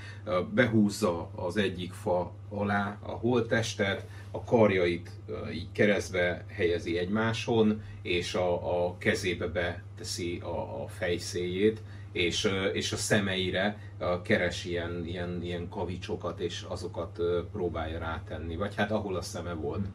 [0.54, 5.12] behúzza az egyik fa alá a holttestet, a karjait
[5.54, 11.82] így keresztbe helyezi egymáson, és a, a kezébe beteszi a, a fejszéjét,
[12.12, 13.78] és, és a szemeire
[14.24, 17.20] keres ilyen, ilyen, ilyen kavicsokat, és azokat
[17.52, 18.56] próbálja rátenni.
[18.56, 19.88] Vagy hát ahol a szeme volt.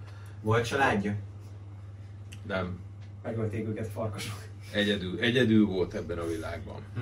[0.43, 1.15] Volt családja?
[2.43, 2.65] De
[3.23, 4.37] Megölték őket farkasok.
[4.73, 6.83] egyedül, egyedül volt ebben a világban.
[6.95, 7.01] Hm.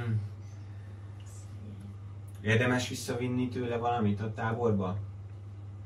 [2.40, 4.96] Érdemes visszavinni tőle valamit a táborba?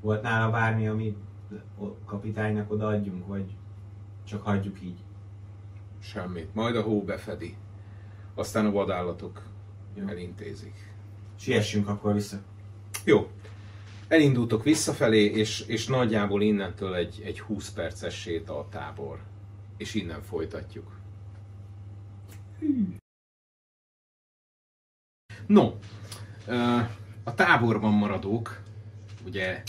[0.01, 1.17] Volt nála bármi, amit
[1.79, 3.45] a kapitánynak odaadjunk, vagy
[4.25, 4.99] csak hagyjuk így?
[6.01, 6.55] Semmit.
[6.55, 7.57] Majd a hó befedi.
[8.39, 9.43] Aztán a vadállatok
[9.95, 10.07] Jó.
[10.07, 10.93] elintézik.
[11.39, 12.39] Siessünk akkor vissza.
[13.05, 13.31] Jó.
[14.09, 19.21] Elindultok visszafelé, és, és nagyjából innentől egy, egy 20 perces séta a tábor.
[19.77, 20.97] És innen folytatjuk.
[25.47, 25.73] No,
[27.25, 28.61] a táborban maradók,
[29.25, 29.63] ugye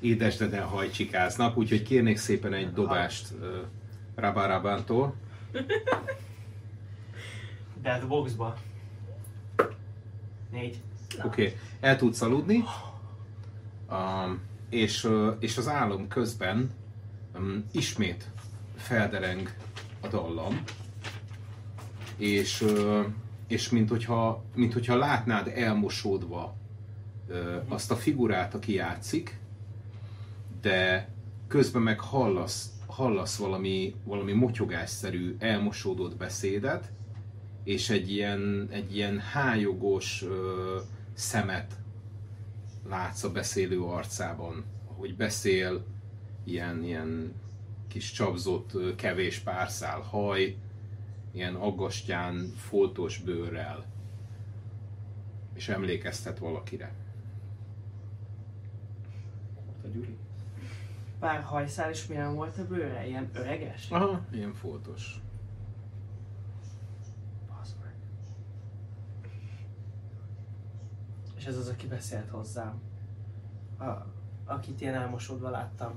[0.00, 3.28] édesdeden hajcsikáznak, úgyhogy kérnék szépen egy dobást
[4.14, 5.14] Rabarabántól.
[7.84, 8.56] Dead boxba.
[10.50, 10.80] Négy.
[11.18, 11.56] Oké, okay.
[11.80, 12.64] el tudsz aludni,
[13.90, 14.40] um,
[14.70, 15.08] és,
[15.38, 16.70] és az álom közben
[17.34, 18.30] um, ismét
[18.76, 19.54] feldereng
[20.00, 20.62] a dallam,
[22.16, 23.02] és, ö,
[23.48, 26.54] és mint, hogyha, mint hogyha látnád elmosódva
[27.28, 29.38] ö, azt a figurát, aki játszik,
[30.60, 31.08] de
[31.48, 36.92] közben meg hallasz, hallasz valami, valami motyogásszerű, elmosódott beszédet,
[37.64, 40.78] és egy ilyen, egy ilyen hájogos ö,
[41.14, 41.74] szemet
[42.88, 45.84] látsz a beszélő arcában, ahogy beszél,
[46.44, 47.32] ilyen, ilyen
[47.88, 50.56] kis csapzott, kevés párszál haj,
[51.32, 53.84] ilyen aggastyán, foltos bőrrel,
[55.54, 56.94] és emlékeztet valakire.
[59.84, 60.16] A Gyuri.
[61.18, 63.06] Pár hajszál is milyen volt a bőre?
[63.06, 63.90] Ilyen öreges?
[63.90, 65.20] Aha, ilyen foltos.
[67.48, 67.94] Bazd meg.
[71.44, 72.80] És ez az, aki beszélt hozzám.
[73.78, 73.84] A,
[74.44, 75.92] akit ilyen elmosódva láttam.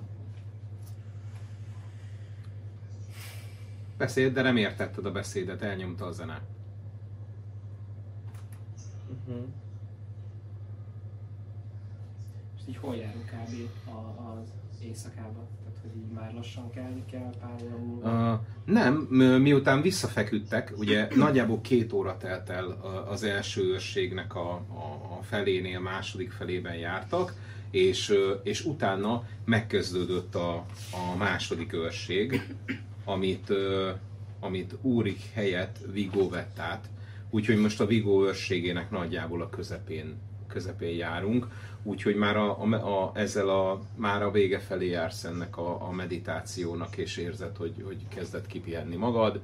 [3.98, 6.42] Beszéd, de nem értetted a beszédet, elnyomta a zene.
[9.10, 9.46] Uh-huh.
[12.56, 13.90] És így hol járunk kb.
[13.90, 15.48] A, az éjszakába?
[15.96, 18.34] Így már lassan kelni kell pár óra múlva?
[18.34, 18.40] Uh,
[18.74, 18.96] nem,
[19.42, 22.72] miután visszafeküdtek, ugye nagyjából két óra telt el
[23.10, 27.34] az első őrségnek a, a, a felénél, második felében jártak,
[27.72, 30.56] és, és utána megkezdődött a,
[30.92, 32.56] a második őrség,
[33.06, 33.54] amit,
[34.40, 36.90] amit Úrik helyett Vigó vett át.
[37.30, 40.16] Úgyhogy most a Vigó őrségének nagyjából a közepén,
[40.48, 41.48] közepén járunk,
[41.88, 45.92] úgyhogy már a, a, a, ezzel a, már a vége felé jársz ennek a, a
[45.92, 49.42] meditációnak, és érzed, hogy, hogy kezdett kipihenni magad.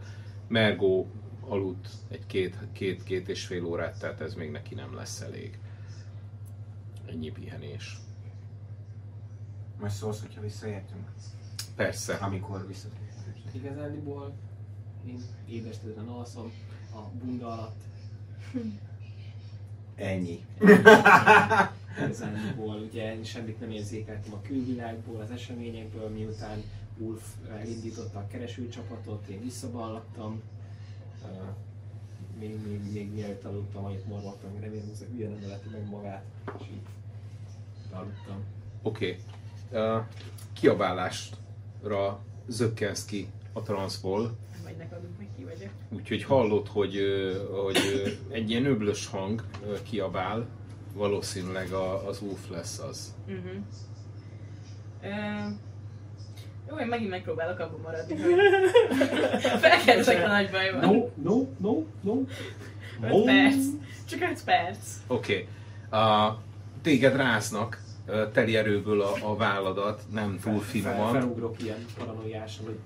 [0.48, 1.08] Mergó
[1.48, 5.60] aludt egy két, két, két és fél órát, tehát ez még neki nem lesz elég.
[7.06, 7.98] Ennyi pihenés.
[9.80, 11.08] Majd szólsz, hogyha visszaértünk?
[11.76, 12.14] Persze.
[12.14, 13.04] Amikor visszatérünk.
[13.54, 14.34] Igazándiból
[15.08, 16.52] én édesítően alszom
[16.96, 17.82] a bunda alatt.
[19.96, 20.46] Ennyi.
[21.98, 26.64] Igazándiból ugye én semmit nem érzékeltem a külvilágból, az eseményekből, miután
[26.98, 30.42] Ulf elindította a keresőcsapatot, én visszaballagtam.
[31.24, 31.30] Uh,
[32.40, 36.24] még, még, még mielőtt aludtam, annyit mormoltam, hogy remélem, hogy hülye nem öleti meg magát,
[36.60, 36.82] és így
[37.92, 38.44] aludtam.
[38.82, 39.20] Oké.
[39.72, 39.82] Okay.
[39.82, 40.04] Uh,
[40.54, 44.38] kiabálásra zökkensz ki a transzból,
[44.78, 45.70] Majd neked meg ki vagyok.
[45.90, 47.00] úgyhogy hallod, hogy,
[47.64, 47.78] hogy
[48.30, 49.44] egy ilyen öblös hang
[49.90, 50.48] kiabál,
[50.94, 53.16] valószínűleg a, az úf lesz az.
[53.28, 53.52] Uh-huh.
[55.04, 55.52] Uh,
[56.70, 58.34] jó, én megint megpróbálok abban maradni, hogy
[59.62, 60.80] felkezdek a nagy bajban.
[60.80, 62.22] No, no, no, no.
[63.02, 63.66] 5 perc.
[64.10, 64.78] Csak 5 perc.
[65.08, 65.34] Oké.
[65.34, 65.48] Okay.
[66.02, 66.34] Uh,
[66.82, 67.82] téged ráznak
[68.32, 71.12] teli erőből a, a válladat, nem túl Fel, finoman.
[71.14, 72.80] felugrok ilyen paranoiásan, hogy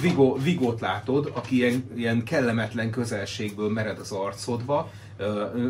[0.00, 4.90] Vigo, Vigót látod, aki ilyen, ilyen kellemetlen közelségből mered az arcodba,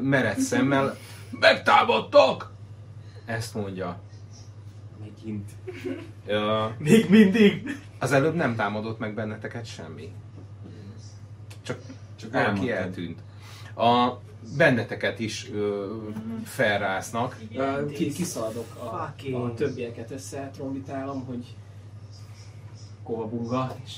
[0.02, 0.97] mered szemmel,
[1.40, 2.52] megtámadtak!
[3.24, 4.01] Ezt mondja.
[5.01, 5.51] megint.
[6.26, 7.78] Ö, Még mindig!
[7.98, 10.12] az előbb nem támadott meg benneteket semmi.
[11.62, 11.78] Csak,
[12.16, 13.20] Csak valaki eltűnt.
[13.76, 14.12] A
[14.56, 15.94] benneteket is ö,
[16.44, 17.36] felráznak.
[17.55, 18.84] Uh, ki, kiszaladok a,
[19.36, 21.56] a többieket össze, trombitálom, hogy
[23.02, 23.93] kova bunga, és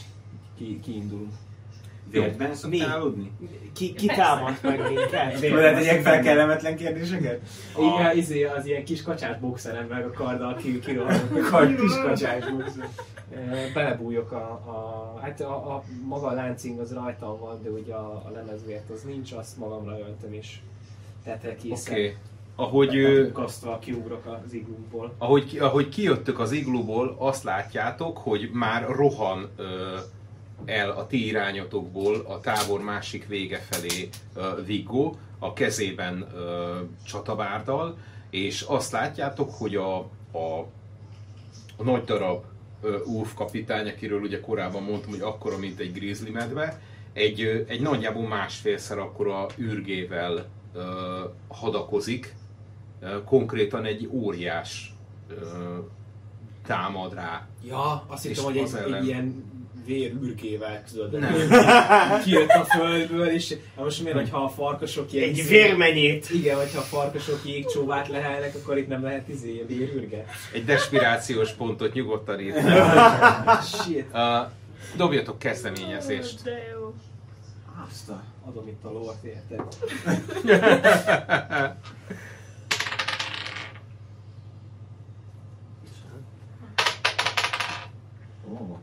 [0.59, 1.33] ki, kiindulunk.
[2.11, 3.33] Vértben szoktál aludni?
[3.73, 5.41] Ki, ki támadt meg minket?
[5.41, 7.41] Tudod, tegyek fel kellemetlen kérdéseket?
[7.79, 11.77] Igen, izé, az ilyen kis kacsás boxerem meg a karddal ki, kirohanok.
[11.81, 12.89] Kis kacsás boxer.
[13.75, 18.11] Belebújok a, a, hát a, a maga a láncing az rajtam van, de ugye a,
[18.11, 20.63] a lemezvért az nincs, azt magamra öltöm is.
[21.25, 21.95] Tehát készen.
[21.95, 22.15] Okay.
[22.57, 25.15] Ahogy, ö, Kasztva kiugrok az iglunkból.
[25.19, 29.97] ahogy, ki- ahogy kijöttök az igluból, azt látjátok, hogy már rohan ö,
[30.65, 36.77] el a ti irányotokból a tábor másik vége felé ö, Viggo, a kezében ö,
[37.07, 37.99] csatavárdal,
[38.31, 39.99] és azt látjátok, hogy a,
[40.33, 40.59] a,
[41.77, 42.45] a nagy darab
[42.83, 46.81] ö, Ulf kapitány, akiről ugye korábban mondtam, hogy akkora, mint egy grizzly medve,
[47.13, 52.37] egy, ö, egy nagyjából másfélszer akkora űrgével ö, hadakozik,
[53.01, 54.95] Ö, konkrétan egy óriás
[55.29, 55.35] ö,
[56.67, 57.47] támad rá.
[57.65, 59.48] Ja, azt hittem, hogy egy, egy ilyen
[59.89, 61.19] vérürkével tudod.
[61.19, 61.33] Nem.
[62.25, 65.29] Kijött a földből, és na most miért, hogyha a farkasok ilyen...
[65.29, 66.31] Egy vérmenyét!
[66.31, 70.25] Igen, hogyha a farkasok jégcsóvát lehelnek, akkor itt nem lehet izé vérürge.
[70.53, 72.57] Egy despirációs pontot nyugodtan írt.
[73.83, 74.07] Shit.
[74.13, 74.47] Uh,
[74.97, 76.43] dobjatok kezdeményezést.
[76.43, 76.95] De jó.
[77.91, 78.23] Azt a...
[78.47, 79.61] Adom itt a lort, érted?
[88.51, 88.79] Ó.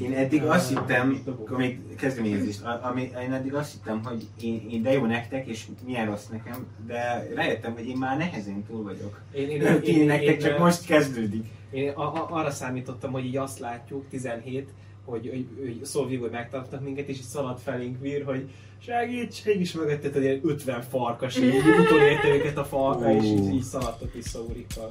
[0.00, 1.24] Én eddig azt hittem,
[1.56, 6.06] még kezdeményezést, ami, én eddig azt hittem, hogy én, én de jó nektek, és milyen
[6.06, 9.20] rossz nekem, de rájöttem, hogy én már nehezen túl vagyok.
[9.32, 11.46] Én, én, Én, én, én, nektek én, csak most kezdődik.
[11.70, 14.68] Én a, a, arra számítottam, hogy így azt látjuk, 17,
[15.04, 19.72] hogy, hogy, hogy Szolvig, hogy megtartnak minket, és így szalad felénk vír, hogy segítség, és
[19.72, 24.40] mögötted, hogy ilyen 50 farkas, így utolérte őket a falka, és így, így szaladtak vissza
[24.40, 24.90] úrikkal.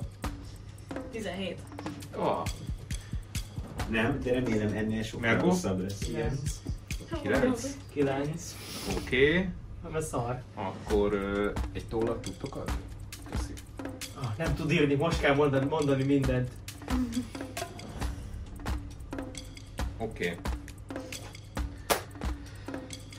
[1.11, 1.57] 17.
[2.15, 2.43] Oh,
[3.89, 5.47] Nem, de remélem ennél sokkal Mergo?
[5.47, 6.07] rosszabb lesz.
[6.07, 6.39] Igen.
[7.22, 7.68] Kilenc.
[7.93, 8.55] 9.
[8.97, 9.49] Oké, okay.
[9.84, 10.41] Nem ez szar.
[10.55, 12.73] akkor uh, egy tollat tudtok adni?
[13.31, 13.53] Köszi.
[14.15, 16.49] Ah, nem tud írni, most kell mondani, mondani mindent.
[19.97, 20.26] Oké.
[20.26, 20.38] Okay.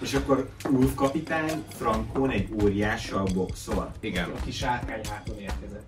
[0.01, 3.93] És akkor Ulf kapitány Frankon egy óriással boxol.
[4.01, 4.31] Igen.
[4.31, 5.87] A kis sárkány háton érkezett.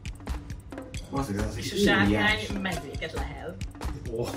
[1.11, 3.57] Az az, az És a sárkány medvéket lehel.
[4.11, 4.29] Oh.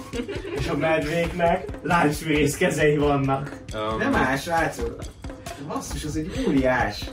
[0.60, 3.58] És a medvéknek láncfűrész kezei vannak.
[3.74, 5.04] Um, Nem áll, srácok.
[5.68, 7.04] Basszus, az egy óriás.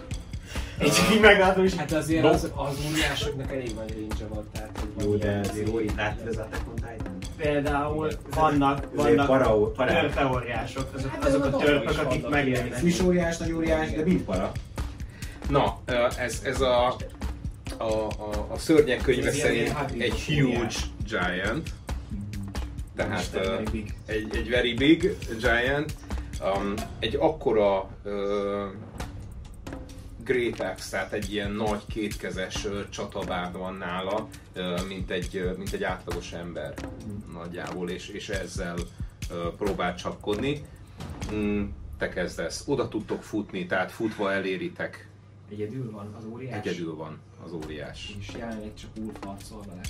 [0.79, 1.75] És így meglátom is.
[1.75, 6.27] Hát azért az, az óriásoknak elég nagy range van, tehát Jó, de azért úgy láttad
[6.27, 7.17] az Attack on Titan?
[7.37, 10.01] Például vannak, vannak paraó, parák.
[10.01, 12.79] törpeóriások, azok, Hát azok a törpök, akik megjelennek.
[12.79, 14.53] Friss óriás, nagy óriás, de mind para.
[15.49, 15.81] Na,
[16.19, 16.97] ez, ez a,
[17.77, 20.75] a, a, a szörnyek könyve szerint egy huge
[21.07, 21.71] giant.
[22.97, 23.95] Tehát Isten, ö, very big.
[24.07, 25.95] egy, egy very big giant.
[26.57, 28.13] Um, egy akkora uh,
[30.25, 35.57] Great Axe, tehát egy ilyen nagy kétkezes uh, csatabárd van nála, uh, mint, egy, uh,
[35.57, 36.75] mint egy átlagos ember
[37.33, 40.65] nagyjából, és, és ezzel uh, próbál csapkodni.
[41.33, 41.65] Mm,
[41.99, 42.65] te kezdesz.
[42.67, 45.09] Oda tudtok futni, tehát futva eléritek.
[45.51, 46.67] Egyedül van az óriás.
[46.67, 48.17] Egyedül van az óriás.
[48.19, 49.81] És jelenleg csak Ulf harcol vele.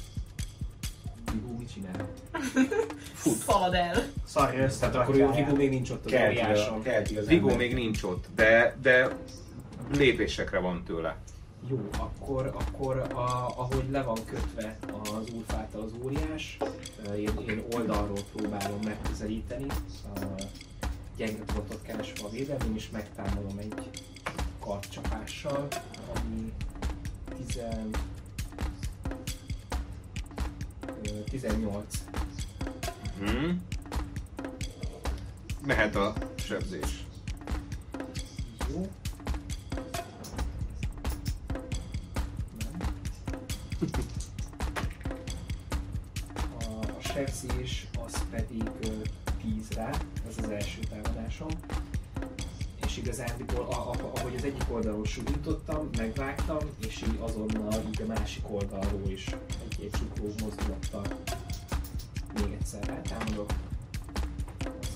[1.32, 2.08] Vigó mit csinál?
[3.46, 4.02] Szalad el.
[4.24, 4.78] Szarja össze.
[4.78, 6.82] Tehát akkor ő Vigó még nincs ott az óriáson.
[6.84, 7.56] ember.
[7.56, 9.16] még nincs ott, de, de
[9.92, 11.16] lépésekre van tőle.
[11.68, 16.56] Jó, akkor, akkor a, ahogy le van kötve az Ulf által az óriás,
[17.06, 19.66] ö, én, én oldalról próbálom megközelíteni,
[20.14, 20.18] a
[21.16, 23.90] gyenge pontot keresve a védelmém, és megtámadom egy
[24.60, 25.68] kartcsapással,
[26.14, 26.52] ami
[27.46, 27.62] 10, ö,
[31.32, 32.05] 18.
[33.18, 33.62] Hmm.
[35.66, 37.05] Mehet a sebzés.
[38.70, 38.89] Jó.
[46.59, 48.89] A, sebzés az pedig ö,
[49.44, 49.90] 10-re,
[50.28, 51.48] ez az első támadásom.
[52.97, 53.66] És igazándiból,
[54.14, 59.81] ahogy az egyik oldalról súlyítottam, megvágtam, és így azonnal így a másik oldalról is egy,
[59.81, 61.02] egy csukló mozdulattal
[62.35, 63.51] még egyszer rátámadok.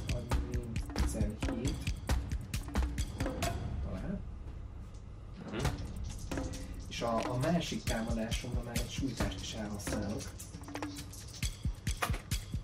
[0.06, 0.62] Az annyi
[0.94, 1.74] 17
[3.84, 4.20] talán.
[5.50, 5.66] Mhm.
[6.88, 10.22] És a, a másik támadásomra már egy sújtást is elhasználok.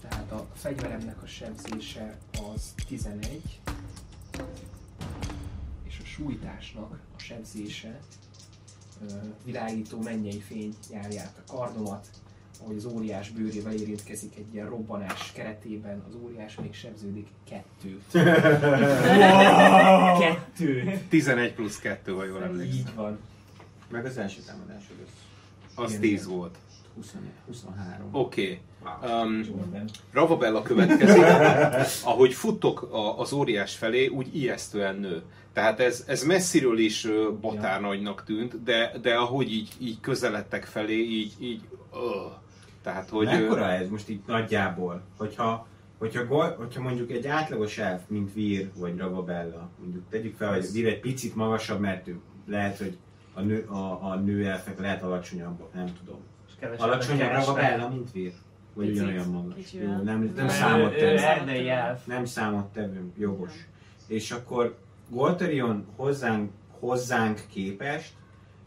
[0.00, 2.18] Tehát a fegyveremnek a sebzése
[2.54, 3.60] az 11,
[4.32, 4.75] és a
[6.16, 8.00] sújtásnak a sebzése
[9.44, 12.06] világító mennyei fény járja át a kardomat,
[12.58, 18.02] hogy az óriás bőrével érintkezik egy ilyen robbanás keretében, az óriás még sebződik kettőt.
[20.18, 21.02] Kettőt!
[21.08, 22.78] 11 plusz 2, ha jól emlékszem.
[22.78, 23.18] Így van.
[23.90, 26.36] Meg az első támadásod az Az Igen, 10 igen.
[26.36, 26.58] volt.
[26.94, 27.14] 20,
[27.46, 28.08] 23.
[28.12, 28.60] Oké.
[29.02, 29.84] Um, Jordan.
[30.12, 31.22] Ravabella következik.
[32.04, 35.22] Ahogy futtok a, az óriás felé, úgy ijesztően nő.
[35.56, 40.98] Tehát ez, ez messziről is ö, batárnagynak tűnt, de, de ahogy így, így közeledtek felé,
[40.98, 41.60] így, így
[41.92, 42.32] uh.
[42.82, 43.26] Tehát, hogy...
[43.26, 45.02] Mekkora ez most így nagyjából?
[45.16, 45.66] Hogyha,
[45.98, 50.72] hogyha, gol, hogyha mondjuk egy átlagos elf, mint Vír vagy Ravabella, mondjuk tegyük fel, hogy
[50.72, 52.96] Vír egy picit magasabb, mert ő lehet, hogy
[53.34, 56.20] a nő, a, a nő elfek lehet alacsonyabbak, nem tudom.
[56.78, 57.30] Alacsonyabb.
[57.30, 58.32] Ravabella, mint Vír?
[58.74, 59.72] Vagy Picit, ugyanolyan magas?
[59.72, 62.06] Jó, nem, nem számot elf.
[62.06, 63.52] Nem számot tevő, jogos.
[64.06, 66.50] És akkor Golterion hozzánk,
[66.80, 68.12] hozzánk képest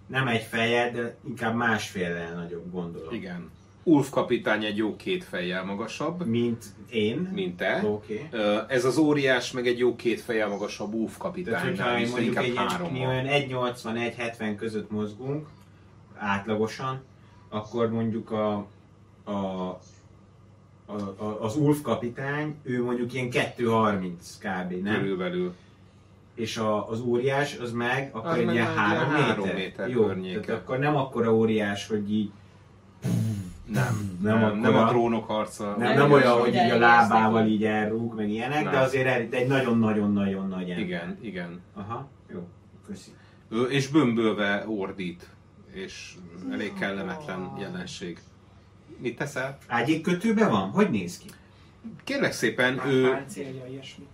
[0.07, 3.14] nem egy fejjel, de inkább másféllel nagyobb gondolom.
[3.14, 3.49] Igen.
[3.84, 7.30] Ulf kapitány egy jó két fejjel magasabb, Mint én.
[7.34, 7.82] mint te.
[7.86, 8.28] Oké.
[8.32, 12.10] Ö, Ez az óriás meg egy jó két fejjel magasabb Ulf Tehát, kapitány, hogyha én
[12.10, 12.91] mondjuk egy, három.
[12.91, 15.48] mi olyan 1,80-1,70 között mozgunk,
[16.16, 17.02] átlagosan,
[17.49, 18.53] akkor mondjuk a,
[19.24, 19.32] a,
[20.86, 24.10] a, a, az Ulf kapitány, ő mondjuk ilyen 2,30
[24.40, 24.84] kb.
[24.84, 24.94] Nem?
[25.02, 25.53] Körülbelül.
[26.40, 29.26] És a, az óriás, az meg akkor Az egy ilyen 3 ilyen méter.
[29.26, 30.40] három méter Jó, környéke.
[30.40, 32.32] tehát akkor nem akkora óriás, hogy így
[33.66, 35.76] Nem, Nem nem, nem, a trónok harca.
[35.78, 38.72] nem, Nem, olyan, hogy így a lábával így elrúg, meg ilyenek, Nem.
[38.72, 40.80] de azért egy nagyon-nagyon-nagyon nagy ember.
[40.86, 41.61] Igen, igen.
[41.74, 42.48] Aha, jó,
[42.88, 43.10] köszi.
[43.49, 45.30] Ő, és bömbölve ordít,
[45.72, 46.14] és
[46.52, 48.20] elég kellemetlen jelenség.
[48.98, 49.57] Mit teszel?
[49.68, 50.70] Ágyékkötőben van?
[50.70, 51.28] Hogy néz ki?
[52.03, 54.07] Kérlek szépen, ő Páncélja, ilyesmi.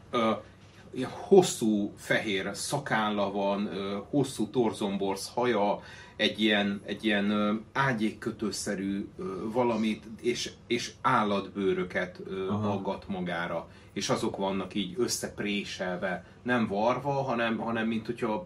[0.96, 3.70] Ilyen hosszú fehér szakálla van,
[4.10, 5.82] hosszú torzomborz haja,
[6.16, 9.08] egy ilyen, egy ilyen ágyékkötőszerű
[9.54, 12.72] valamit, és, és állatbőröket Aha.
[12.72, 13.68] aggat magára.
[13.94, 18.46] És azok vannak így összepréselve, nem varva, hanem, hanem mint hogyha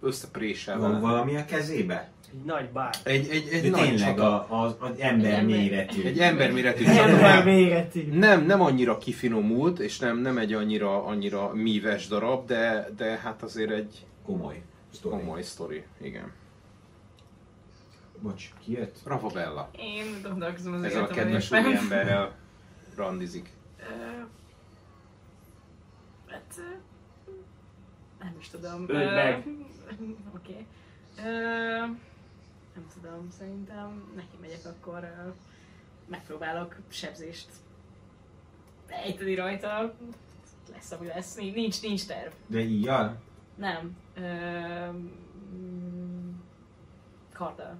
[0.00, 0.88] összepréselve.
[0.88, 2.10] Van valami a kezébe?
[2.32, 2.94] Egy nagy bár.
[3.04, 4.48] Egy, egy, egy De nagy tényleg csata.
[4.48, 6.02] a, az, az ember Egy ember- méretű.
[6.04, 7.00] Egy emberméretű csata.
[7.00, 8.12] Ember Nem, méretű.
[8.12, 13.42] nem, nem annyira kifinomult, és nem, nem egy annyira, annyira míves darab, de, de hát
[13.42, 14.62] azért egy Komoly.
[14.92, 15.16] Sztori.
[15.16, 15.84] komoly sztori.
[16.00, 16.32] Igen.
[18.22, 18.96] Bocs, ki jött?
[19.04, 19.70] Ravabella.
[19.78, 22.32] Én gondolkozom az Ezzel a kedves úri emberrel
[22.96, 23.48] randizik.
[26.26, 26.54] Hát...
[28.20, 28.84] Nem is tudom.
[28.88, 29.46] Öld meg.
[30.36, 30.66] Oké.
[31.24, 31.84] Ö,
[32.80, 35.04] Nem tudom, szerintem neki megyek akkor...
[35.04, 35.28] ö,
[36.06, 37.48] Megpróbálok sebzést
[38.86, 39.94] ejteni rajta.
[40.72, 41.34] Lesz, ami lesz.
[41.34, 42.32] Nincs, nincs terv.
[42.46, 43.20] De íjjal?
[43.54, 43.96] Nem.
[44.14, 44.20] Ö,
[45.52, 46.40] mm,
[47.32, 47.78] Karddal.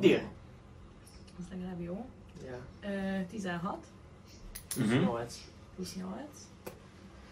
[0.00, 0.32] Deal.
[1.38, 2.06] Ez legalább jó.
[2.46, 2.88] Ja.
[2.90, 3.86] Ö, 16
[4.78, 5.00] Uh-huh.
[5.00, 5.40] 8.
[5.74, 6.48] plusz 8.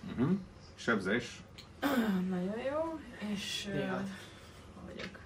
[0.08, 0.38] Uh-huh.
[0.74, 1.42] Sebzés.
[2.30, 2.98] Nagyon jó.
[3.32, 3.68] És...
[4.86, 5.18] vagyok?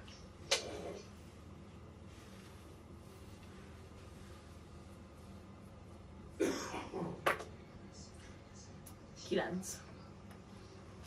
[9.29, 9.81] Kilenc.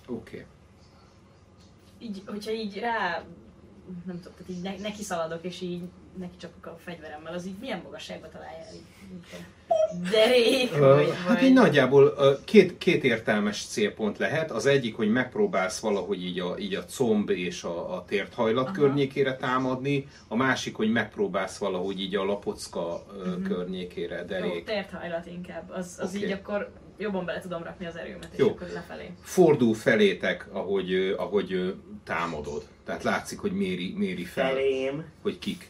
[0.07, 0.35] Oké.
[0.37, 0.45] Okay.
[1.99, 3.23] Így, hogyha így rá,
[4.05, 5.89] nem tudom, tehát így ne, neki szaladok, és így
[6.19, 8.73] neki csapok a fegyveremmel, az így milyen magasságba találja el?
[10.11, 11.43] Derék, vagy, Hát vagy...
[11.43, 14.51] így nagyjából ö, két, két értelmes célpont lehet.
[14.51, 18.65] Az egyik, hogy megpróbálsz valahogy így a, így a comb és a, a tért hajlat
[18.65, 18.73] Aha.
[18.75, 20.07] környékére támadni.
[20.27, 23.43] A másik, hogy megpróbálsz valahogy így a lapocka ö, Mhm.
[23.43, 24.63] környékére, Jó, derék.
[24.65, 26.25] terthajlat inkább, az, az Oké.
[26.25, 28.49] így akkor jobban bele tudom rakni az erőmet, és Jó.
[28.49, 29.11] akkor lefelé.
[29.21, 31.73] Fordul felétek, ahogy, ahogy
[32.03, 32.63] támadod.
[32.85, 34.49] Tehát látszik, hogy méri, méri fel.
[34.49, 35.05] Felém.
[35.21, 35.69] hogy kik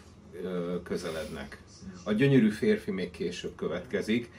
[0.83, 1.61] közelednek.
[2.03, 4.31] A gyönyörű férfi még később következik.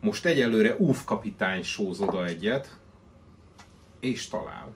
[0.00, 2.78] Most egyelőre Úf kapitány sóz oda egyet,
[4.00, 4.74] és talál.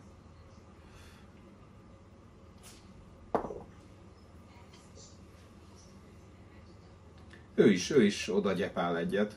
[7.55, 9.36] Ő is, ő is oda gyepál egyet.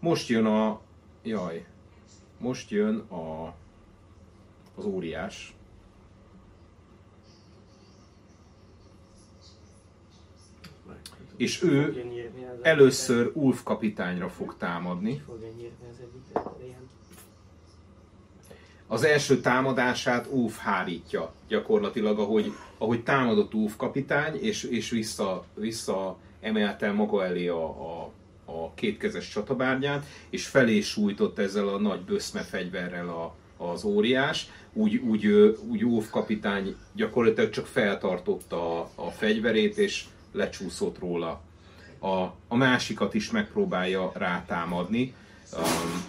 [0.00, 0.80] Most jön a...
[1.22, 1.66] Jaj.
[2.38, 3.54] Most jön a...
[4.74, 5.54] Az óriás.
[11.42, 12.04] És ő
[12.62, 15.22] Először Ulf kapitányra fog támadni.
[18.86, 26.18] az első támadását Ulf hárítja gyakorlatilag, ahogy, ahogy támadott Ulf kapitány, és, és vissza, vissza
[26.40, 28.12] emelte maga elé a, a,
[28.44, 34.96] a kétkezes csatabárnyát, és felé sújtott ezzel a nagy böszme fegyverrel a, az óriás, úgy,
[34.96, 35.26] úgy,
[35.68, 41.40] úgy Óv kapitány gyakorlatilag csak feltartotta a, a fegyverét, és lecsúszott róla.
[41.98, 42.08] A,
[42.48, 45.14] a másikat is megpróbálja rátámadni.
[45.56, 46.04] Um,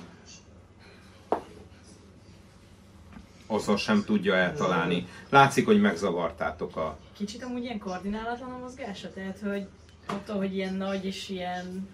[3.48, 5.08] azzal sem tudja eltalálni.
[5.30, 6.98] Látszik, hogy megzavartátok a...
[7.18, 9.68] Kicsit amúgy ilyen koordinálatlan a mozgása, tehát hogy
[10.06, 11.90] attól, hogy ilyen nagy és ilyen...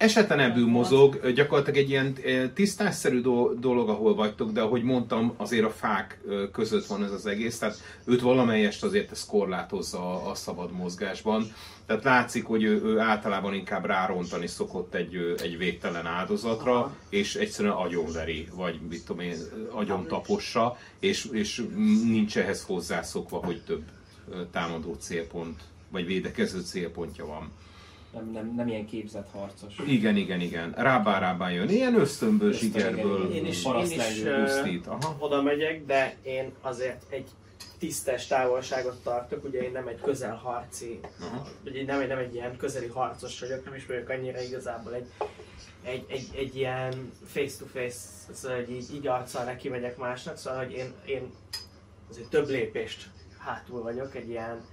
[0.00, 2.14] Esetlenebbül mozog, gyakorlatilag egy ilyen
[2.54, 6.20] tisztásszerű do- dolog, ahol vagytok, de ahogy mondtam, azért a fák
[6.52, 11.52] között van ez az egész, tehát őt valamelyest azért ez korlátozza a, a szabad mozgásban.
[11.86, 17.74] Tehát látszik, hogy ő, ő általában inkább rárontani szokott egy, egy végtelen áldozatra, és egyszerűen
[17.74, 19.36] agyonveri, vagy mit tudom én,
[19.70, 21.66] agyon tapossa, és, és
[22.04, 23.82] nincs ehhez hozzászokva, hogy több
[24.50, 25.60] támadó célpont,
[25.90, 27.50] vagy védekező célpontja van.
[28.12, 29.74] Nem, nem, nem ilyen képzett harcos.
[29.86, 30.72] Igen, igen, igen.
[30.76, 31.68] Rábá, rábá jön.
[31.68, 34.86] Ilyen ösztönből, Ösztön, zsigerből igen, Én is, én is pusztít.
[34.86, 35.16] Aha.
[35.18, 37.28] oda megyek, de én azért egy
[37.78, 41.46] tisztes távolságot tartok, ugye én nem egy közelharci, Aha.
[41.64, 45.08] ugye nem egy, nem egy ilyen közeli harcos vagyok, nem is vagyok annyira igazából egy,
[45.82, 47.98] egy, egy, egy ilyen face-to-face,
[48.32, 51.32] szóval hogy így, így arccal neki megyek másnak, szóval hogy én, én
[52.10, 54.64] azért több lépést hátul vagyok, egy ilyen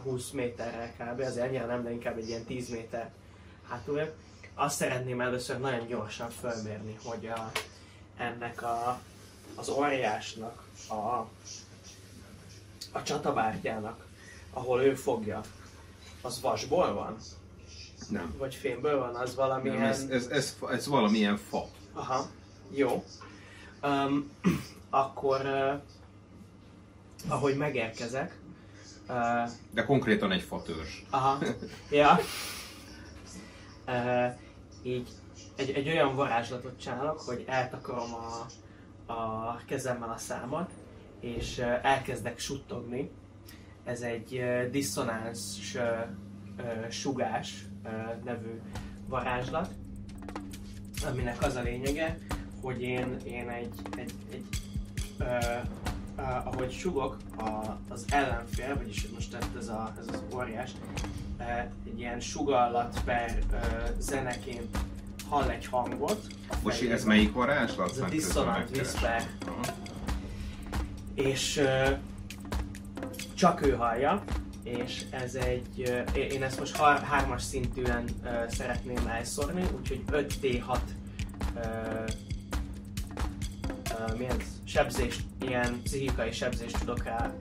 [0.00, 1.20] 10-15-20 méterrel kb.
[1.20, 3.10] Azért annyira nem, de inkább egy ilyen 10 méter
[3.68, 4.14] hátul vagyok.
[4.54, 7.50] Azt szeretném először nagyon gyorsan fölmérni, hogy a,
[8.16, 9.00] ennek a,
[9.54, 11.26] az óriásnak, a,
[12.92, 14.06] a csatabártyának,
[14.52, 15.40] ahol ő fogja,
[16.22, 17.16] az vasból van?
[18.08, 18.34] Nem.
[18.38, 19.14] Vagy fémből van?
[19.14, 19.76] Az valamilyen...
[19.76, 21.66] Nem, ez, ez, ez, ez valamilyen fa.
[21.92, 22.26] Aha,
[22.70, 23.04] jó.
[23.82, 24.30] Um,
[24.90, 25.80] akkor, uh,
[27.28, 28.41] ahogy megérkezek,
[29.08, 31.02] uh, De konkrétan egy fatörzs.
[31.10, 31.38] aha,
[31.90, 32.18] ja,
[33.86, 34.32] uh,
[34.82, 35.08] így
[35.56, 38.46] egy, egy olyan varázslatot csinálok, hogy eltakarom a,
[39.12, 40.70] a kezemmel a számat,
[41.20, 43.10] és uh, elkezdek suttogni.
[43.84, 45.82] Ez egy uh, diszonáns uh,
[46.58, 48.60] uh, sugás uh, nevű
[49.06, 49.68] varázslat,
[51.10, 52.18] aminek az a lényege,
[52.62, 54.46] hogy én, én egy, egy, egy
[55.18, 55.24] ö,
[56.16, 60.70] ö, ahogy sugok a, az ellenfél, vagyis most tehát ez, a, ez az óriás,
[61.38, 61.42] ö,
[61.86, 63.56] egy ilyen sugallat per ö,
[63.98, 64.78] zeneként
[65.28, 66.26] hall egy hangot.
[66.62, 67.90] Most ez melyik varázslat?
[67.90, 68.70] Ez a Dissonant.
[68.76, 69.26] Whisper.
[69.46, 69.60] Aha.
[71.14, 71.90] és ö,
[73.34, 74.22] csak ő hallja,
[74.62, 80.78] és ez egy, ö, én ezt most har- hármas szintűen ö, szeretném elszórni, úgyhogy 5D6
[81.54, 81.58] ö,
[83.98, 84.36] ö, milyen
[84.72, 87.34] sebzést, ilyen pszichikai sebzést tudok rá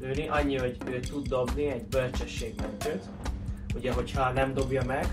[0.00, 3.02] lőni, annyi, hogy ő tud dobni egy bölcsességmentőt,
[3.74, 5.06] ugye hogyha nem dobja meg,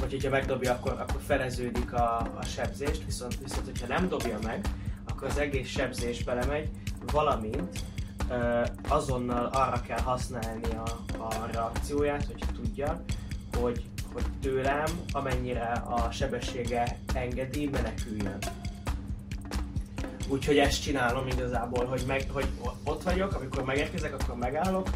[0.00, 4.66] vagy hogyha megdobja, akkor, akkor feleződik a, a sebzést, viszont, viszont hogyha nem dobja meg,
[5.08, 6.68] akkor az egész sebzés belemegy,
[7.12, 7.84] valamint
[8.30, 13.04] ö, azonnal arra kell használni a, a reakcióját, hogyha tudja,
[13.60, 18.38] hogy, hogy tőlem, amennyire a sebessége engedi, meneküljön.
[20.28, 22.46] Úgyhogy ezt csinálom igazából, hogy, meg, hogy
[22.84, 24.88] ott vagyok, amikor megérkezek, akkor megállok,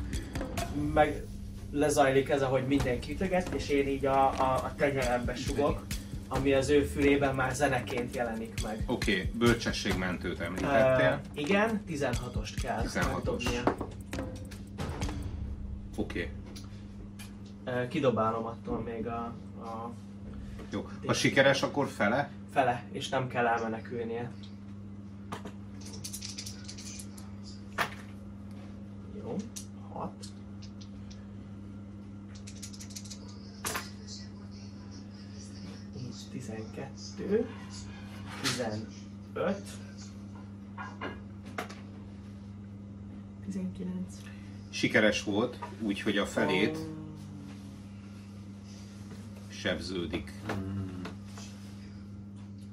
[0.93, 1.25] meg
[1.71, 5.87] lezajlik ez, ahogy mindenki ütöget, és én így a, a, a tenyerembe sugok,
[6.29, 8.83] ami az ő fülében már zeneként jelenik meg.
[8.87, 11.21] Oké, okay, bölcsességmentőt Uh, említettél.
[11.35, 13.13] igen, 16-ost kell 16-os.
[13.13, 13.77] megdobnia.
[15.97, 16.31] Oké,
[17.67, 17.83] okay.
[17.83, 19.91] Uh, kidobálom attól még a, a
[20.71, 20.89] jó.
[21.07, 22.31] Ha sikeres, akkor fele?
[22.53, 24.31] fele, és nem kell elmenekülnie.
[29.29, 29.37] Jó,
[29.93, 30.11] 6.
[35.97, 37.47] Így 12,
[38.43, 38.87] 15,
[43.45, 43.95] 19.
[44.71, 46.79] Sikeres volt, úgyhogy a felét
[49.49, 50.33] sebződik.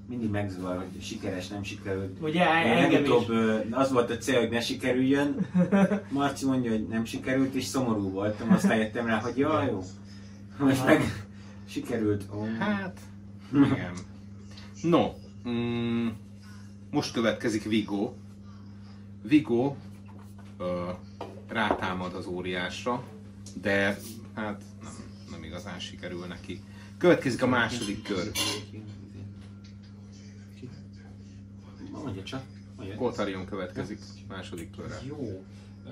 [0.07, 2.18] Mindig megzavar, hogy sikeres, nem sikerült.
[2.22, 3.10] Ugye Én engem is.
[3.10, 3.30] legutóbb
[3.72, 5.48] az volt a cél, hogy ne sikerüljön.
[6.11, 8.52] Marci mondja, hogy nem sikerült, és szomorú voltam.
[8.52, 9.84] Aztán jöttem rá, hogy jaj, jó.
[10.57, 11.02] Most meg
[11.69, 12.23] sikerült.
[12.36, 12.44] Ó.
[12.60, 12.99] Hát,
[13.53, 13.94] igen.
[14.82, 15.14] No,
[15.49, 16.07] mm,
[16.91, 18.14] most következik Vigo.
[19.23, 19.76] Vigo
[20.57, 20.90] ö,
[21.48, 23.03] rátámad az óriásra,
[23.61, 23.98] de
[24.34, 24.94] hát nem,
[25.32, 26.61] nem igazán sikerül neki.
[26.98, 28.32] Következik a második kör.
[32.06, 32.44] Mondja csak.
[32.98, 34.99] Kotarion következik második körre.
[35.07, 35.44] Jó.
[35.86, 35.91] Ö,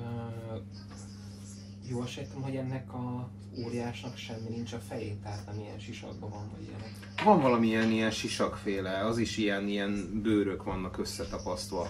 [1.90, 3.30] Jól sejtem, hogy ennek a
[3.65, 6.91] óriásnak semmi nincs a fején, tehát nem ilyen sisakban van, vagy ilyenek.
[7.23, 11.90] Van valamilyen ilyen sisakféle, az is ilyen, ilyen bőrök vannak összetapasztva,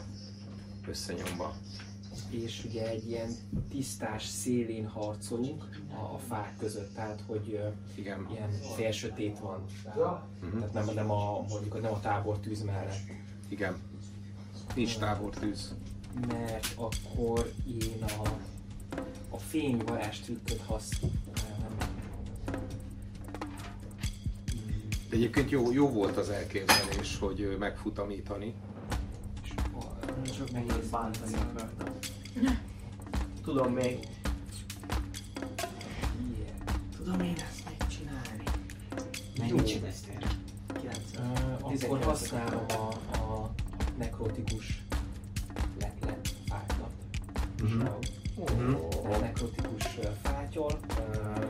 [0.87, 1.55] összenyomva.
[2.29, 3.29] És ugye egy ilyen
[3.69, 5.63] tisztás szélén harcolunk
[5.95, 7.59] a, a fák között, tehát hogy
[7.95, 8.27] Igen.
[8.31, 9.65] ilyen félsötét van.
[10.41, 10.57] Mhm.
[10.59, 12.99] Tehát nem, nem a, mondjuk nem a tábortűz mellett.
[13.47, 13.75] Igen.
[14.75, 15.75] Nincs tábortűz.
[16.27, 18.27] Mert akkor én a,
[19.29, 21.77] a fényvarázs trükköt használom.
[25.09, 28.53] De egyébként jó, jó volt az elképzelés, hogy megfutamítani.
[30.37, 31.87] Csak megint bántani akartam.
[33.43, 33.99] Tudom még.
[36.95, 38.43] Tudom én ezt megcsinálni.
[39.37, 40.27] Mennyit csinálsz erre?
[40.81, 41.25] 90.
[41.25, 42.87] Ö, akkor 19 használom a,
[43.17, 43.22] a
[44.03, 44.83] nekrotikus
[45.79, 46.91] letlet fájtat.
[47.61, 47.85] Mhm.
[49.13, 51.45] A nekrotikus fátyol, ö,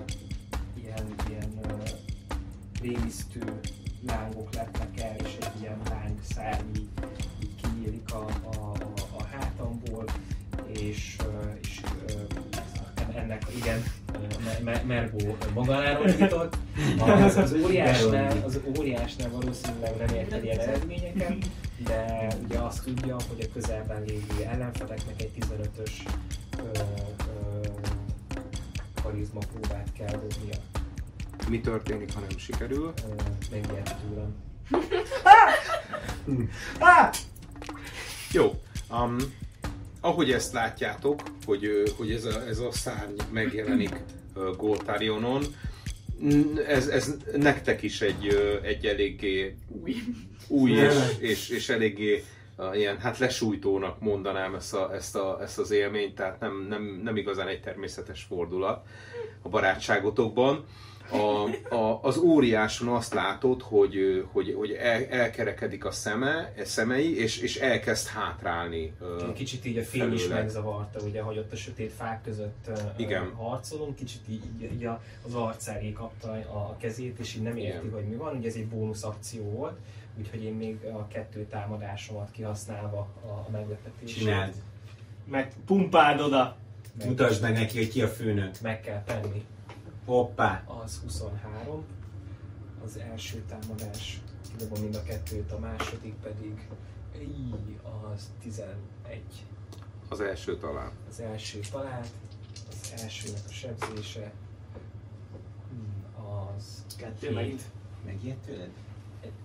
[0.75, 1.73] ilyen, ilyen ö,
[2.81, 3.59] rémisztő
[4.05, 6.89] lángok lepnek el, és egy ilyen láng szárny így,
[7.61, 8.77] kinyílik a, a, a,
[9.17, 10.05] a hátamból,
[10.67, 11.81] és, ö, és
[12.95, 13.83] en- ennek, igen,
[14.59, 16.57] ö, Me- Me- Mergó magánáról nyitott.
[16.99, 21.35] Az, az, óriásnál, az óriásnál valószínűleg remélted ilyen eredményeket,
[21.83, 25.91] de ugye azt tudja, hogy a közelben lévő ellenfeleknek egy 15-ös
[26.57, 27.67] ö, ö,
[29.03, 30.57] karizma próbát kell dobnia.
[31.49, 32.93] Mi történik, ha nem sikerül?
[33.51, 34.35] Megijed tőlem.
[38.31, 38.51] Jó.
[38.91, 39.15] Um,
[40.01, 43.95] ahogy ezt látjátok, hogy, hogy ez, a, ez a szárny megjelenik
[44.35, 45.43] uh, Goltarionon,
[46.19, 48.27] n- ez, ez nektek is egy,
[48.63, 49.95] egy eléggé Új.
[50.47, 52.23] új és, és, és eléggé
[52.73, 57.17] ilyen, hát lesújtónak mondanám ezt, a, ezt, a, ezt az élményt, tehát nem, nem, nem
[57.17, 58.85] igazán egy természetes fordulat
[59.41, 60.65] a barátságotokban.
[61.13, 67.17] A, a, az óriáson azt látod, hogy, hogy, hogy el, elkerekedik a szeme, a szemei,
[67.19, 68.93] és, és elkezd hátrálni.
[69.33, 70.41] Kicsit így a fény is felőle.
[70.41, 73.31] megzavarta, ugye, hogy ott a sötét fák között Igen.
[73.33, 74.87] harcolunk, kicsit így, így,
[75.25, 77.91] az arcáé kapta a, kezét, és így nem érti, Igen.
[77.93, 78.35] hogy mi van.
[78.35, 79.77] Ugye ez egy bónusz akció volt,
[80.19, 84.17] úgyhogy én még a kettő támadásomat kihasználva a, meglepetését.
[84.17, 84.53] Csináld.
[85.25, 86.55] Meg pumpáld oda.
[86.97, 88.61] Meg, Mutasd meg neki, hogy ki a főnök.
[88.61, 89.45] meg kell tenni.
[90.05, 90.63] Hoppá.
[90.83, 91.85] Az 23,
[92.85, 94.21] az első támadás,
[94.51, 96.67] kidobom mind a kettőt, a második pedig
[97.21, 97.79] így,
[98.13, 98.75] az 11.
[100.09, 100.91] az első talán.
[101.09, 102.07] Az első talált,
[102.69, 104.31] az elsőnek a sebzése,
[105.69, 106.05] hmm,
[106.55, 107.35] az Kettő Hét.
[107.35, 107.61] megint.
[108.05, 108.69] Megijedt tőled?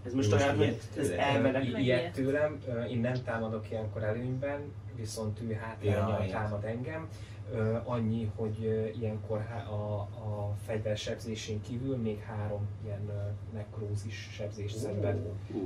[0.07, 1.65] Ez most olyan, hogy ez elvedek.
[1.65, 4.61] Ilyet tőlem, én nem támadok ilyenkor előnyben,
[4.95, 6.29] viszont ő hátrányjal Jaj.
[6.29, 7.09] támad engem.
[7.85, 9.39] Annyi, hogy ilyenkor
[9.71, 13.11] a, a fegyversebzésén kívül még három ilyen
[13.55, 15.19] nekrózis sebzést szenved.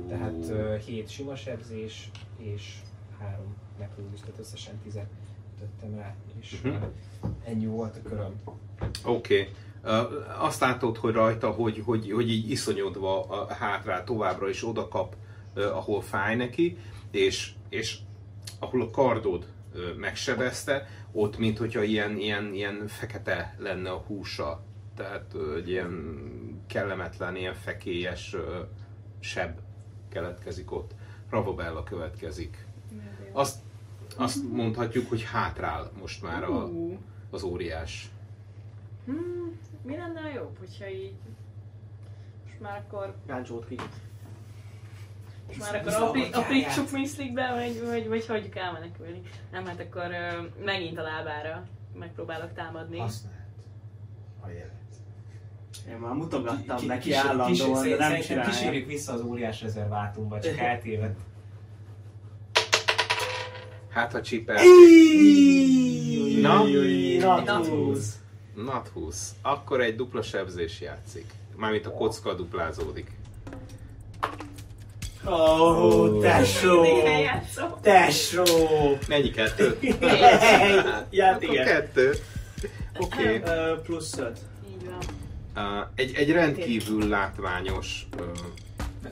[0.07, 0.51] Tehát
[0.85, 2.79] 7 sima sebzés és
[3.19, 4.99] 3 nekrózis, tehát összesen 10
[5.55, 6.73] ütöttem rá, és Mhm.
[6.73, 6.81] uh
[7.45, 8.41] ennyi volt a köröm.
[9.05, 9.39] Oké.
[9.39, 9.53] Okay.
[9.83, 14.87] Uh, azt látod, hogy rajta, hogy, hogy, hogy így iszonyodva uh, hátrál továbbra is oda
[14.87, 15.15] kap,
[15.55, 16.77] uh, ahol fáj neki,
[17.11, 17.97] és, és
[18.59, 19.45] ahol a kardod
[19.97, 24.63] megsebezte, ott mint hogyha ilyen, ilyen, ilyen fekete lenne a húsa.
[24.95, 26.23] Tehát egy ilyen
[26.67, 28.35] kellemetlen, ilyen fekélyes
[29.19, 29.59] seb
[30.09, 30.91] keletkezik ott.
[31.29, 32.65] Ravabella következik.
[33.31, 33.59] Azt,
[34.15, 36.69] azt mondhatjuk, hogy hátrál most már a,
[37.29, 38.11] az óriás.
[39.05, 41.15] Hmm, mi lenne a jobb, hogyha így...
[42.43, 43.15] Most már akkor...
[43.25, 43.75] Gáncsót ki.
[45.47, 49.21] Most már akkor apri- aprítsuk Miszlikbe, vagy, vagy, vagy hagyjuk elmenekülni.
[49.51, 51.63] Nem, hát akkor ö, megint a lábára
[51.99, 52.97] megpróbálok támadni.
[52.97, 53.35] Használd
[54.41, 54.71] a jelet.
[55.89, 58.49] Én már mutogattam Ki- neki kis- állandóan, kis- de nem csinálja.
[58.49, 61.19] kísérjük vissza az óriás rezervátumba, csak eltévedt.
[63.89, 64.61] Hát ha csipel.
[66.41, 66.63] Na?
[67.45, 68.17] Not húsz.
[68.55, 69.35] Nat 20.
[69.41, 71.25] Akkor egy dupla sebzés játszik.
[71.55, 73.11] Mármint a kocka duplázódik.
[75.27, 76.81] Ó, tesó!
[76.81, 77.69] Mindig eljátszom.
[77.81, 78.43] Tesó!
[79.07, 79.77] Mennyi kettő?
[81.19, 81.65] Akkor igen.
[81.65, 82.13] kettő.
[82.99, 83.37] Oké.
[83.37, 83.79] Okay.
[83.83, 84.39] Plusz öt.
[84.69, 85.75] Így van.
[85.79, 88.25] Uh, egy, egy rendkívül látványos, uh,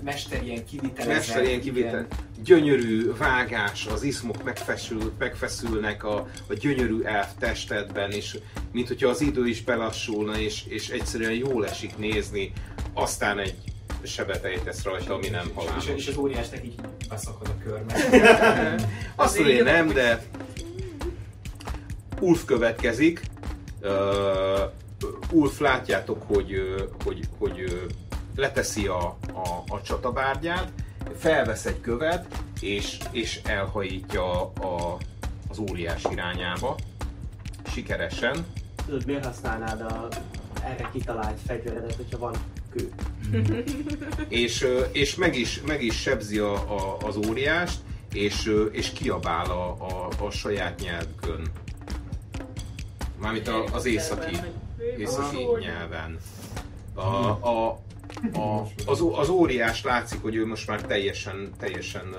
[0.03, 1.15] Mester ilyen kivitelezett.
[1.15, 2.07] mester ilyen kivétel,
[2.43, 8.38] gyönyörű vágás, az izmok megfeszül, megfeszülnek a, a gyönyörű elf testedben, és
[8.71, 12.53] mint hogyha az idő is belassulna, és, és egyszerűen jól esik nézni,
[12.93, 13.70] aztán egy
[14.03, 15.88] sebet ejtesz rajta, ami nem És, és, halálos.
[15.88, 16.76] és az óriásnak így
[17.10, 17.94] beszakad a körme.
[19.15, 20.23] Azt azért nem, de
[22.19, 23.22] Ulf következik,
[23.84, 24.72] Uh,
[25.32, 26.53] Ulf látjátok, hogy,
[27.03, 27.88] hogy, hogy
[28.36, 30.72] leteszi a, a, a csatabárgyát,
[31.18, 32.26] felvesz egy követ,
[32.60, 34.98] és, és elhajítja a,
[35.49, 36.76] az óriás irányába.
[37.65, 38.45] Sikeresen.
[38.86, 40.07] Tudod, miért használnád a
[40.65, 42.36] erre kitalált fegyveredet, hogyha van
[42.72, 42.89] kő?
[44.27, 47.80] és, és meg, is, meg is sebzi a, a, az óriást,
[48.14, 51.52] és, és kiabál a, a, a saját nyelvükön.
[53.22, 54.38] Mármint a, az északi,
[54.98, 56.18] északi nyelven.
[56.93, 57.80] A, a,
[58.34, 62.15] a, az, az óriás látszik, hogy ő most már teljesen, teljesen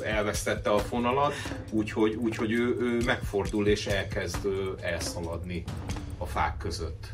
[0.00, 1.32] elvesztette a fonalat,
[1.70, 4.48] úgyhogy, úgyhogy ő, ő megfordul és elkezd
[4.80, 5.64] elszaladni
[6.18, 7.12] a fák között,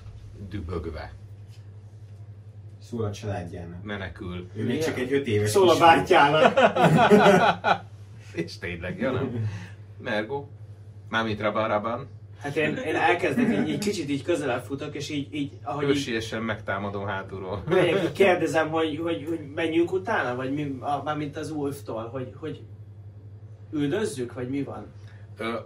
[0.48, 1.12] dübögve,
[2.88, 3.82] Szól a családjának.
[3.82, 4.48] menekül.
[4.56, 6.58] Ő még csak egy öt éves Szól a bátyjának.
[8.44, 9.48] És tényleg, ja nem?
[10.02, 10.44] Mergo?
[11.08, 12.08] Mármint Rabaraban.
[12.38, 15.90] Hát én, én elkezdek így, így kicsit így közelebb futok, és így, így ahogy így,
[15.90, 17.62] Hősiesen megtámadom hátulról.
[17.68, 22.32] megyek, így kérdezem, hogy, hogy, hogy menjünk utána, vagy mi, a, mármint az Wolftól, hogy,
[22.36, 22.62] hogy
[23.72, 24.86] üldözzük, vagy mi van?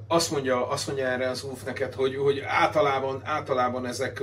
[0.07, 4.23] Azt mondja, azt mondja erre az Ulf neked, hogy, hogy általában, általában ezek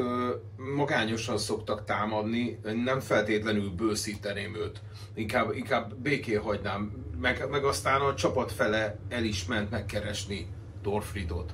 [0.76, 4.82] magányosan szoktak támadni, nem feltétlenül bőszíteném őt.
[5.14, 7.06] Inkább, inkább békén hagynám.
[7.22, 10.48] Meg, meg aztán a csapat fele el is ment megkeresni
[10.82, 11.54] Dorfridot.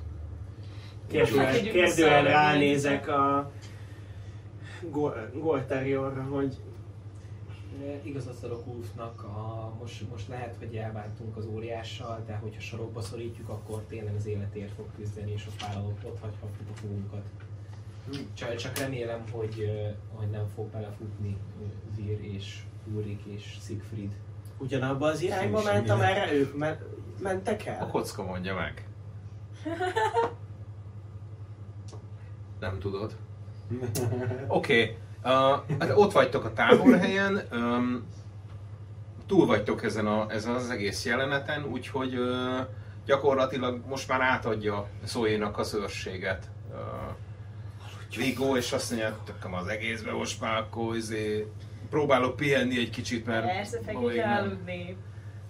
[1.10, 3.52] Kérdően, vissza, ránézek a
[4.90, 6.56] Gol- Golteriorra, hogy
[8.02, 13.48] Igazat adok Ulfnak, a, most, most lehet, hogy elbántunk az óriással, de hogyha sarokba szorítjuk,
[13.48, 17.22] akkor tényleg az életért fog küzdeni, és ott vállalok, ott hagyhatjuk a fogunkat.
[18.34, 19.70] Csak, csak remélem, hogy,
[20.14, 21.36] hogy nem fog belefutni
[21.96, 22.62] Vir és
[22.94, 24.12] Ulrik és Siegfried.
[24.58, 26.78] ugyanabba az irányba ment, amerre ők men-
[27.22, 27.86] mentek A el.
[27.86, 28.88] kocka mondja meg.
[32.60, 33.16] Nem tudod.
[34.46, 34.96] Oké, okay.
[35.26, 38.06] Uh, hát ott vagytok a táborhelyen, um,
[39.26, 42.66] túl vagytok ezen, a, ezen az egész jeleneten, úgyhogy uh,
[43.06, 46.48] gyakorlatilag most már átadja Zoe-nak az őrséget.
[46.70, 46.78] Uh,
[48.16, 51.46] Vigo, és azt mondja, tököm az egészbe, most már akkor izé,
[51.90, 54.96] próbálok pihenni egy kicsit, mert Persze, még nem, aludni.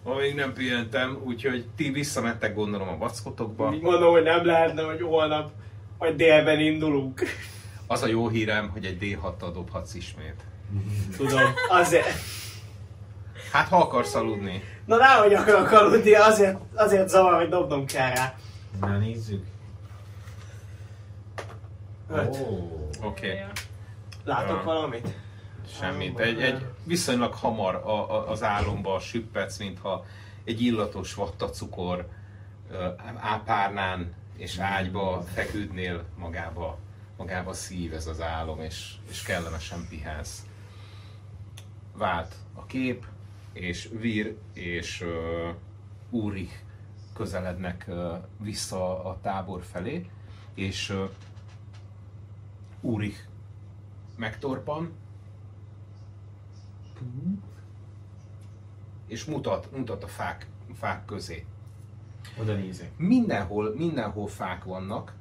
[0.04, 3.70] ma még nem pihentem, úgyhogy ti visszamentek gondolom a vackotokba.
[3.70, 5.50] Mondom, hogy nem lehetne, hogy holnap
[5.98, 7.22] vagy délben indulunk.
[7.86, 10.44] Az a jó hírem, hogy egy D6-tal dobhatsz ismét.
[11.16, 12.06] Tudom, azért.
[13.52, 14.62] Hát ha akarsz aludni.
[14.84, 18.34] Na nehogy akarok aludni, azért, azért zavar, hogy dobnom kell rá.
[18.80, 19.44] Na nézzük.
[22.10, 22.36] Öt.
[22.36, 22.80] Ó.
[23.02, 23.42] Oké, okay.
[24.24, 24.62] Látok Ja.
[24.64, 25.08] valamit?
[25.80, 26.18] semmit.
[26.18, 30.04] Egy, egy viszonylag hamar a, a, az álomba süppetsz, mintha
[30.44, 32.08] egy illatos vattacukor
[32.70, 32.86] ö,
[33.20, 36.78] ápárnán és ágyba feküdnél magába,
[37.16, 40.46] magába szív ez az álom, és, és kellemesen pihensz.
[41.92, 43.06] Vált a kép,
[43.52, 45.54] és Vir és uh,
[46.10, 46.54] Úrich
[47.14, 50.10] közelednek uh, vissza a tábor felé,
[50.54, 51.10] és uh,
[52.80, 53.18] Úrich
[54.16, 54.92] megtorpan,
[59.06, 61.46] és mutat, mutat a fák, fák közé.
[62.40, 62.90] Oda nézek.
[62.96, 65.14] Mindenhol, mindenhol fák vannak,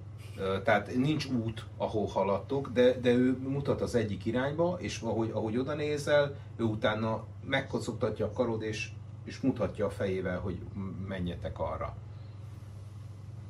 [0.63, 5.57] tehát nincs út, ahol haladtok, de, de ő mutat az egyik irányba, és ahogy, ahogy
[5.57, 8.89] oda nézel, ő utána megkocogtatja a karod, és,
[9.23, 10.59] és mutatja a fejével, hogy
[11.07, 11.95] menjetek arra.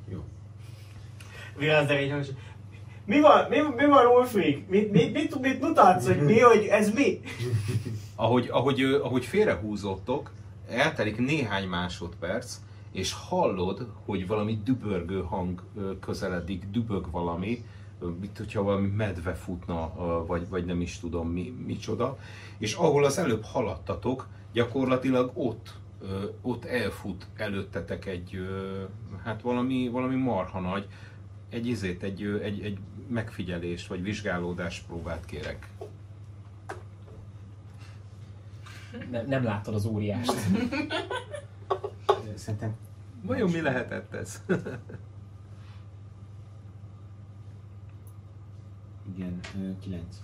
[0.08, 0.24] Jó.
[1.60, 2.28] Így hangos.
[3.04, 4.68] Mi van, mi, mi van Ulfrik?
[4.68, 7.20] Mit, mit, mit, mit mutatsz, hogy mi, hogy ez mi?
[8.14, 10.30] Ahogy, ahogy, ahogy félrehúzottok,
[10.68, 12.56] eltelik néhány másodperc,
[12.96, 15.62] és hallod, hogy valami dübörgő hang
[16.00, 17.64] közeledik, dübög valami,
[18.20, 19.92] mint hogyha valami medve futna,
[20.26, 22.18] vagy, vagy nem is tudom mi, micsoda,
[22.58, 25.74] és ahol az előbb haladtatok, gyakorlatilag ott,
[26.42, 28.48] ott elfut előttetek egy,
[29.24, 30.86] hát valami, valami marha nagy,
[31.48, 32.78] egy izét, egy, egy, egy
[33.08, 35.68] megfigyelés, vagy vizsgálódás próbát kérek.
[39.10, 40.34] Nem, nem láttad az óriást.
[42.34, 42.76] Szerintem
[43.22, 44.42] Vajon mi lehetett ez?
[49.14, 50.16] igen, ö, kilenc.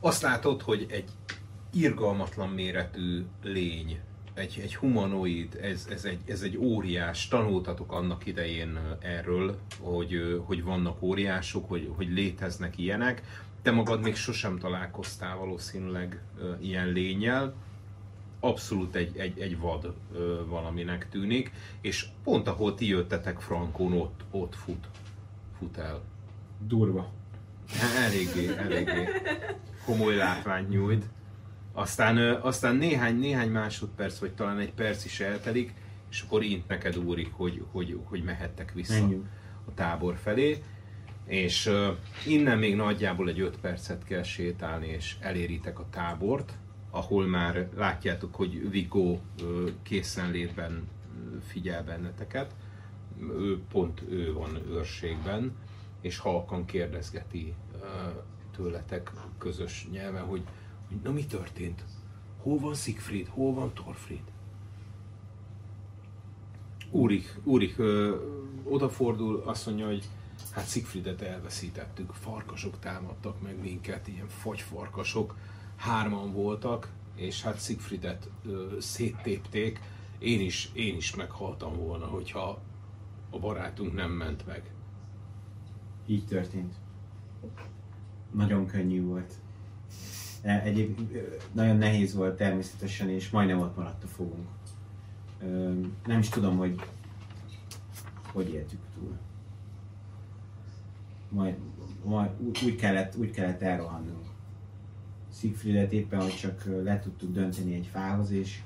[0.00, 1.10] Azt látod, hogy egy
[1.72, 4.00] irgalmatlan méretű lény,
[4.34, 10.62] egy, egy humanoid, ez, ez, egy, ez egy óriás, tanultatok annak idején erről, hogy, hogy
[10.62, 13.22] vannak óriások, hogy, hogy léteznek ilyenek.
[13.62, 16.22] Te magad még sosem találkoztál valószínűleg
[16.60, 17.54] ilyen lényel.
[18.44, 24.24] Abszolút egy, egy, egy vad ö, valaminek tűnik, és pont ahol ti jöttetek Frankon, ott,
[24.30, 24.88] ott fut,
[25.58, 26.00] fut el.
[26.66, 27.12] Durva.
[27.96, 29.08] Eléggé, eléggé
[29.84, 31.04] komoly látványt nyújt.
[31.72, 35.74] Aztán, ö, aztán néhány, néhány másodperc, vagy talán egy perc is eltelik,
[36.10, 39.26] és akkor int neked úrik, hogy, hogy, hogy mehettek vissza Menjünk.
[39.68, 40.62] a tábor felé.
[41.26, 41.92] És ö,
[42.26, 46.52] innen még nagyjából egy 5 percet kell sétálni, és eléritek a tábort,
[46.94, 50.88] ahol már látjátok, hogy Viggo ö, készenlétben
[51.46, 52.54] figyel benneteket.
[53.20, 55.56] Ő pont ő van őrségben,
[56.00, 57.54] és halkan kérdezgeti
[58.56, 60.42] tőletek közös nyelven, hogy,
[60.88, 61.84] hogy na mi történt?
[62.42, 63.26] Hol van Siegfried?
[63.26, 64.22] Hol van Thorfried?
[66.90, 67.76] Úrik, Úrik
[68.64, 70.08] odafordul, azt mondja, hogy
[70.52, 75.36] hát Siegfriedet elveszítettük, farkasok támadtak meg minket, ilyen fagyfarkasok,
[75.82, 79.80] hárman voltak, és hát Siegfriedet ö, széttépték,
[80.18, 82.60] én is, én is meghaltam volna, hogyha
[83.30, 84.62] a barátunk nem ment meg.
[86.06, 86.74] Így történt.
[88.30, 89.32] Nagyon könnyű volt.
[90.42, 91.00] E- Egyéb
[91.52, 94.48] nagyon nehéz volt természetesen, és majdnem ott maradt a fogunk.
[96.06, 96.80] Nem is tudom, hogy
[98.32, 99.18] hogy éltük túl.
[101.28, 101.56] Majd,
[102.04, 102.30] majd
[102.64, 104.21] úgy, kellett, úgy kellett elrohannunk.
[105.32, 108.60] Siegfriedet éppen, hogy csak le tudtuk dönteni egy fához, és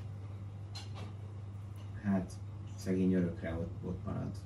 [2.03, 2.31] hát
[2.75, 4.37] szegény örökre ott, ott maradt.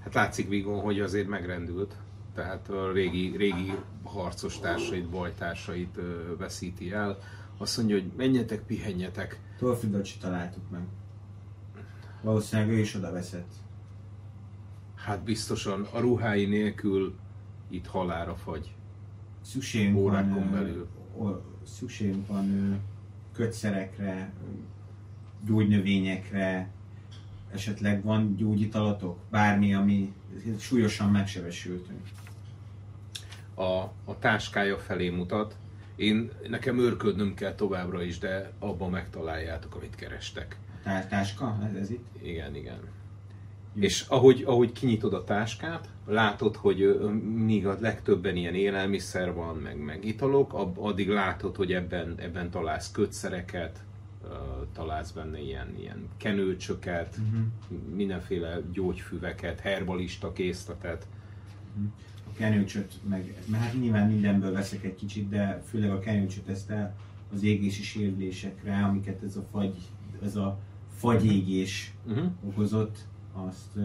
[0.00, 1.96] Hát látszik Vigon, hogy azért megrendült.
[2.34, 3.72] Tehát a régi, régi
[4.02, 5.98] harcos társait, bajtársait
[6.38, 7.18] veszíti el.
[7.58, 9.40] Azt mondja, hogy menjetek, pihenjetek.
[9.58, 10.82] Torfridot se találtuk meg.
[12.22, 13.52] Valószínűleg ő is oda veszett.
[14.94, 17.18] Hát biztosan a ruhái nélkül
[17.68, 18.74] itt halára fagy.
[19.42, 20.88] Szükségünk van, Órákon ö, belül.
[21.16, 22.74] o- szükségünk van ö,
[23.32, 24.50] kötszerekre, ö,
[25.46, 26.68] gyógynövényekre,
[27.52, 30.12] esetleg van gyógyitalatok, bármi, ami
[30.58, 32.06] súlyosan megsebesültünk.
[33.54, 33.64] A,
[34.04, 35.56] a táskája felé mutat.
[35.96, 40.56] Én, nekem őrködnöm kell továbbra is, de abban megtaláljátok, amit kerestek.
[40.82, 41.58] Tá- táska?
[41.68, 42.04] Ez, ez itt?
[42.22, 42.78] Igen, igen.
[43.74, 43.82] Jó.
[43.82, 47.00] És ahogy, ahogy kinyitod a táskát, látod, hogy
[47.34, 52.90] míg a legtöbben ilyen élelmiszer van, meg, meg italok, addig látod, hogy ebben, ebben találsz
[52.90, 53.84] kötszereket,
[54.72, 57.94] találsz benne ilyen, ilyen kenőcsöket, Uh-huh.
[57.94, 61.06] mindenféle gyógyfüveket, herbalista készletet.
[62.26, 66.70] A kenőcsöt meg, mert hát nyilván mindenből veszek egy kicsit, de főleg a kenőcsöt ezt
[66.70, 66.94] el
[67.34, 69.74] az égési sérülésekre, amiket ez a fagy,
[70.22, 70.58] ez a
[70.96, 72.30] fagyégés Uh-huh.
[72.46, 72.98] okozott,
[73.32, 73.76] azt,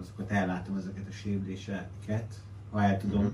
[0.00, 2.34] azokat ellátom ezeket a sérüléseket,
[2.70, 3.22] ha el tudom.
[3.22, 3.32] Mhm.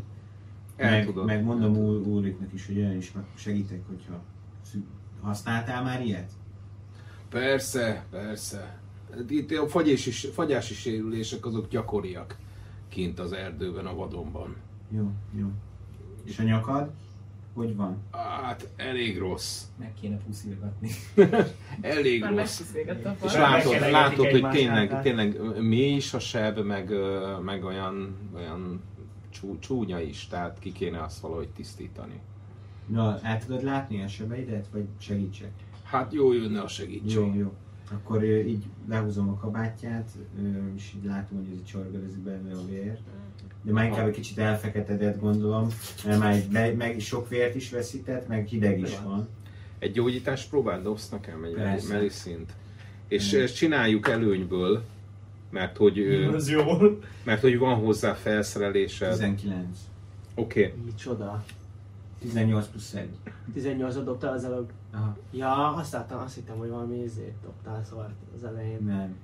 [0.77, 1.27] El meg, tudod.
[1.27, 4.23] meg mondom úr, úriknak is, hogy olyan is meg segítek, hogyha
[5.21, 6.31] használtál már ilyet?
[7.29, 8.79] Persze, persze.
[9.29, 12.37] Itt a fagyási, fagyási sérülések azok gyakoriak
[12.89, 14.57] kint az erdőben, a vadonban.
[14.91, 15.47] Jó, jó.
[16.25, 16.91] És a nyakad?
[17.55, 17.97] Hogy van?
[18.11, 19.63] Hát elég rossz.
[19.79, 20.91] Meg kéne puszilgatni.
[21.81, 22.75] Elég Már rossz.
[23.25, 26.93] És látod, látod hogy tényleg, tényleg mély is a seb, meg,
[27.43, 28.81] meg olyan, olyan
[29.31, 32.21] csú, csúnya is, tehát ki kéne azt valahogy tisztítani.
[32.87, 35.53] Na, el tudod látni a sebeidet, vagy segítsek?
[35.83, 37.15] Hát jó jönne a segítség.
[37.15, 37.53] Jó, jó.
[37.93, 40.11] Akkor így lehúzom a kabátját,
[40.77, 42.99] és így látom, hogy ez csorgadozik belőle a vér.
[43.65, 45.69] De már inkább egy kicsit elfeketedett gondolom,
[46.07, 49.29] mert már egy be, meg sok vért is veszített, meg hideg is van.
[49.79, 51.93] Egy gyógyítás próbál dobsz nekem, egy Persze.
[51.95, 52.53] medicint.
[53.09, 53.41] És Mm.
[53.41, 54.83] ezt csináljuk előnyből,
[55.51, 55.99] mert hogy,
[56.35, 56.63] Az jó.
[57.25, 59.13] mert hogy van hozzá felszerelésed.
[59.13, 59.79] 19.
[60.35, 60.79] Oké, okay.
[60.85, 61.45] Micsoda.
[62.21, 63.09] 18 plusz 1.
[63.53, 64.71] 18 dobtál az előbb.
[64.93, 68.79] Aha, Ja, azt láttam, azt hittem, hogy valami izét dobtál szóval az elején.
[68.87, 69.17] nem.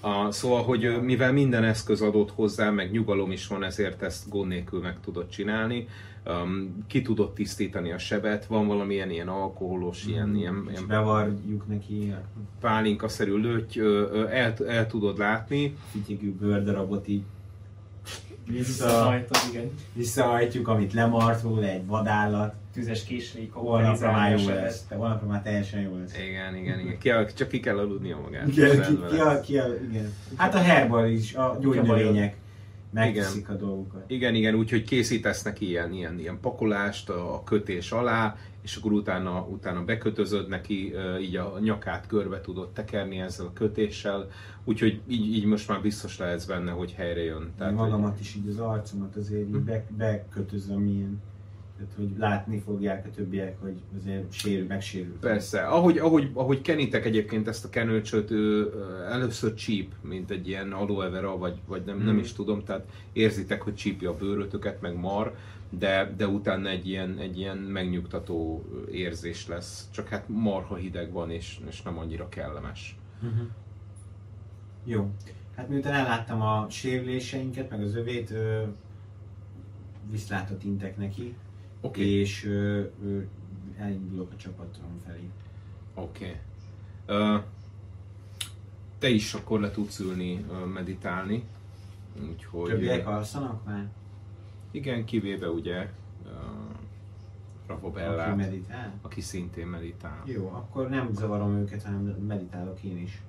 [0.00, 4.48] A, szóval, hogy mivel minden eszköz adott hozzá, meg nyugalom is van, ezért ezt gond
[4.48, 5.88] nélkül meg tudod csinálni.
[6.26, 12.14] Um, ki tudod tisztítani a sebet, van valamilyen ilyen alkoholos, ilyen, ilyen, ilyen bevarjuk neki
[12.16, 15.76] a pálinkaszerű löty, ö, ö, el, el tudod látni.
[15.90, 17.22] fityigű bőrdarabot így
[18.46, 19.14] vissza,
[19.92, 22.54] visszahajtjuk, amit lemart róla egy vadállat.
[22.72, 24.86] Tüzes késlék, Holnapra már jó lesz.
[24.88, 26.18] De holnapra már teljesen jó lesz.
[26.18, 26.98] Igen, igen, igen.
[26.98, 28.48] Ki, csak ki kell aludnia magát.
[28.48, 30.12] Igen, ki, ki, a, ki a, igen.
[30.36, 32.36] Hát a herbal is, a gyógynövények
[32.92, 34.04] megteszik a dolgukat.
[34.06, 39.46] Igen, igen, úgyhogy készítesz neki ilyen, ilyen, ilyen pakolást a kötés alá, és akkor utána,
[39.50, 44.30] utána bekötözöd neki, így a nyakát körbe tudod tekerni ezzel a kötéssel,
[44.64, 47.52] úgyhogy így, így most már biztos lehetsz benne, hogy helyre jön.
[47.58, 51.22] Tehát, hogy- magamat is így az arcomat azért így be, bekötözöm ilyen
[51.82, 55.18] Tehát, hogy látni fogják a többiek, hogy azért sérül, megsérül.
[55.20, 58.72] Persze, ahogy, ahogy, ahogy kenitek egyébként ezt a kenőcsöt, ő
[59.10, 62.18] először csíp, mint egy ilyen aloe vera, vagy, vagy nem, nem Mhm.
[62.18, 65.34] is tudom, tehát érzitek, hogy csípja a bőrötöket, meg mar,
[65.78, 71.30] de, de utána egy ilyen, egy ilyen megnyugtató érzés lesz, csak hát marha hideg van,
[71.30, 72.98] és, és nem annyira kellemes.
[73.22, 73.46] Uh-huh.
[74.84, 75.10] Jó.
[75.56, 78.62] Hát miután elláttam a sérüléseinket, meg az övét, ö,
[80.10, 81.34] viszlátot intek neki,
[81.88, 82.08] okay.
[82.08, 83.20] és ö, ö,
[83.78, 85.30] elindulok a csapatom felé.
[85.94, 86.36] oké.
[87.06, 87.40] Okay.
[88.98, 91.44] Te is akkor le tudsz ülni, ö, meditálni,
[92.28, 92.70] úgyhogy...
[92.70, 93.88] Többiek alszanak már?
[94.70, 95.90] Igen, kivéve ugye
[96.24, 96.30] uh,
[97.66, 98.92] Ravo Aki meditál?
[99.02, 100.22] aki szintén meditál.
[100.24, 103.22] Jó, akkor nem zavarom őket, hanem meditálok én is.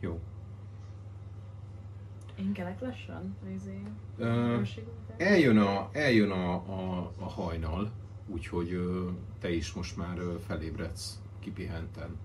[0.00, 0.20] Jó.
[2.38, 3.36] Én kelek lassan?
[3.54, 3.82] Izé,
[4.16, 4.66] után?
[5.22, 7.90] Eljön a, eljön a, a, a hajnal,
[8.26, 8.80] úgyhogy
[9.40, 12.16] te is most már felébredsz kipihenten.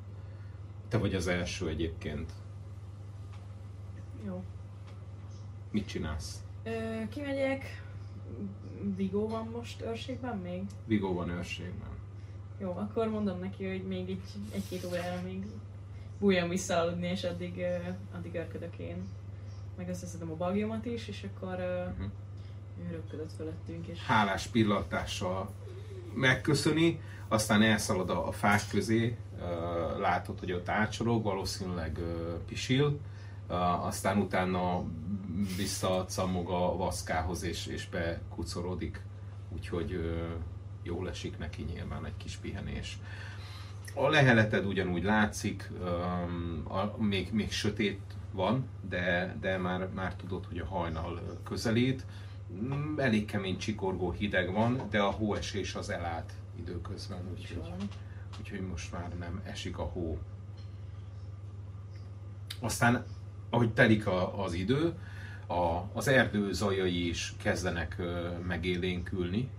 [0.88, 2.32] Te vagy az első egyébként.
[4.26, 4.44] Jó.
[5.72, 6.42] Mit csinálsz?
[6.64, 6.72] Ö,
[7.10, 7.84] kimegyek.
[8.96, 10.64] Vigó van most őrségben még?
[10.86, 11.90] Vigó van őrségben.
[12.60, 14.22] Jó, akkor mondom neki, hogy még egy,
[14.54, 15.46] egy-két órára még
[16.20, 17.76] bújjon vissza aludni, és addig, ö,
[18.16, 19.04] addig örködök én.
[19.78, 22.04] Meg összeszedem a bagjomat is, és akkor ö, Mhm.
[22.80, 25.50] Ő röpködött felettünk, és Hálás pillantással
[26.14, 29.18] megköszöni, aztán elszalad a, fák közé,
[30.00, 32.00] látod, hogy ott átsorog, valószínűleg
[32.48, 33.00] pisil,
[33.82, 34.84] aztán utána
[35.58, 39.02] visszacamog a vaszkához és, és bekucorodik,
[39.50, 40.26] úgyhogy ö,
[40.84, 42.98] jól esik neki nyilván egy kis pihenés.
[43.94, 45.72] A leheleted ugyanúgy látszik,
[46.98, 48.02] még, még sötét
[48.32, 52.06] van, de, de már, már tudod, hogy a hajnal közelít.
[52.54, 57.74] Mm, Elég kemény csikorgó hideg van, de a hóesés az elállt időközben, úgyhogy,
[58.40, 60.18] úgyhogy most már nem esik a hó.
[62.60, 63.06] Aztán,
[63.50, 64.94] ahogy telik a, az idő,
[65.48, 69.50] a, az erdő zajai is kezdenek ö, megélénkülni.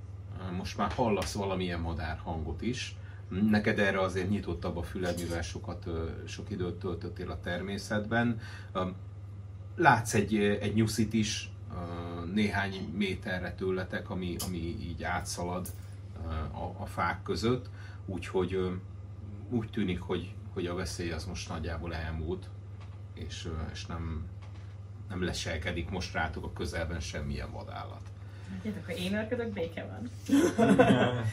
[0.56, 2.96] Most már hallasz valamilyen madár hangot is.
[3.28, 8.40] Neked erre azért nyitottabb a füled, mivel sokat, ö, sok időt töltöttél a természetben.
[9.76, 11.50] Látsz egy, egy nyuszit is
[12.34, 15.68] néhány méterre tőletek, ami, ami így átszalad
[16.52, 17.66] a, a fák között,
[18.06, 18.80] úgyhogy
[19.50, 22.48] úgy tűnik, hogy, hogy a veszély az most nagyjából elmúlt,
[23.14, 24.26] és, és nem,
[25.08, 28.00] nem leselkedik most rátok a közelben semmilyen vadállat.
[28.62, 30.10] Tudjátok, ha én örködök, béke van.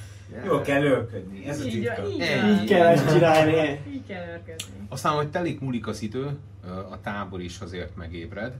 [0.46, 2.10] Jó kell őrködni, ez a Így van, titka.
[2.10, 2.50] így van.
[2.50, 3.82] Így kell ezt csinálni.
[3.90, 4.88] Így kell örködni.
[4.90, 6.38] Aztán, hogy telik múlik az idő,
[6.90, 8.54] a tábor is azért megébred,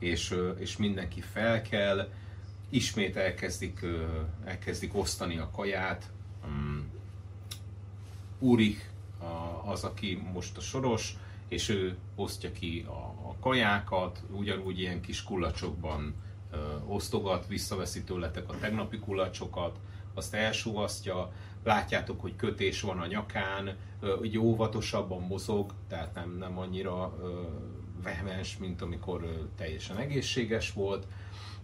[0.00, 2.08] és, és mindenki felkel,
[2.68, 3.86] ismét elkezdik,
[4.44, 6.10] elkezdik osztani a kaját.
[6.48, 6.78] Mm.
[8.38, 11.16] Úrik a- az, aki most a soros,
[11.48, 16.14] és ő osztja ki a, a kajákat, ugyanúgy ilyen kis kullacsokban
[16.52, 16.56] ö,
[16.86, 19.78] osztogat, visszaveszi tőletek a tegnapi kulacsokat,
[20.14, 21.32] azt elsúvasztja,
[21.64, 27.42] látjátok, hogy kötés van a nyakán, ö, hogy óvatosabban mozog, tehát nem, nem annyira ö,
[28.02, 31.06] vehemens, mint amikor teljesen egészséges volt,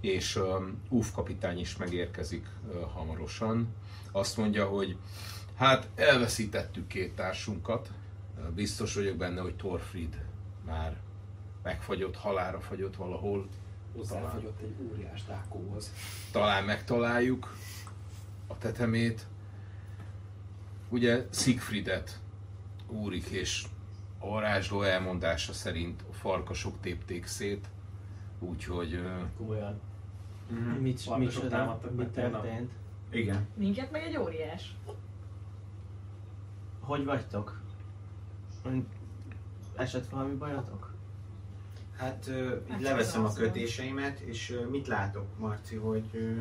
[0.01, 0.41] és
[0.89, 2.47] Uf kapitány is megérkezik
[2.93, 3.69] hamarosan.
[4.13, 4.97] Azt mondja, hogy
[5.55, 7.91] hát elveszítettük két társunkat,
[8.55, 10.25] biztos vagyok benne, hogy Torfrid
[10.67, 10.97] már
[11.63, 13.49] megfagyott, halára fagyott valahol,
[13.97, 15.93] Hozzáfagyott egy óriás dákóhoz.
[16.33, 17.57] talán megtaláljuk
[18.47, 19.27] a tetemét.
[20.89, 22.21] Ugye Siegfriedet
[22.89, 23.67] úrik és
[24.27, 27.69] a varázsló elmondása szerint a farkasok tépték szét,
[28.39, 29.01] úgyhogy
[29.37, 29.81] Komolyan.
[30.51, 30.59] Mhm.
[30.61, 31.49] Mit, Farkasok micsoda?
[31.49, 32.43] támadtak Mi meg tegnap.
[32.43, 32.73] történt?
[33.11, 33.47] Igen.
[33.55, 34.77] Minket meg egy óriás.
[36.81, 37.61] Hogy vagytok?
[39.77, 40.95] Esett valami bajotok?
[41.97, 43.47] Hát ö, így Hát leveszem a az van.
[43.47, 46.35] kötéseimet, és mit látok, Marci, hogy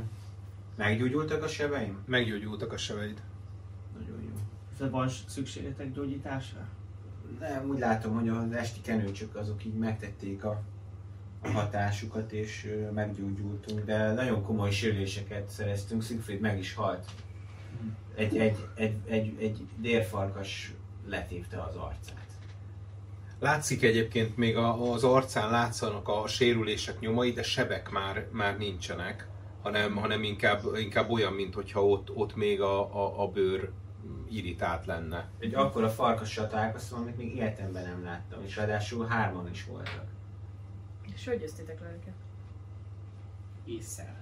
[0.76, 2.04] meggyógyultak a sebeim?
[2.06, 3.22] meggyógyultak a seveid.
[4.00, 4.34] Nagyon jó.
[4.78, 6.68] De van szükségetek gyógyításra?
[7.40, 10.62] Nem, úgy látom, hogy az esti kenőcsök azok így megtették a,
[11.42, 17.06] a hatásukat, és ö, meggyógyultunk, de nagyon komoly sérüléseket szereztünk, Siegfried meg is halt.
[18.16, 20.74] Egy, egy, egy, egy, egy dérfarkas
[21.08, 22.26] letépte az arcát.
[23.40, 29.28] Látszik egyébként még a, az arcán látszanak a sérülések nyomai, de sebek már, már nincsenek,
[29.62, 33.72] hanem, hanem inkább, inkább olyan, mintha ott, ott még a, a, a bőr
[34.30, 35.30] irritált lenne.
[35.40, 40.06] Egy akkora farkassal találkoztam, amit még életemben nem láttam, és ráadásul hárman is voltak.
[41.14, 42.14] És hogy győztétek le őket?
[43.66, 44.16] Észszel.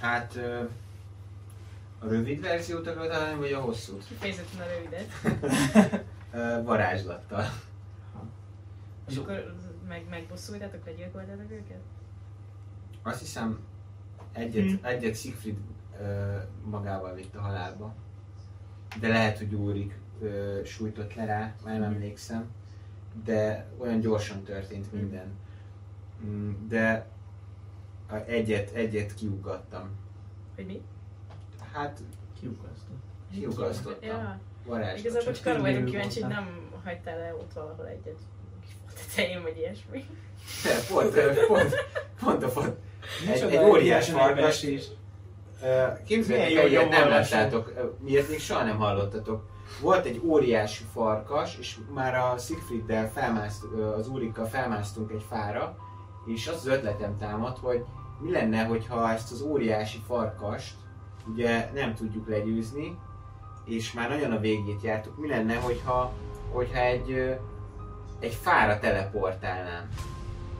[0.00, 0.62] Hát ö,
[1.98, 4.06] a rövid verziót akarod hallani, vagy a hosszút?
[4.06, 5.10] Kifejezetten a rövidet.
[6.32, 7.44] Ö, varázslattal.
[9.08, 9.54] És akkor
[9.88, 11.80] meg, megbosszultátok, legyilkoltátok őket?
[13.02, 13.58] Azt hiszem
[14.32, 15.56] egyet, egyet Siegfried
[16.00, 17.94] ö, magával vitt a halálba.
[19.00, 22.48] De lehet, hogy Úrik ö, sújtott le rá, már nem emlékszem.
[23.24, 25.26] De olyan gyorsan történt minden.
[26.24, 27.06] Mm, De
[28.26, 29.90] egyet, egyet kiugattam.
[30.54, 30.82] Hogy mi?
[31.72, 32.00] Hát
[32.40, 33.02] Kiukasztom.
[33.32, 34.08] kiugasztottam.
[34.08, 34.98] Ja, Varázslat.
[34.98, 38.18] igazából csak arra vagyok kíváncsi, hogy nem hagytál le ott valahol egyet
[38.88, 40.04] a tetején, vagy ilyesmi.
[40.64, 41.14] De, pont,
[41.46, 41.74] pont,
[42.20, 42.76] pont a font.
[43.32, 44.34] Egy, egy óriás farkas.
[44.36, 44.86] nevesés.
[46.06, 47.72] Képzeljétek el, ilyet nem láttátok,
[48.04, 49.42] ilyet még soha nem hallottatok.
[49.80, 53.64] Volt egy óriási farkas, és már a Siegfrieddel felmászt,
[53.96, 55.76] az úrikkal felmásztunk egy fára,
[56.26, 57.84] és az az ötletem támad, hogy
[58.20, 60.74] mi lenne, hogyha ezt az óriási farkast
[61.26, 62.98] ugye nem tudjuk legyőzni,
[63.64, 66.12] és már nagyon a végét jártuk, mi lenne, hogyha,
[66.52, 67.38] hogyha egy,
[68.20, 69.88] egy fára teleportálnám.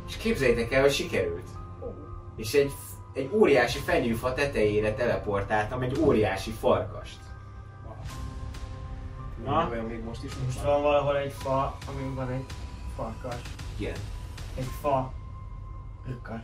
[0.09, 1.49] És képzeljétek el, hogy sikerült.
[2.37, 2.73] És egy,
[3.12, 7.19] egy óriási fenyőfa tetejére teleportáltam egy óriási farkast.
[9.45, 9.69] Na?
[9.73, 12.45] Olyan még most is Most van valahol egy fa, amin van egy
[12.97, 13.41] farkas.
[13.77, 13.97] Igen.
[14.57, 15.12] Egy fa.
[16.07, 16.41] Rökkas.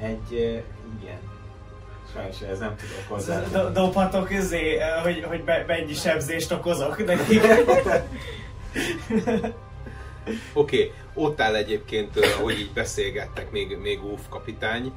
[0.00, 0.58] Egy, ö,
[1.00, 1.18] igen.
[2.12, 3.40] Sajnos ez nem tudok hozzá.
[3.40, 7.42] Do- Dobhatok izé, hogy, hogy be, mennyi sebzést okozok nekik.
[10.52, 14.92] Oké, okay, ott áll egyébként, ö, ahogy így beszélgettek, még, még Óf kapitány,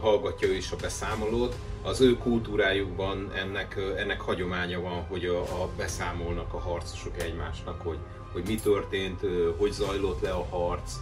[0.00, 1.56] hallgatja ő is a beszámolót.
[1.82, 7.98] Az ő kultúrájukban ennek, ennek hagyománya van, hogy a, a beszámolnak a harcosok egymásnak, hogy,
[8.32, 9.20] hogy mi történt,
[9.56, 10.92] hogy zajlott le a harc,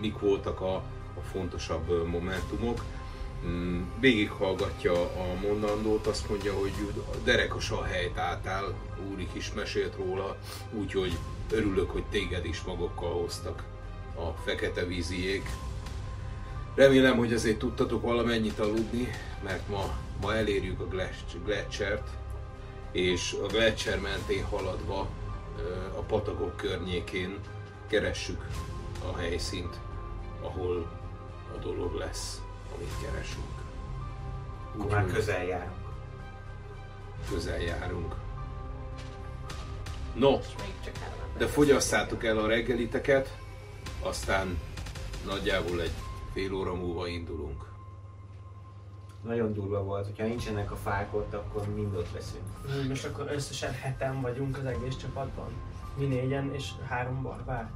[0.00, 0.74] mik voltak a,
[1.16, 2.84] a fontosabb momentumok.
[3.46, 6.72] Mm, Végighallgatja a mondandót, azt mondja, hogy
[7.24, 8.74] derekosan helyt álltál,
[9.12, 10.36] Úrik is mesélt róla,
[10.72, 11.12] úgyhogy
[11.50, 13.64] örülök, hogy téged is magukkal hoztak
[14.14, 15.50] a fekete víziék.
[16.74, 19.08] Remélem, hogy azért tudtatok valamennyit aludni,
[19.44, 22.08] mert ma, ma elérjük a Gletscher- Gletschert,
[22.92, 25.08] és a Gletscher mentén haladva
[25.96, 27.38] a patakok környékén
[27.88, 28.46] keressük
[29.12, 29.78] a helyszínt,
[30.42, 30.90] ahol
[31.54, 32.40] a dolog lesz,
[32.74, 33.44] amit keresünk.
[34.74, 35.78] Akkor már közel járunk.
[37.30, 38.14] közel járunk.
[40.14, 40.38] No,
[41.38, 43.36] de fogyasszátok el a reggeliteket,
[44.02, 44.58] aztán
[45.26, 45.92] nagyjából egy
[46.32, 47.68] fél óra múlva indulunk.
[49.22, 52.44] Nagyon durva volt, hogyha nincsenek a fák ott, akkor mind ott leszünk.
[52.88, 55.48] Most akkor összesen heten vagyunk az egész csapatban.
[55.96, 57.70] Mi négyen és három barbár.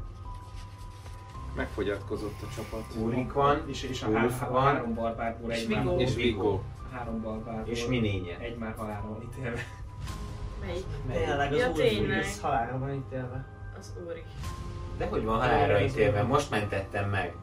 [1.56, 2.84] Megfogyatkozott a csapat.
[3.02, 6.60] Úrik van, és, és a, há- a van, három barbárból És egy már, És Viggo.
[6.92, 8.40] három barbárból és mi négyen.
[8.40, 9.60] egy már halálra van ítélve.
[10.60, 10.84] Melyik?
[11.12, 12.24] Tényleg az Ja, tényleg.
[12.40, 13.46] Halálra van ítélve.
[13.78, 14.24] Az Úrik.
[14.98, 16.22] De hogy van halálra ítélve?
[16.22, 17.34] Most mentettem meg.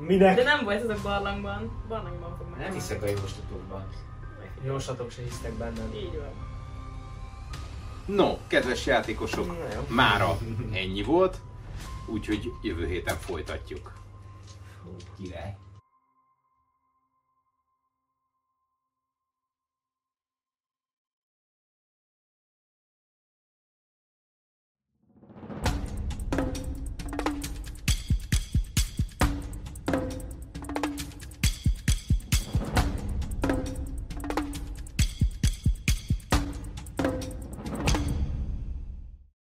[0.00, 0.36] Minek?
[0.36, 1.82] De nem volt ez a barlangban.
[1.88, 2.60] Barlangban fog meg.
[2.60, 3.86] Nem hiszek a jóslatokban.
[4.64, 5.92] Jósatok se hisztek bennem.
[5.94, 6.48] Így van.
[8.16, 9.56] No, kedves játékosok,
[9.88, 10.38] mára
[10.72, 11.40] ennyi volt,
[12.06, 13.92] úgyhogy jövő héten folytatjuk.
[15.16, 15.56] Király.